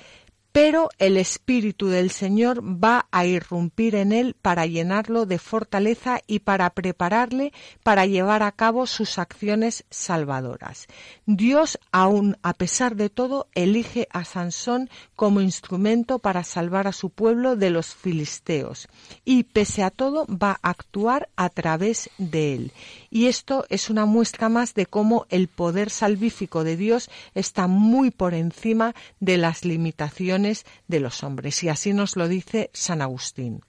pero 0.60 0.89
el 0.97 1.18
Espíritu 1.18 1.86
del 1.86 2.10
Señor 2.10 2.64
va 2.64 3.05
a 3.12 3.28
irrumpir 3.28 3.93
en 3.93 4.12
él 4.12 4.36
para 4.41 4.66
llenarlo 4.66 5.28
de 5.28 5.38
fortaleza 5.38 6.20
y 6.26 6.39
para 6.39 6.72
prepararle 6.72 7.53
para 7.84 8.08
llevar 8.08 8.41
a 8.41 8.51
cabo 8.51 8.88
sus 8.88 9.20
acciones 9.20 9.86
salvadoras. 9.91 10.88
Dios, 11.28 11.78
aún 11.91 12.38
a 12.41 12.55
pesar 12.55 12.95
de 12.95 13.12
todo, 13.12 13.45
elige 13.53 14.08
a 14.12 14.26
Sansón 14.26 14.89
como 15.16 15.41
instrumento 15.41 16.18
para 16.18 16.43
salvar 16.43 16.88
a 16.88 16.91
su 16.91 17.12
pueblo 17.12 17.55
de 17.55 17.70
los 17.70 17.93
filisteos 17.93 18.88
y, 19.24 19.43
pese 19.43 19.84
a 19.84 19.91
todo, 19.91 20.26
va 20.26 20.58
a 20.64 20.72
actuar 20.72 21.30
a 21.36 21.49
través 21.49 22.10
de 22.18 22.55
él. 22.55 22.72
Y 23.12 23.28
esto 23.28 23.66
es 23.70 23.91
una 23.91 24.05
muestra 24.05 24.49
más 24.49 24.74
de 24.74 24.88
cómo 24.88 25.28
el 25.30 25.49
poder 25.49 25.91
salvífico 25.91 26.64
de 26.64 26.78
Dios 26.78 27.12
está 27.36 27.68
muy 27.68 28.10
por 28.10 28.34
encima 28.34 28.95
de 29.20 29.38
las 29.38 29.64
limitaciones 29.64 30.47
de 30.88 31.00
los 31.00 31.24
hombres. 31.24 31.64
Y 31.64 31.70
así 31.70 31.93
nos 31.93 32.16
lo 32.16 32.28
dice 32.28 32.70
San 32.74 33.02
Agustín. 33.02 33.62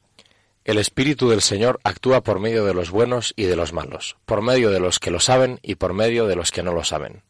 El 0.65 0.79
Espíritu 0.79 1.31
del 1.31 1.41
Señor 1.41 1.81
actúa 1.83 2.23
por 2.23 2.41
medio 2.41 2.65
de 2.65 2.75
los 2.75 2.91
buenos 2.91 3.33
y 3.37 3.45
de 3.45 3.57
los 3.57 3.73
malos, 3.73 4.19
por 4.27 4.43
medio 4.43 4.71
de 4.71 4.81
los 4.81 4.99
que 4.99 5.11
lo 5.11 5.19
saben 5.19 5.59
y 5.63 5.77
por 5.77 5.95
medio 5.95 6.27
de 6.27 6.37
los 6.37 6.51
que 6.51 6.63
no 6.63 6.73
lo 6.73 6.85
saben. 6.85 7.23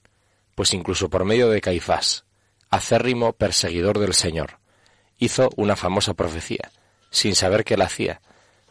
Pues 0.57 0.75
incluso 0.75 1.09
por 1.09 1.25
medio 1.25 1.49
de 1.49 1.61
Caifás, 1.61 2.25
acérrimo 2.69 3.35
perseguidor 3.35 4.01
del 4.01 4.15
Señor, 4.15 4.59
hizo 5.19 5.51
una 5.57 5.77
famosa 5.77 6.15
profecía, 6.15 6.73
sin 7.11 7.37
saber 7.37 7.63
que 7.63 7.77
la 7.77 7.85
hacía, 7.85 8.21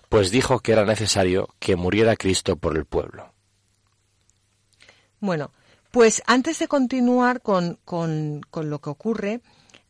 pues 0.09 0.31
dijo 0.31 0.59
que 0.59 0.73
era 0.73 0.85
necesario 0.85 1.47
que 1.59 1.75
muriera 1.75 2.15
Cristo 2.15 2.57
por 2.57 2.75
el 2.75 2.85
pueblo. 2.85 3.33
Bueno, 5.19 5.51
pues 5.91 6.21
antes 6.27 6.59
de 6.59 6.67
continuar 6.67 7.41
con, 7.41 7.79
con, 7.85 8.41
con 8.51 8.69
lo 8.69 8.79
que 8.79 8.89
ocurre, 8.89 9.41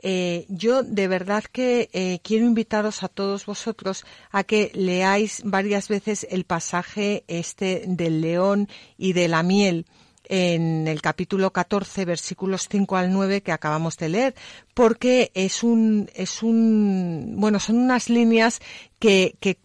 eh, 0.09 0.45
yo 0.47 0.83
de 0.83 1.09
verdad 1.09 1.43
que 1.43 1.89
eh, 1.91 2.19
quiero 2.23 2.45
invitaros 2.45 3.03
a 3.03 3.09
todos 3.09 3.45
vosotros 3.45 4.05
a 4.31 4.45
que 4.45 4.71
leáis 4.73 5.41
varias 5.43 5.89
veces 5.89 6.25
el 6.29 6.45
pasaje 6.45 7.25
este 7.27 7.83
del 7.85 8.21
león 8.21 8.69
y 8.97 9.11
de 9.11 9.27
la 9.27 9.43
miel 9.43 9.85
en 10.29 10.87
el 10.87 11.01
capítulo 11.01 11.51
14, 11.51 12.05
versículos 12.05 12.69
5 12.71 12.95
al 12.95 13.11
9 13.11 13.41
que 13.41 13.51
acabamos 13.51 13.97
de 13.97 14.07
leer, 14.07 14.35
porque 14.73 15.29
es 15.33 15.61
un, 15.61 16.09
es 16.15 16.41
un, 16.41 17.35
bueno, 17.35 17.59
son 17.59 17.77
unas 17.77 18.09
líneas 18.09 18.61
que, 18.99 19.35
que 19.41 19.59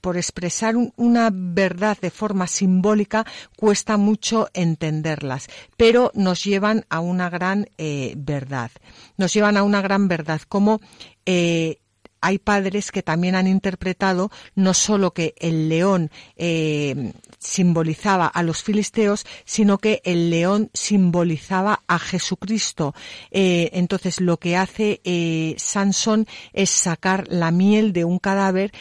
por, 0.00 0.16
expresar 0.16 0.76
una 0.96 1.30
verdad 1.32 1.98
de 2.00 2.10
forma 2.10 2.46
simbólica 2.46 3.26
cuesta 3.56 3.96
mucho 3.96 4.48
entenderlas, 4.54 5.48
pero 5.76 6.12
nos 6.14 6.44
llevan 6.44 6.84
a 6.90 7.00
una 7.00 7.28
gran 7.28 7.66
eh, 7.76 8.14
verdad. 8.16 8.70
Nos 9.16 9.32
llevan 9.34 9.56
a 9.56 9.64
una 9.64 9.82
gran 9.82 10.06
verdad, 10.06 10.42
como 10.48 10.80
eh, 11.26 11.81
hay 12.22 12.38
padres 12.38 12.90
que 12.92 13.02
también 13.02 13.34
han 13.34 13.46
interpretado 13.46 14.30
no 14.54 14.72
solo 14.72 15.12
que 15.12 15.34
el 15.38 15.68
león 15.68 16.10
eh, 16.36 17.12
simbolizaba 17.38 18.26
a 18.26 18.42
los 18.42 18.62
filisteos, 18.62 19.26
sino 19.44 19.78
que 19.78 20.00
el 20.04 20.30
león 20.30 20.70
simbolizaba 20.72 21.82
a 21.88 21.98
Jesucristo. 21.98 22.94
Eh, 23.30 23.70
entonces 23.74 24.20
lo 24.20 24.38
que 24.38 24.56
hace 24.56 25.00
eh, 25.04 25.54
Sansón 25.58 26.26
es 26.52 26.70
sacar 26.70 27.26
la 27.28 27.50
miel 27.50 27.92
de 27.92 28.04
un 28.04 28.18
cadáver 28.18 28.72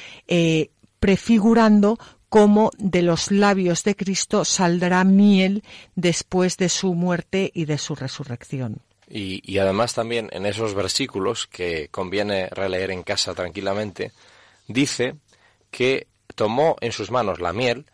prefigurando 1.00 1.98
cómo 2.30 2.72
de 2.78 3.02
los 3.02 3.32
labios 3.32 3.84
de 3.84 3.96
Cristo 3.96 4.46
saldrá 4.46 5.04
miel 5.04 5.64
después 5.96 6.58
de 6.58 6.70
su 6.70 6.94
muerte 6.94 7.52
y 7.54 7.66
de 7.66 7.78
su 7.78 7.96
resurrección. 7.96 8.82
Y, 9.14 9.58
además 9.58 9.94
también 9.94 10.30
en 10.32 10.46
esos 10.46 10.74
versículos 10.74 11.46
que 11.46 11.90
conviene 11.90 12.48
releer 12.48 12.92
en 12.92 13.04
casa 13.04 13.34
tranquilamente, 13.34 14.14
dice 14.68 15.16
que 15.70 16.08
tomó 16.34 16.78
en 16.80 16.94
sus 16.94 17.12
manos 17.12 17.42
la 17.42 17.52
miel, 17.52 17.88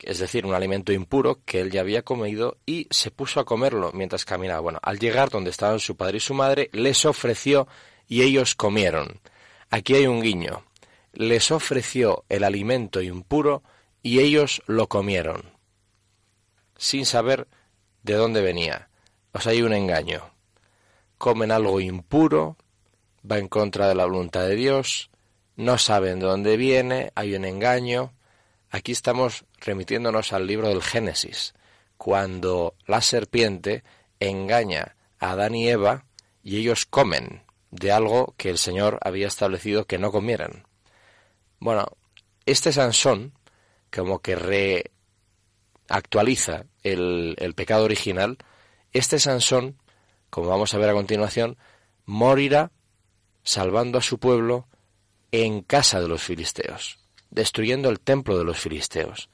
es 0.00 0.18
decir, 0.18 0.44
un 0.44 0.54
alimento 0.54 0.92
impuro 0.92 1.38
que 1.44 1.60
él 1.60 1.70
ya 1.70 1.82
había 1.82 2.02
comido 2.02 2.56
y 2.66 2.88
se 2.90 3.12
puso 3.12 3.38
a 3.38 3.44
comerlo 3.44 3.92
mientras 3.94 4.24
caminaba. 4.24 4.58
Bueno, 4.58 4.80
al 4.82 4.98
llegar 4.98 5.30
donde 5.30 5.50
estaban 5.50 5.78
su 5.78 5.96
padre 5.96 6.16
y 6.16 6.20
su 6.20 6.34
madre, 6.34 6.70
les 6.72 7.04
ofreció 7.04 7.68
y 8.08 8.22
ellos 8.22 8.56
comieron. 8.56 9.20
Aquí 9.70 9.94
hay 9.94 10.08
un 10.08 10.22
guiño. 10.22 10.64
Les 11.12 11.52
ofreció 11.52 12.24
el 12.28 12.42
alimento 12.42 13.00
impuro 13.00 13.62
y 14.02 14.18
ellos 14.18 14.60
lo 14.66 14.88
comieron, 14.88 15.52
sin 16.76 17.06
saber 17.06 17.46
de 18.02 18.14
dónde 18.14 18.42
venía. 18.42 18.88
O 19.32 19.40
sea, 19.40 19.52
hay 19.52 19.62
un 19.62 19.72
engaño 19.72 20.32
comen 21.18 21.50
algo 21.50 21.80
impuro, 21.80 22.56
va 23.30 23.38
en 23.38 23.48
contra 23.48 23.88
de 23.88 23.94
la 23.94 24.06
voluntad 24.06 24.46
de 24.46 24.54
Dios, 24.54 25.10
no 25.56 25.76
saben 25.76 26.20
de 26.20 26.26
dónde 26.26 26.56
viene, 26.56 27.12
hay 27.16 27.34
un 27.34 27.44
engaño. 27.44 28.14
Aquí 28.70 28.92
estamos 28.92 29.44
remitiéndonos 29.60 30.32
al 30.32 30.46
libro 30.46 30.68
del 30.68 30.82
Génesis, 30.82 31.54
cuando 31.96 32.74
la 32.86 33.00
serpiente 33.02 33.82
engaña 34.20 34.96
a 35.18 35.32
Adán 35.32 35.54
y 35.54 35.68
Eva 35.68 36.04
y 36.42 36.58
ellos 36.58 36.86
comen 36.86 37.42
de 37.70 37.92
algo 37.92 38.34
que 38.36 38.50
el 38.50 38.58
Señor 38.58 38.98
había 39.02 39.26
establecido 39.26 39.86
que 39.86 39.98
no 39.98 40.12
comieran. 40.12 40.66
Bueno, 41.58 41.86
este 42.46 42.72
Sansón, 42.72 43.32
como 43.90 44.20
que 44.20 44.36
reactualiza 45.88 46.66
el, 46.82 47.34
el 47.38 47.54
pecado 47.54 47.84
original, 47.84 48.38
este 48.92 49.18
Sansón 49.18 49.77
como 50.30 50.48
vamos 50.48 50.74
a 50.74 50.78
ver 50.78 50.90
a 50.90 50.94
continuación, 50.94 51.56
morirá 52.04 52.70
salvando 53.42 53.98
a 53.98 54.02
su 54.02 54.18
pueblo 54.18 54.66
en 55.32 55.62
casa 55.62 56.00
de 56.00 56.08
los 56.08 56.22
filisteos, 56.22 56.98
destruyendo 57.30 57.88
el 57.88 58.00
templo 58.00 58.38
de 58.38 58.44
los 58.44 58.58
filisteos. 58.58 59.28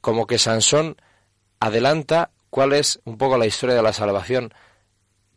Como 0.00 0.26
que 0.26 0.38
Sansón 0.38 0.96
adelanta 1.60 2.30
cuál 2.50 2.72
es 2.72 3.00
un 3.04 3.18
poco 3.18 3.38
la 3.38 3.46
historia 3.46 3.74
de 3.74 3.82
la 3.82 3.92
salvación, 3.92 4.52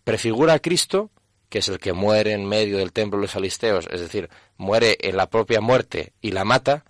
prefigura 0.04 0.54
a 0.54 0.60
Cristo 0.60 1.12
que 1.50 1.60
es 1.60 1.70
el 1.70 1.80
que 1.80 1.94
muere 1.94 2.34
en 2.34 2.46
medio 2.46 2.78
del 2.78 2.92
templo 2.92 3.18
de 3.18 3.24
los 3.24 3.32
filisteos, 3.32 3.88
es 3.92 4.02
decir, 4.02 4.30
muere 4.58 4.98
en 5.02 5.18
la 5.18 5.30
propia 5.30 5.62
muerte 5.62 6.14
y 6.22 6.32
la 6.32 6.44
mata, 6.44 6.84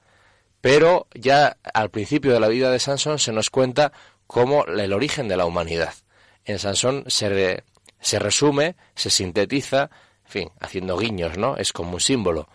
pero 0.62 1.08
ya 1.14 1.58
al 1.74 1.90
principio 1.92 2.34
de 2.34 2.40
la 2.40 2.48
vida 2.48 2.72
de 2.72 2.80
Sansón 2.80 3.20
se 3.20 3.32
nos 3.32 3.50
cuenta 3.50 3.92
como 4.26 4.66
el 4.66 4.94
origen 4.94 5.28
de 5.28 5.38
la 5.38 5.46
humanidad. 5.46 5.94
En 6.46 6.60
Sansón 6.60 7.04
se, 7.08 7.64
se 8.00 8.20
resume, 8.20 8.76
se 8.96 9.10
sintetiza, 9.10 9.90
en 10.26 10.32
fin, 10.32 10.52
haciendo 10.60 10.98
guiños, 10.98 11.38
¿no? 11.38 11.58
Es 11.58 11.74
como 11.74 11.94
un 11.94 12.00
símbolo, 12.00 12.50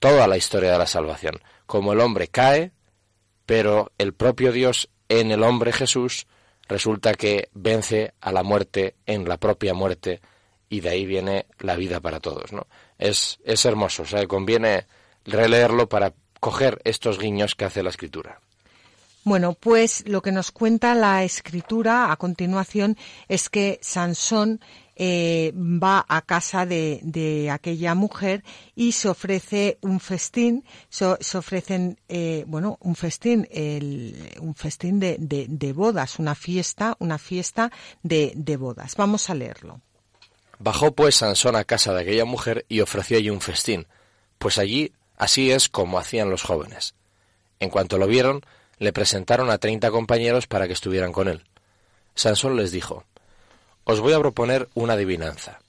toda 0.00 0.26
la 0.26 0.36
historia 0.36 0.72
de 0.72 0.78
la 0.78 0.86
salvación, 0.86 1.40
como 1.66 1.92
el 1.92 2.00
hombre 2.00 2.28
cae, 2.28 2.72
pero 3.46 3.92
el 3.98 4.14
propio 4.14 4.52
Dios 4.52 4.88
en 5.08 5.30
el 5.30 5.42
hombre 5.42 5.72
Jesús 5.72 6.26
resulta 6.68 7.14
que 7.14 7.48
vence 7.52 8.14
a 8.20 8.32
la 8.32 8.42
muerte 8.42 8.96
en 9.06 9.28
la 9.28 9.36
propia 9.36 9.74
muerte 9.74 10.20
y 10.68 10.80
de 10.80 10.90
ahí 10.90 11.06
viene 11.06 11.46
la 11.58 11.76
vida 11.76 12.00
para 12.00 12.20
todos, 12.20 12.52
¿no? 12.52 12.66
Es, 12.98 13.38
es 13.44 13.64
hermoso, 13.64 14.02
o 14.02 14.06
sea, 14.06 14.26
conviene 14.26 14.86
releerlo 15.24 15.88
para 15.88 16.14
coger 16.40 16.80
estos 16.84 17.18
guiños 17.18 17.54
que 17.54 17.64
hace 17.64 17.82
la 17.82 17.90
escritura. 17.90 18.40
Bueno, 19.24 19.54
pues 19.54 20.06
lo 20.06 20.20
que 20.20 20.32
nos 20.32 20.50
cuenta 20.50 20.94
la 20.94 21.24
escritura 21.24 22.12
a 22.12 22.16
continuación 22.16 22.98
es 23.28 23.48
que 23.48 23.78
Sansón 23.80 24.60
eh, 24.96 25.52
va 25.54 26.04
a 26.08 26.22
casa 26.22 26.66
de, 26.66 27.50
aquella 27.52 27.94
mujer 27.94 28.44
y 28.74 28.92
se 28.92 29.08
ofrece 29.08 29.78
un 29.80 30.00
festín, 30.00 30.64
se, 30.88 31.06
ofrecen, 31.36 31.98
eh, 32.08 32.44
bueno, 32.46 32.78
un 32.80 32.94
festín, 32.94 33.48
un 34.40 34.54
festín 34.54 35.00
de, 35.00 35.16
de, 35.18 35.72
bodas, 35.72 36.18
una 36.18 36.34
fiesta, 36.34 36.96
una 36.98 37.18
fiesta 37.18 37.70
de, 38.02 38.32
de 38.36 38.56
bodas. 38.56 38.96
Vamos 38.96 39.30
a 39.30 39.34
leerlo. 39.34 39.80
Bajó 40.58 40.92
pues 40.92 41.16
Sansón 41.16 41.56
a 41.56 41.64
casa 41.64 41.92
de 41.92 42.02
aquella 42.02 42.24
mujer 42.24 42.64
y 42.68 42.80
ofreció 42.80 43.18
allí 43.18 43.30
un 43.30 43.40
festín, 43.40 43.86
pues 44.38 44.58
allí 44.58 44.92
así 45.16 45.50
es 45.50 45.68
como 45.68 45.98
hacían 45.98 46.30
los 46.30 46.42
jóvenes. 46.42 46.94
En 47.60 47.70
cuanto 47.70 47.98
lo 47.98 48.06
vieron, 48.06 48.42
le 48.78 48.92
presentaron 48.92 49.50
a 49.50 49.58
treinta 49.58 49.90
compañeros 49.90 50.46
para 50.46 50.66
que 50.66 50.72
estuvieran 50.72 51.12
con 51.12 51.28
él. 51.28 51.44
Sansón 52.14 52.56
les 52.56 52.70
dijo, 52.70 53.04
Os 53.84 54.00
voy 54.00 54.12
a 54.12 54.18
proponer 54.18 54.68
una 54.74 54.94
adivinanza. 54.94 55.60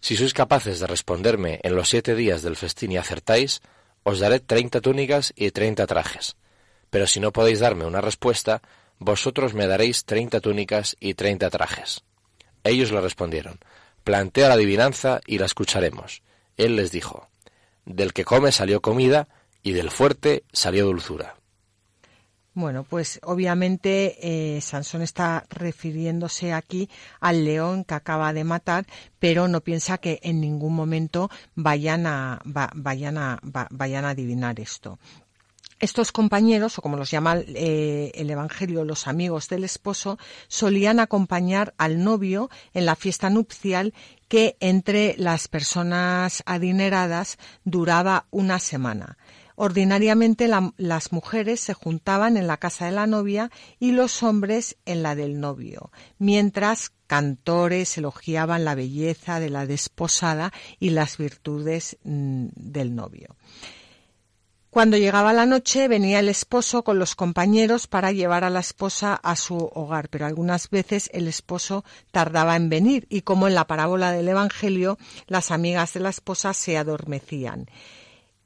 Si 0.00 0.16
sois 0.16 0.36
capaces 0.36 0.80
de 0.80 0.86
responderme 0.86 1.60
en 1.62 1.74
los 1.74 1.88
siete 1.88 2.14
días 2.14 2.42
del 2.42 2.56
festín 2.56 2.92
y 2.92 2.98
acertáis, 2.98 3.62
os 4.02 4.20
daré 4.20 4.38
treinta 4.38 4.80
túnicas 4.80 5.32
y 5.34 5.50
treinta 5.50 5.86
trajes. 5.86 6.36
Pero 6.90 7.06
si 7.06 7.20
no 7.20 7.32
podéis 7.32 7.60
darme 7.60 7.86
una 7.86 8.02
respuesta, 8.02 8.60
vosotros 8.98 9.54
me 9.54 9.66
daréis 9.66 10.04
treinta 10.04 10.40
túnicas 10.40 10.96
y 11.00 11.14
treinta 11.14 11.48
trajes. 11.48 12.04
Ellos 12.64 12.92
le 12.92 13.00
respondieron, 13.00 13.58
Plantea 14.04 14.48
la 14.48 14.54
adivinanza 14.54 15.20
y 15.26 15.38
la 15.38 15.46
escucharemos. 15.46 16.22
Él 16.58 16.76
les 16.76 16.92
dijo, 16.92 17.28
Del 17.86 18.12
que 18.12 18.26
come 18.26 18.52
salió 18.52 18.82
comida, 18.82 19.28
y 19.62 19.72
del 19.72 19.90
fuerte 19.90 20.44
salió 20.52 20.84
dulzura. 20.84 21.36
Bueno, 22.54 22.84
pues 22.84 23.18
obviamente 23.24 24.16
eh, 24.56 24.60
Sansón 24.60 25.02
está 25.02 25.44
refiriéndose 25.50 26.52
aquí 26.52 26.88
al 27.18 27.44
león 27.44 27.82
que 27.82 27.94
acaba 27.94 28.32
de 28.32 28.44
matar, 28.44 28.86
pero 29.18 29.48
no 29.48 29.60
piensa 29.60 29.98
que 29.98 30.20
en 30.22 30.40
ningún 30.40 30.72
momento 30.72 31.30
vayan 31.56 32.06
a, 32.06 32.40
vayan 32.44 33.18
a, 33.18 33.40
vayan 33.42 34.04
a 34.04 34.10
adivinar 34.10 34.60
esto. 34.60 35.00
Estos 35.80 36.12
compañeros, 36.12 36.78
o 36.78 36.82
como 36.82 36.96
los 36.96 37.10
llama 37.10 37.36
eh, 37.38 38.12
el 38.14 38.30
Evangelio, 38.30 38.84
los 38.84 39.08
amigos 39.08 39.48
del 39.48 39.64
esposo, 39.64 40.18
solían 40.46 41.00
acompañar 41.00 41.74
al 41.76 42.04
novio 42.04 42.48
en 42.72 42.86
la 42.86 42.94
fiesta 42.94 43.30
nupcial 43.30 43.92
que 44.28 44.56
entre 44.60 45.16
las 45.18 45.48
personas 45.48 46.44
adineradas 46.46 47.38
duraba 47.64 48.26
una 48.30 48.60
semana. 48.60 49.18
Ordinariamente 49.56 50.48
las 50.76 51.12
mujeres 51.12 51.60
se 51.60 51.74
juntaban 51.74 52.36
en 52.36 52.46
la 52.46 52.56
casa 52.56 52.86
de 52.86 52.92
la 52.92 53.06
novia 53.06 53.50
y 53.78 53.92
los 53.92 54.22
hombres 54.22 54.76
en 54.84 55.02
la 55.02 55.14
del 55.14 55.38
novio, 55.38 55.92
mientras 56.18 56.90
cantores 57.06 57.96
elogiaban 57.96 58.64
la 58.64 58.74
belleza 58.74 59.38
de 59.38 59.50
la 59.50 59.66
desposada 59.66 60.52
y 60.80 60.90
las 60.90 61.18
virtudes 61.18 61.98
mm, 62.02 62.48
del 62.56 62.96
novio. 62.96 63.36
Cuando 64.74 64.96
llegaba 64.96 65.32
la 65.32 65.46
noche 65.46 65.86
venía 65.86 66.18
el 66.18 66.28
esposo 66.28 66.82
con 66.82 66.98
los 66.98 67.14
compañeros 67.14 67.86
para 67.86 68.10
llevar 68.10 68.42
a 68.42 68.50
la 68.50 68.58
esposa 68.58 69.14
a 69.14 69.36
su 69.36 69.56
hogar, 69.56 70.08
pero 70.08 70.26
algunas 70.26 70.68
veces 70.68 71.08
el 71.14 71.28
esposo 71.28 71.84
tardaba 72.10 72.56
en 72.56 72.68
venir 72.68 73.06
y 73.08 73.20
como 73.20 73.46
en 73.46 73.54
la 73.54 73.68
parábola 73.68 74.10
del 74.10 74.26
Evangelio, 74.26 74.98
las 75.28 75.52
amigas 75.52 75.94
de 75.94 76.00
la 76.00 76.08
esposa 76.08 76.54
se 76.54 76.76
adormecían. 76.76 77.68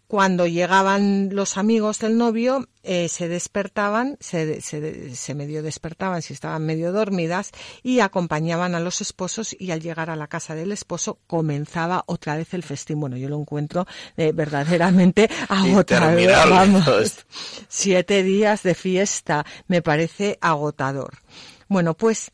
Cuando 0.08 0.46
llegaban 0.46 1.28
los 1.32 1.58
amigos 1.58 1.98
del 1.98 2.16
novio, 2.16 2.66
eh, 2.82 3.10
se 3.10 3.28
despertaban, 3.28 4.16
se, 4.20 4.62
se, 4.62 5.34
medio 5.34 5.62
despertaban 5.62 6.22
si 6.22 6.32
estaban 6.32 6.64
medio 6.64 6.92
dormidas 6.92 7.50
y 7.82 8.00
acompañaban 8.00 8.74
a 8.74 8.80
los 8.80 9.02
esposos 9.02 9.54
y 9.58 9.70
al 9.70 9.82
llegar 9.82 10.08
a 10.08 10.16
la 10.16 10.26
casa 10.26 10.54
del 10.54 10.72
esposo 10.72 11.18
comenzaba 11.26 12.04
otra 12.06 12.38
vez 12.38 12.54
el 12.54 12.62
festín. 12.62 13.00
Bueno, 13.00 13.18
yo 13.18 13.28
lo 13.28 13.38
encuentro 13.38 13.86
eh, 14.16 14.32
verdaderamente 14.32 15.28
agotador. 15.50 16.16
Vamos, 16.48 17.26
siete 17.68 18.22
días 18.22 18.62
de 18.62 18.74
fiesta, 18.74 19.44
me 19.66 19.82
parece 19.82 20.38
agotador. 20.40 21.18
Bueno, 21.68 21.92
pues 21.92 22.32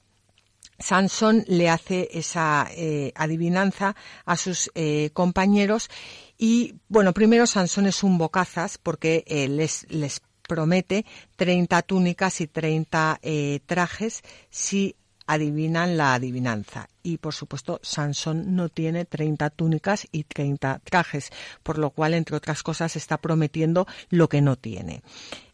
Sansón 0.79 1.45
le 1.47 1.69
hace 1.69 2.09
esa 2.13 2.69
eh, 2.71 3.13
adivinanza 3.15 3.95
a 4.25 4.37
sus 4.37 4.71
compañeros 5.13 5.89
y 6.37 6.75
bueno, 6.89 7.13
primero 7.13 7.47
Sansón 7.47 7.87
es 7.87 8.03
un 8.03 8.19
bocazas 8.19 8.79
porque 8.79 9.25
eh, 9.27 9.49
les, 9.49 9.87
les 9.91 10.21
promete 10.47 11.07
30 11.37 11.83
túnicas 11.83 12.41
y 12.41 12.47
30 12.47 13.21
eh, 13.23 13.61
trajes 13.67 14.23
si 14.51 14.97
adivinan 15.27 15.97
la 15.97 16.15
adivinanza. 16.15 16.89
Y 17.03 17.19
por 17.19 17.35
supuesto, 17.35 17.81
Sansón 17.83 18.57
no 18.57 18.69
tiene 18.69 19.05
30 19.05 19.51
túnicas 19.51 20.07
y 20.13 20.25
30 20.25 20.81
trajes, 20.85 21.31
por 21.63 21.79
lo 21.79 21.91
cual, 21.91 22.15
entre 22.15 22.37
otras 22.37 22.63
cosas, 22.63 22.97
está 22.97 23.19
prometiendo 23.19 23.87
lo 24.11 24.29
que 24.29 24.43
no 24.43 24.57
tiene. 24.57 25.03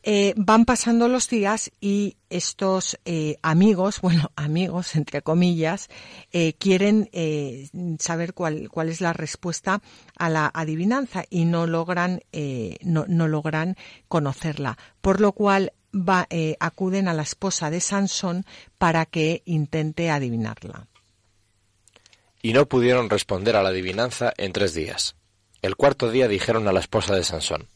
Eh, 0.03 0.33
van 0.37 0.65
pasando 0.65 1.09
los 1.09 1.29
días 1.29 1.71
y 1.81 2.17
estos 2.31 2.99
eh, 3.05 3.37
amigos, 3.43 4.01
bueno, 4.03 4.31
amigos 4.37 4.97
entre 4.97 5.23
comillas, 5.23 5.89
eh, 6.33 6.55
quieren 6.55 7.09
saber 7.99 8.35
cuál, 8.35 8.71
cuál 8.71 8.89
es 8.89 9.01
la 9.01 9.13
respuesta 9.13 9.83
a 10.17 10.29
la 10.29 10.51
adivinanza 10.53 11.25
y 11.29 11.45
no 11.45 11.67
logran, 11.67 12.21
no, 12.83 13.05
no 13.09 13.29
logran 13.29 13.77
conocerla. 14.09 14.79
Por 15.01 15.21
lo 15.21 15.33
cual 15.33 15.73
va, 15.95 16.27
eh, 16.31 16.57
acuden 16.61 17.09
a 17.09 17.15
la 17.15 17.23
esposa 17.23 17.71
de 17.71 17.81
Sansón 17.81 18.45
para 18.79 19.07
que 19.07 19.43
intente 19.45 20.11
adivinarla. 20.11 20.87
Y 22.43 22.53
no 22.53 22.67
pudieron 22.67 23.11
responder 23.11 23.57
a 23.57 23.63
la 23.63 23.69
adivinanza 23.69 24.33
en 24.37 24.53
tres 24.53 24.75
días. 24.75 25.17
El 25.63 25.77
cuarto 25.77 26.11
día 26.11 26.27
dijeron 26.27 26.69
a 26.69 26.73
la 26.73 26.81
esposa 26.81 27.15
de 27.15 27.25
Sansón, 27.25 27.69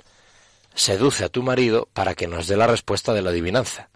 Seduce 0.74 1.24
a 1.24 1.28
tu 1.28 1.42
marido 1.42 1.88
para 1.92 2.14
que 2.14 2.26
nos 2.26 2.48
dé 2.48 2.56
la 2.56 2.66
respuesta 2.66 3.12
de 3.12 3.22
la 3.22 3.30
adivinanza. 3.30 3.90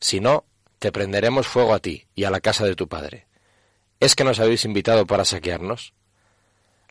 Si 0.00 0.20
no, 0.20 0.44
te 0.78 0.92
prenderemos 0.92 1.46
fuego 1.46 1.74
a 1.74 1.80
ti 1.80 2.06
y 2.14 2.24
a 2.24 2.30
la 2.30 2.40
casa 2.40 2.64
de 2.64 2.76
tu 2.76 2.86
padre. 2.86 3.26
¿Es 3.98 4.14
que 4.14 4.24
nos 4.24 4.38
habéis 4.38 4.64
invitado 4.64 5.06
para 5.06 5.24
saquearnos? 5.24 5.94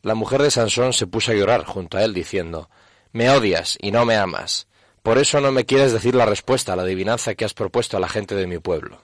La 0.01 0.15
mujer 0.15 0.41
de 0.41 0.51
Sansón 0.51 0.93
se 0.93 1.07
puso 1.07 1.31
a 1.31 1.35
llorar 1.35 1.65
junto 1.65 1.97
a 1.97 2.03
él, 2.03 2.13
diciendo, 2.13 2.69
Me 3.13 3.29
odias 3.29 3.77
y 3.81 3.91
no 3.91 4.05
me 4.05 4.15
amas. 4.15 4.67
Por 5.03 5.17
eso 5.17 5.39
no 5.39 5.51
me 5.51 5.65
quieres 5.65 5.93
decir 5.93 6.15
la 6.15 6.25
respuesta 6.25 6.73
a 6.73 6.75
la 6.75 6.83
adivinanza 6.83 7.35
que 7.35 7.45
has 7.45 7.53
propuesto 7.53 7.95
a 7.95 7.99
la 7.99 8.09
gente 8.09 8.35
de 8.35 8.47
mi 8.47 8.59
pueblo. 8.59 9.03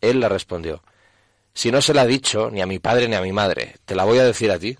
Él 0.00 0.20
le 0.20 0.28
respondió, 0.28 0.82
Si 1.54 1.72
no 1.72 1.82
se 1.82 1.94
la 1.94 2.02
ha 2.02 2.06
dicho 2.06 2.50
ni 2.50 2.60
a 2.60 2.66
mi 2.66 2.78
padre 2.78 3.08
ni 3.08 3.16
a 3.16 3.22
mi 3.22 3.32
madre, 3.32 3.76
¿te 3.84 3.94
la 3.96 4.04
voy 4.04 4.18
a 4.18 4.24
decir 4.24 4.50
a 4.52 4.58
ti? 4.58 4.78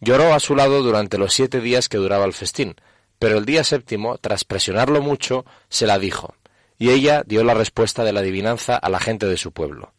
Lloró 0.00 0.34
a 0.34 0.40
su 0.40 0.54
lado 0.54 0.82
durante 0.82 1.18
los 1.18 1.32
siete 1.32 1.60
días 1.60 1.88
que 1.88 1.96
duraba 1.96 2.24
el 2.24 2.34
festín, 2.34 2.76
pero 3.24 3.38
el 3.38 3.46
día 3.46 3.64
séptimo, 3.64 4.18
tras 4.18 4.44
presionarlo 4.44 5.00
mucho, 5.00 5.46
se 5.70 5.86
la 5.86 5.98
dijo, 5.98 6.34
y 6.76 6.90
ella 6.90 7.22
dio 7.24 7.42
la 7.42 7.54
respuesta 7.54 8.04
de 8.04 8.12
la 8.12 8.20
adivinanza 8.20 8.76
a 8.76 8.90
la 8.90 9.00
gente 9.00 9.24
de 9.24 9.38
su 9.38 9.50
pueblo. 9.50 9.94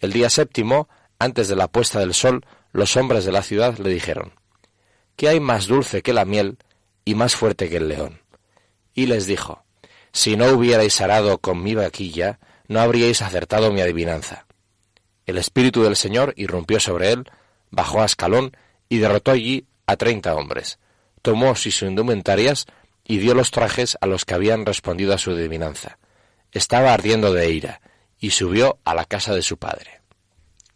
El 0.00 0.12
día 0.12 0.28
séptimo, 0.30 0.88
antes 1.20 1.46
de 1.46 1.54
la 1.54 1.68
puesta 1.68 2.00
del 2.00 2.12
sol, 2.12 2.44
los 2.72 2.96
hombres 2.96 3.24
de 3.24 3.30
la 3.30 3.44
ciudad 3.44 3.78
le 3.78 3.90
dijeron, 3.90 4.32
¿Qué 5.14 5.28
hay 5.28 5.38
más 5.38 5.68
dulce 5.68 6.02
que 6.02 6.12
la 6.12 6.24
miel 6.24 6.58
y 7.04 7.14
más 7.14 7.36
fuerte 7.36 7.70
que 7.70 7.76
el 7.76 7.86
león. 7.86 8.20
Y 8.94 9.06
les 9.06 9.26
dijo, 9.26 9.62
Si 10.10 10.36
no 10.36 10.48
hubierais 10.48 11.00
arado 11.00 11.38
con 11.38 11.62
mi 11.62 11.76
vaquilla, 11.76 12.40
no 12.66 12.80
habríais 12.80 13.22
acertado 13.22 13.70
mi 13.70 13.80
adivinanza. 13.80 14.44
El 15.24 15.38
espíritu 15.38 15.84
del 15.84 15.94
Señor 15.94 16.34
irrumpió 16.36 16.80
sobre 16.80 17.12
él, 17.12 17.30
bajó 17.70 18.02
a 18.02 18.06
escalón 18.06 18.56
y 18.88 18.98
derrotó 18.98 19.30
allí 19.30 19.68
a 19.86 19.94
treinta 19.94 20.34
hombres. 20.34 20.80
Tomó 21.22 21.54
sus 21.54 21.82
indumentarias 21.82 22.66
y 23.04 23.18
dio 23.18 23.34
los 23.34 23.50
trajes 23.50 23.98
a 24.00 24.06
los 24.06 24.24
que 24.24 24.34
habían 24.34 24.64
respondido 24.66 25.14
a 25.14 25.18
su 25.18 25.32
adivinanza. 25.32 25.98
Estaba 26.52 26.94
ardiendo 26.94 27.32
de 27.32 27.50
ira 27.50 27.80
y 28.18 28.30
subió 28.30 28.78
a 28.84 28.94
la 28.94 29.04
casa 29.04 29.34
de 29.34 29.42
su 29.42 29.56
padre. 29.56 30.00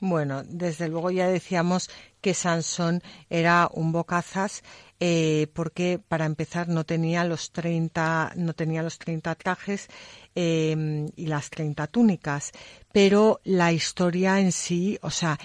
Bueno, 0.01 0.43
desde 0.45 0.89
luego 0.89 1.11
ya 1.11 1.29
decíamos 1.29 1.89
que 2.21 2.35
Sansón 2.35 3.03
era 3.31 3.71
un 3.73 3.93
bocazas 3.93 4.63
eh, 5.01 5.49
porque 5.55 5.99
para 5.99 6.25
empezar 6.25 6.69
no 6.69 6.85
tenía 6.85 7.25
los 7.25 7.53
30 7.53 8.33
no 8.37 8.55
tenía 8.55 8.83
los 8.83 8.99
30 8.99 9.35
trajes 9.35 9.89
eh, 10.35 11.07
y 11.17 11.27
las 11.27 11.51
30 11.51 11.87
túnicas 11.89 12.53
pero 12.93 13.41
la 13.45 13.73
historia 13.73 14.41
en 14.41 14.53
sí 14.53 14.99
o 15.03 15.11
sea 15.11 15.39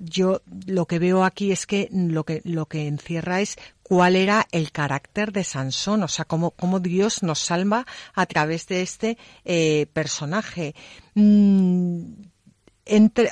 yo 0.00 0.42
lo 0.66 0.86
que 0.86 0.98
veo 0.98 1.22
aquí 1.22 1.52
es 1.52 1.66
que 1.66 1.88
lo 1.92 2.24
que 2.24 2.40
lo 2.44 2.66
que 2.66 2.88
encierra 2.88 3.40
es 3.40 3.56
cuál 3.88 4.16
era 4.16 4.46
el 4.52 4.70
carácter 4.70 5.32
de 5.32 5.44
Sansón 5.44 6.02
o 6.02 6.08
sea 6.08 6.26
cómo, 6.26 6.52
Dios 6.80 7.22
nos 7.22 7.38
salva 7.38 7.86
a 8.14 8.26
través 8.26 8.66
de 8.68 8.82
este 8.82 9.18
eh, 9.44 9.86
personaje. 9.92 10.74
Mm, 11.14 12.02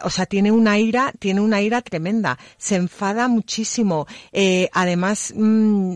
o 0.03 0.11
sea, 0.11 0.27
tiene 0.27 0.51
una 0.51 0.79
ira, 0.79 1.13
tiene 1.19 1.41
una 1.41 1.63
ira 1.63 1.81
tremenda, 1.81 2.39
se 2.59 2.77
enfada 2.77 3.27
muchísimo, 3.29 4.07
eh, 4.33 4.69
además 4.73 5.33
mm, 5.35 5.95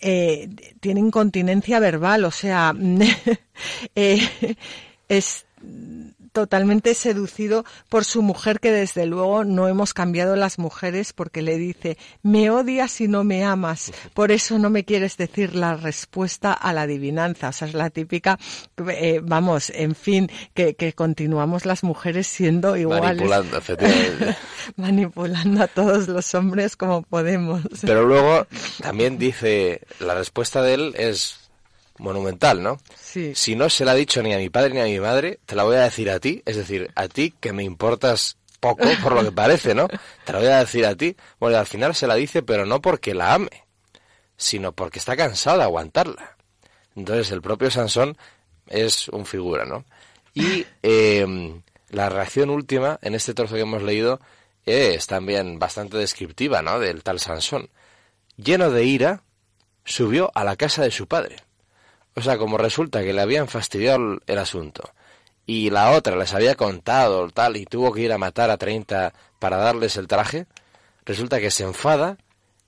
eh, 0.00 0.48
tiene 0.80 1.00
incontinencia 1.00 1.80
verbal, 1.80 2.24
o 2.24 2.30
sea, 2.30 2.74
es 3.94 5.46
totalmente 6.32 6.94
seducido 6.94 7.64
por 7.88 8.04
su 8.04 8.22
mujer 8.22 8.60
que 8.60 8.72
desde 8.72 9.06
luego 9.06 9.44
no 9.44 9.68
hemos 9.68 9.94
cambiado 9.94 10.36
las 10.36 10.58
mujeres 10.58 11.12
porque 11.12 11.42
le 11.42 11.56
dice 11.58 11.98
me 12.22 12.50
odias 12.50 13.00
y 13.00 13.08
no 13.08 13.24
me 13.24 13.44
amas 13.44 13.92
por 14.14 14.32
eso 14.32 14.58
no 14.58 14.70
me 14.70 14.84
quieres 14.84 15.16
decir 15.16 15.54
la 15.54 15.76
respuesta 15.76 16.52
a 16.52 16.72
la 16.72 16.82
adivinanza. 16.82 17.48
O 17.48 17.52
sea 17.52 17.68
es 17.68 17.74
la 17.74 17.90
típica 17.90 18.38
eh, 18.88 19.20
vamos 19.22 19.70
en 19.70 19.94
fin 19.94 20.30
que, 20.54 20.74
que, 20.74 20.92
continuamos 20.92 21.66
las 21.66 21.82
mujeres 21.84 22.26
siendo 22.26 22.76
iguales. 22.76 23.04
Manipulando 23.04 23.58
efectivamente. 23.58 24.36
Manipulando 24.76 25.62
a 25.62 25.66
todos 25.66 26.08
los 26.08 26.34
hombres 26.34 26.76
como 26.76 27.02
podemos. 27.02 27.62
Pero 27.82 28.04
luego 28.04 28.46
también 28.82 29.18
dice 29.18 29.82
la 29.98 30.14
respuesta 30.14 30.62
de 30.62 30.74
él 30.74 30.94
es 30.96 31.49
monumental, 32.00 32.62
¿no? 32.62 32.80
Sí. 32.98 33.32
Si 33.34 33.54
no 33.54 33.68
se 33.68 33.84
la 33.84 33.92
ha 33.92 33.94
dicho 33.94 34.22
ni 34.22 34.34
a 34.34 34.38
mi 34.38 34.48
padre 34.50 34.74
ni 34.74 34.80
a 34.80 34.84
mi 34.84 34.98
madre, 34.98 35.38
te 35.46 35.54
la 35.54 35.64
voy 35.64 35.76
a 35.76 35.82
decir 35.82 36.10
a 36.10 36.18
ti, 36.18 36.42
es 36.46 36.56
decir, 36.56 36.90
a 36.94 37.08
ti 37.08 37.34
que 37.38 37.52
me 37.52 37.62
importas 37.62 38.36
poco, 38.58 38.84
por 39.02 39.12
lo 39.14 39.22
que 39.22 39.32
parece, 39.32 39.74
¿no? 39.74 39.88
Te 40.24 40.32
la 40.32 40.38
voy 40.38 40.48
a 40.48 40.58
decir 40.60 40.86
a 40.86 40.94
ti. 40.94 41.16
Bueno, 41.38 41.58
al 41.58 41.66
final 41.66 41.94
se 41.94 42.06
la 42.06 42.14
dice, 42.14 42.42
pero 42.42 42.66
no 42.66 42.80
porque 42.80 43.14
la 43.14 43.34
ame, 43.34 43.64
sino 44.36 44.72
porque 44.72 44.98
está 44.98 45.16
cansado 45.16 45.58
de 45.58 45.64
aguantarla. 45.64 46.36
Entonces 46.96 47.30
el 47.30 47.42
propio 47.42 47.70
Sansón 47.70 48.16
es 48.66 49.08
un 49.08 49.26
figura, 49.26 49.64
¿no? 49.64 49.84
Y 50.34 50.66
em, 50.82 51.62
la 51.88 52.08
reacción 52.08 52.50
última 52.50 52.98
en 53.02 53.14
este 53.14 53.34
trozo 53.34 53.54
que 53.54 53.62
hemos 53.62 53.82
leído 53.82 54.20
es 54.64 55.06
también 55.06 55.58
bastante 55.58 55.96
descriptiva, 55.96 56.62
¿no? 56.62 56.78
Del 56.78 57.02
tal 57.02 57.20
Sansón. 57.20 57.70
Lleno 58.36 58.70
de 58.70 58.84
ira, 58.84 59.22
subió 59.84 60.30
a 60.34 60.44
la 60.44 60.56
casa 60.56 60.82
de 60.82 60.90
su 60.90 61.06
padre. 61.06 61.36
O 62.14 62.22
sea, 62.22 62.38
como 62.38 62.58
resulta 62.58 63.02
que 63.02 63.12
le 63.12 63.20
habían 63.20 63.48
fastidiado 63.48 64.18
el, 64.26 64.38
asunto 64.38 64.92
y 65.46 65.70
la 65.70 65.92
otra 65.92 66.16
les 66.16 66.34
había 66.34 66.54
contado 66.54 67.28
tal 67.30 67.56
y 67.56 67.66
tuvo 67.66 67.92
que 67.92 68.02
ir 68.02 68.12
a 68.12 68.18
matar 68.18 68.50
a 68.50 68.56
30 68.56 69.12
para 69.38 69.56
darles 69.56 69.96
el 69.96 70.06
traje, 70.06 70.46
resulta 71.04 71.40
que 71.40 71.50
se 71.50 71.64
enfada 71.64 72.18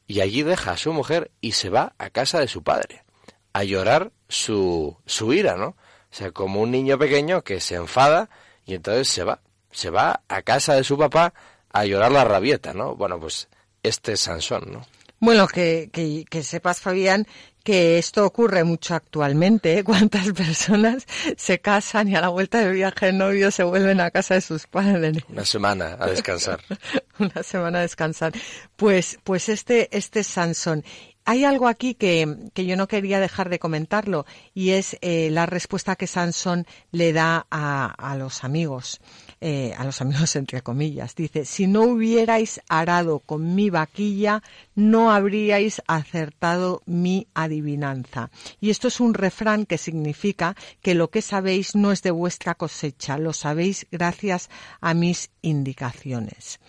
y 0.06 0.20
allí 0.20 0.42
deja 0.42 0.72
a 0.72 0.76
su 0.76 0.92
mujer 0.92 1.30
y 1.40 1.52
se 1.52 1.68
va 1.68 1.94
a 1.98 2.10
casa 2.10 2.40
de 2.40 2.48
su 2.48 2.62
padre 2.62 3.04
a 3.52 3.64
llorar 3.64 4.12
su, 4.28 4.96
su 5.06 5.32
ira, 5.32 5.56
¿no? 5.56 5.68
O 5.68 6.14
sea, 6.14 6.30
como 6.30 6.60
un 6.60 6.70
niño 6.70 6.98
pequeño 6.98 7.42
que 7.42 7.60
se 7.60 7.74
enfada 7.74 8.30
y 8.64 8.74
entonces 8.74 9.08
se 9.08 9.24
va, 9.24 9.40
se 9.70 9.90
va 9.90 10.22
a 10.28 10.42
casa 10.42 10.74
de 10.74 10.84
su 10.84 10.96
papá 10.98 11.34
a 11.72 11.84
llorar 11.84 12.12
la 12.12 12.24
rabieta, 12.24 12.74
¿no? 12.74 12.94
Bueno, 12.96 13.18
pues 13.18 13.48
este 13.82 14.12
es 14.12 14.20
Sansón, 14.20 14.72
¿no? 14.72 14.86
Bueno, 15.20 15.46
que, 15.46 15.88
que, 15.92 16.24
que, 16.28 16.42
sepas, 16.42 16.80
Fabián, 16.80 17.28
que 17.62 17.98
esto 17.98 18.26
ocurre 18.26 18.64
mucho 18.64 18.94
actualmente. 18.94 19.78
¿eh? 19.78 19.84
¿Cuántas 19.84 20.32
personas 20.36 21.06
se 21.36 21.60
casan 21.60 22.08
y 22.08 22.16
a 22.16 22.20
la 22.20 22.28
vuelta 22.28 22.58
de 22.58 22.72
viaje 22.72 23.06
de 23.06 23.12
novio 23.12 23.50
se 23.50 23.64
vuelven 23.64 24.00
a 24.00 24.10
casa 24.10 24.34
de 24.34 24.40
sus 24.40 24.66
padres? 24.66 25.18
Una 25.28 25.44
semana 25.44 25.96
a 25.98 26.06
descansar. 26.06 26.60
Una 27.18 27.42
semana 27.42 27.78
a 27.78 27.82
descansar. 27.82 28.32
Pues, 28.76 29.18
pues 29.24 29.48
este, 29.48 29.88
este 29.96 30.20
es 30.20 30.26
Sansón. 30.26 30.84
Hay 31.24 31.44
algo 31.44 31.68
aquí 31.68 31.94
que, 31.94 32.50
que, 32.52 32.66
yo 32.66 32.76
no 32.76 32.88
quería 32.88 33.20
dejar 33.20 33.48
de 33.48 33.60
comentarlo 33.60 34.26
y 34.54 34.70
es 34.70 34.98
eh, 35.02 35.30
la 35.30 35.46
respuesta 35.46 35.94
que 35.94 36.08
Sansón 36.08 36.66
le 36.90 37.12
da 37.12 37.46
a, 37.48 37.86
a 37.86 38.16
los 38.16 38.42
amigos. 38.42 39.00
Eh, 39.44 39.74
a 39.76 39.84
los 39.84 40.00
amigos 40.00 40.36
entre 40.36 40.62
comillas. 40.62 41.16
Dice, 41.16 41.44
si 41.44 41.66
no 41.66 41.82
hubierais 41.82 42.60
arado 42.68 43.18
con 43.18 43.56
mi 43.56 43.70
vaquilla, 43.70 44.40
no 44.76 45.10
habríais 45.10 45.82
acertado 45.88 46.80
mi 46.86 47.26
adivinanza. 47.34 48.30
Y 48.60 48.70
esto 48.70 48.86
es 48.86 49.00
un 49.00 49.14
refrán 49.14 49.66
que 49.66 49.78
significa 49.78 50.54
que 50.80 50.94
lo 50.94 51.10
que 51.10 51.22
sabéis 51.22 51.74
no 51.74 51.90
es 51.90 52.02
de 52.02 52.12
vuestra 52.12 52.54
cosecha, 52.54 53.18
lo 53.18 53.32
sabéis 53.32 53.88
gracias 53.90 54.48
a 54.80 54.94
mis 54.94 55.32
indicaciones. 55.42 56.60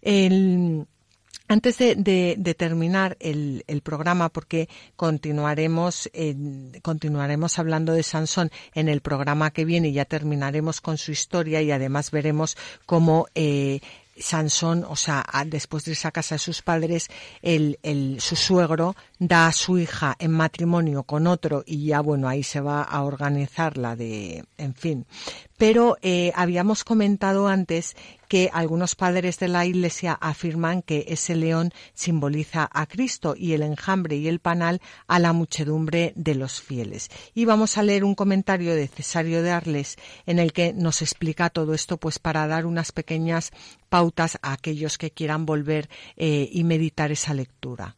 El, 0.00 0.86
antes 1.48 1.78
de, 1.78 2.54
terminar 2.56 3.16
el, 3.20 3.62
programa, 3.82 4.28
porque 4.30 4.68
continuaremos, 4.96 6.10
continuaremos 6.82 7.58
hablando 7.58 7.92
de 7.92 8.02
Sansón 8.02 8.50
en 8.74 8.88
el 8.88 9.00
programa 9.00 9.50
que 9.50 9.64
viene 9.64 9.92
ya 9.92 10.04
terminaremos 10.04 10.80
con 10.80 10.96
su 10.96 11.12
historia 11.12 11.60
y 11.62 11.70
además 11.70 12.10
veremos 12.10 12.56
cómo 12.86 13.26
eh, 13.34 13.80
Sansón, 14.16 14.84
o 14.88 14.96
sea, 14.96 15.24
después 15.46 15.84
de 15.84 15.92
irse 15.92 16.06
a 16.06 16.12
casa 16.12 16.36
de 16.36 16.38
sus 16.38 16.62
padres, 16.62 17.08
el, 17.42 17.78
el, 17.82 18.20
su 18.20 18.36
suegro 18.36 18.94
da 19.18 19.48
a 19.48 19.52
su 19.52 19.78
hija 19.78 20.14
en 20.18 20.30
matrimonio 20.30 21.02
con 21.02 21.26
otro 21.26 21.64
y 21.66 21.86
ya, 21.86 22.00
bueno, 22.00 22.28
ahí 22.28 22.42
se 22.42 22.60
va 22.60 22.82
a 22.82 23.02
organizar 23.02 23.76
la 23.76 23.96
de, 23.96 24.44
en 24.56 24.74
fin. 24.74 25.06
Pero 25.56 25.96
eh, 26.02 26.32
habíamos 26.34 26.82
comentado 26.82 27.46
antes 27.48 27.96
que 28.28 28.50
algunos 28.52 28.96
padres 28.96 29.38
de 29.38 29.48
la 29.48 29.64
Iglesia 29.66 30.18
afirman 30.20 30.82
que 30.82 31.06
ese 31.08 31.36
león 31.36 31.72
simboliza 31.92 32.68
a 32.72 32.86
Cristo 32.86 33.34
y 33.36 33.52
el 33.52 33.62
enjambre 33.62 34.16
y 34.16 34.26
el 34.26 34.40
panal 34.40 34.80
a 35.06 35.18
la 35.20 35.32
muchedumbre 35.32 36.12
de 36.16 36.34
los 36.34 36.60
fieles. 36.60 37.10
Y 37.34 37.44
vamos 37.44 37.78
a 37.78 37.84
leer 37.84 38.02
un 38.02 38.16
comentario 38.16 38.74
de 38.74 38.88
Cesario 38.88 39.42
de 39.42 39.52
Arles 39.52 39.96
en 40.26 40.40
el 40.40 40.52
que 40.52 40.72
nos 40.72 41.02
explica 41.02 41.50
todo 41.50 41.74
esto, 41.74 41.96
pues 41.96 42.18
para 42.18 42.46
dar 42.48 42.66
unas 42.66 42.90
pequeñas 42.90 43.52
pautas 43.88 44.38
a 44.42 44.52
aquellos 44.52 44.98
que 44.98 45.12
quieran 45.12 45.46
volver 45.46 45.88
eh, 46.16 46.48
y 46.50 46.64
meditar 46.64 47.12
esa 47.12 47.34
lectura. 47.34 47.96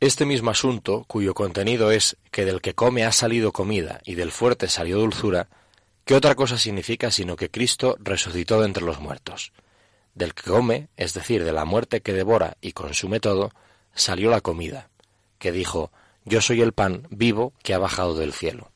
Este 0.00 0.26
mismo 0.26 0.50
asunto, 0.50 1.04
cuyo 1.08 1.34
contenido 1.34 1.90
es 1.90 2.16
que 2.30 2.44
del 2.44 2.60
que 2.60 2.74
come 2.74 3.04
ha 3.04 3.10
salido 3.10 3.52
comida 3.52 4.00
y 4.04 4.14
del 4.14 4.30
fuerte 4.30 4.68
salió 4.68 4.98
dulzura, 4.98 5.48
¿Qué 6.08 6.14
otra 6.14 6.34
cosa 6.34 6.56
significa 6.56 7.10
sino 7.10 7.36
que 7.36 7.50
Cristo 7.50 7.98
resucitó 8.00 8.60
de 8.60 8.64
entre 8.64 8.82
los 8.82 8.98
muertos? 8.98 9.52
Del 10.14 10.32
que 10.32 10.50
come, 10.50 10.88
es 10.96 11.12
decir, 11.12 11.44
de 11.44 11.52
la 11.52 11.66
muerte 11.66 12.00
que 12.00 12.14
devora 12.14 12.56
y 12.62 12.72
consume 12.72 13.20
todo, 13.20 13.50
salió 13.94 14.30
la 14.30 14.40
comida, 14.40 14.88
que 15.38 15.52
dijo, 15.52 15.92
Yo 16.24 16.40
soy 16.40 16.62
el 16.62 16.72
pan 16.72 17.06
vivo 17.10 17.52
que 17.62 17.74
ha 17.74 17.78
bajado 17.78 18.14
del 18.14 18.32
cielo. 18.32 18.70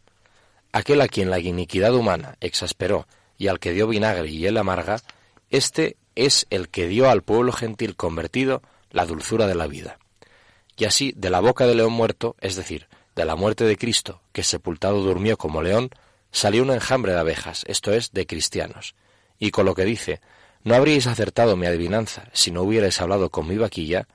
Aquel 0.73 1.01
a 1.01 1.09
quien 1.09 1.31
la 1.31 1.39
iniquidad 1.39 1.95
humana 1.95 2.37
exasperó 2.43 3.07
y 3.39 3.49
al 3.49 3.61
que 3.61 3.73
dio 3.73 3.89
vinagre 3.89 4.29
y 4.29 4.45
el 4.45 4.59
amarga, 4.59 5.01
este 5.49 5.97
es 6.15 6.47
el 6.51 6.69
que 6.69 6.87
dio 6.87 7.09
al 7.09 7.23
pueblo 7.23 7.53
gentil 7.53 7.97
convertido 7.97 8.61
la 8.91 9.07
dulzura 9.07 9.47
de 9.47 9.55
la 9.55 9.69
vida. 9.69 9.99
Y 10.77 10.85
así, 10.85 11.15
de 11.17 11.31
la 11.31 11.41
boca 11.41 11.67
del 11.67 11.79
león 11.79 11.95
muerto, 11.95 12.37
es 12.43 12.57
decir, 12.57 12.89
de 13.17 13.25
la 13.25 13.37
muerte 13.37 13.65
de 13.65 13.79
Cristo, 13.79 14.21
que 14.33 14.43
sepultado 14.43 15.01
durmió 15.01 15.39
como 15.39 15.63
león, 15.63 15.89
salió 16.33 16.63
un 16.63 16.71
enjambre 16.71 17.13
de 17.13 17.21
abejas, 17.21 17.65
esto 17.69 17.93
es, 17.93 18.13
de 18.13 18.27
cristianos. 18.27 18.97
Y 19.39 19.51
con 19.51 19.67
lo 19.67 19.75
que 19.75 19.85
dice, 19.85 20.21
no 20.65 20.75
habríais 20.75 21.07
acertado 21.07 21.57
mi 21.57 21.67
adivinanza 21.67 22.25
si 22.33 22.51
no 22.51 22.63
hubierais 22.63 23.01
hablado 23.01 23.31
con 23.31 23.47
mi 23.47 23.57
vaquilla, 23.57 24.09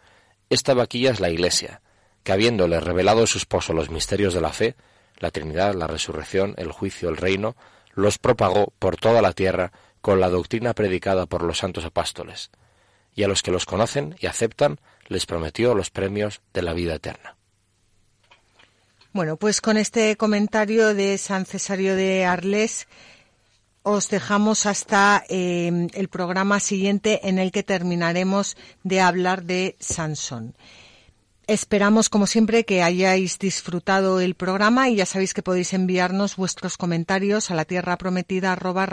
esta 0.49 0.73
vaquilla 0.73 1.11
es 1.11 1.19
la 1.19 1.29
Iglesia, 1.29 1.81
que 2.23 2.31
habiéndole 2.31 2.79
revelado 2.79 3.23
a 3.23 3.27
su 3.27 3.37
esposo 3.37 3.73
los 3.73 3.89
misterios 3.89 4.33
de 4.33 4.41
la 4.41 4.51
fe, 4.51 4.75
la 5.19 5.31
Trinidad, 5.31 5.73
la 5.75 5.87
resurrección, 5.87 6.53
el 6.57 6.71
juicio, 6.71 7.09
el 7.09 7.17
reino, 7.17 7.55
los 7.93 8.17
propagó 8.17 8.73
por 8.79 8.97
toda 8.97 9.21
la 9.21 9.33
tierra 9.33 9.71
con 10.01 10.19
la 10.19 10.29
doctrina 10.29 10.73
predicada 10.73 11.25
por 11.25 11.43
los 11.43 11.57
santos 11.57 11.85
apóstoles, 11.85 12.51
y 13.15 13.23
a 13.23 13.27
los 13.27 13.43
que 13.43 13.51
los 13.51 13.65
conocen 13.65 14.15
y 14.19 14.27
aceptan 14.27 14.79
les 15.07 15.25
prometió 15.25 15.73
los 15.73 15.89
premios 15.89 16.41
de 16.53 16.61
la 16.61 16.73
vida 16.73 16.95
eterna. 16.95 17.36
Bueno, 19.17 19.35
pues 19.35 19.61
con 19.61 19.77
este 19.77 20.15
comentario 20.15 20.93
de 20.93 21.17
San 21.17 21.47
Cesario 21.47 21.95
de 21.95 22.23
Arles 22.23 22.87
os 23.81 24.11
dejamos 24.11 24.67
hasta 24.67 25.23
eh, 25.27 25.87
el 25.95 26.07
programa 26.07 26.59
siguiente 26.59 27.27
en 27.27 27.39
el 27.39 27.51
que 27.51 27.63
terminaremos 27.63 28.57
de 28.83 29.01
hablar 29.01 29.41
de 29.41 29.75
Sansón. 29.79 30.53
Esperamos, 31.49 32.09
como 32.09 32.27
siempre, 32.27 32.65
que 32.65 32.83
hayáis 32.83 33.39
disfrutado 33.39 34.19
el 34.19 34.35
programa 34.35 34.89
y 34.89 34.97
ya 34.97 35.05
sabéis 35.05 35.33
que 35.33 35.41
podéis 35.41 35.71
enviarnos 35.71 36.35
vuestros 36.35 36.75
comentarios 36.75 37.49
a 37.49 37.55
la 37.55 37.63
tierra 37.63 37.97
prometida 37.97 38.51
arroba 38.51 38.85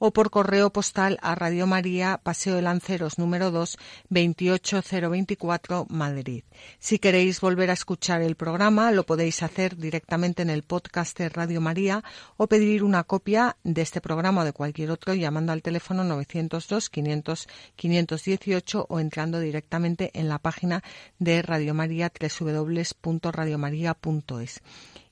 o 0.00 0.10
por 0.12 0.30
correo 0.30 0.72
postal 0.72 1.20
a 1.22 1.36
Radio 1.36 1.68
María, 1.68 2.18
Paseo 2.20 2.56
de 2.56 2.62
Lanceros 2.62 3.20
número 3.20 3.52
2, 3.52 3.78
28024, 4.08 5.86
Madrid. 5.90 6.42
Si 6.80 6.98
queréis 6.98 7.40
volver 7.40 7.70
a 7.70 7.74
escuchar 7.74 8.20
el 8.20 8.34
programa, 8.34 8.90
lo 8.90 9.06
podéis 9.06 9.44
hacer 9.44 9.76
directamente 9.76 10.42
en 10.42 10.50
el 10.50 10.64
podcast 10.64 11.16
de 11.18 11.28
Radio 11.28 11.60
María 11.60 12.02
o 12.36 12.48
pedir 12.48 12.82
una 12.82 13.04
copia 13.04 13.56
de 13.62 13.82
este 13.82 14.00
programa 14.00 14.40
o 14.42 14.44
de 14.44 14.52
cualquier 14.52 14.90
otro 14.90 15.14
llamando 15.14 15.52
al 15.52 15.62
teléfono 15.62 16.02
902 16.02 16.90
500 16.90 17.46
518 17.76 18.86
o 18.88 18.98
entrando 18.98 19.38
directamente 19.38 20.10
en 20.12 20.28
la 20.28 20.40
página 20.40 20.82
de 21.18 21.42
Radio 21.42 21.74
María, 21.74 22.12
www.radiomaria.es. 22.40 24.62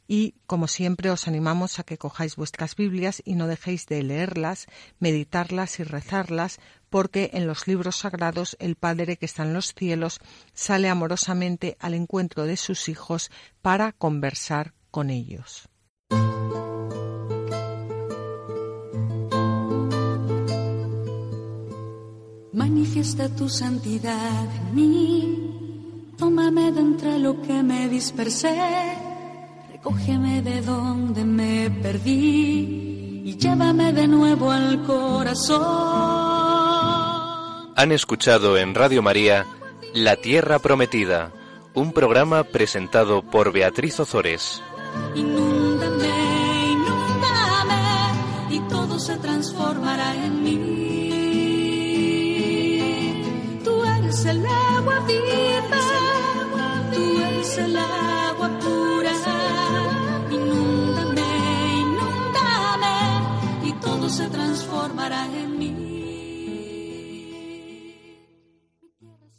Y, 0.06 0.34
como 0.46 0.68
siempre, 0.68 1.10
os 1.10 1.28
animamos 1.28 1.78
a 1.78 1.82
que 1.82 1.96
cojáis 1.96 2.36
vuestras 2.36 2.76
Biblias 2.76 3.22
y 3.24 3.36
no 3.36 3.46
dejéis 3.46 3.86
de 3.86 4.02
leerlas, 4.02 4.66
meditarlas 4.98 5.80
y 5.80 5.84
rezarlas, 5.84 6.58
porque 6.90 7.30
en 7.32 7.46
los 7.46 7.66
libros 7.66 7.96
sagrados 7.96 8.56
el 8.60 8.76
Padre 8.76 9.16
que 9.16 9.26
está 9.26 9.44
en 9.44 9.54
los 9.54 9.74
cielos 9.74 10.20
sale 10.52 10.90
amorosamente 10.90 11.76
al 11.80 11.94
encuentro 11.94 12.44
de 12.44 12.56
sus 12.56 12.88
hijos 12.88 13.30
para 13.62 13.92
conversar 13.92 14.74
con 14.90 15.10
ellos. 15.10 15.68
Manifiesta 22.52 23.34
tu 23.34 23.48
santidad 23.48 24.54
en 24.54 24.74
mí 24.74 25.63
Tómame 26.18 26.70
de 26.70 26.80
entre 26.80 27.18
lo 27.18 27.42
que 27.42 27.62
me 27.62 27.88
dispersé, 27.88 28.96
recógeme 29.72 30.42
de 30.42 30.60
donde 30.60 31.24
me 31.24 31.70
perdí 31.82 33.22
y 33.24 33.36
llévame 33.36 33.92
de 33.92 34.06
nuevo 34.06 34.52
al 34.52 34.82
corazón. 34.84 35.62
Han 37.76 37.90
escuchado 37.90 38.56
en 38.56 38.74
Radio 38.76 39.02
María 39.02 39.46
La 39.92 40.14
Tierra 40.14 40.60
Prometida, 40.60 41.32
un 41.74 41.92
programa 41.92 42.44
presentado 42.44 43.22
por 43.22 43.52
Beatriz 43.52 43.98
Ozores. 43.98 44.62
Inúndame, 45.16 46.06
inúndame 46.74 47.82
y 48.50 48.60
todo 48.68 49.00
se 49.00 49.16
transformará 49.16 50.14
en 50.14 50.44
mí. 50.44 50.60
Tú 53.64 53.84
eres 53.84 54.24
el 54.26 54.46
agua 54.46 55.00
viva 55.08 55.83
el 57.58 57.76
agua 57.76 58.50
pura. 58.58 59.12
Inúndame, 60.30 61.22
inúndame 61.82 62.96
y 63.68 63.72
todo 63.80 64.08
se 64.08 64.28
transformará 64.28 65.26
en 65.26 65.58
mí. 65.58 65.83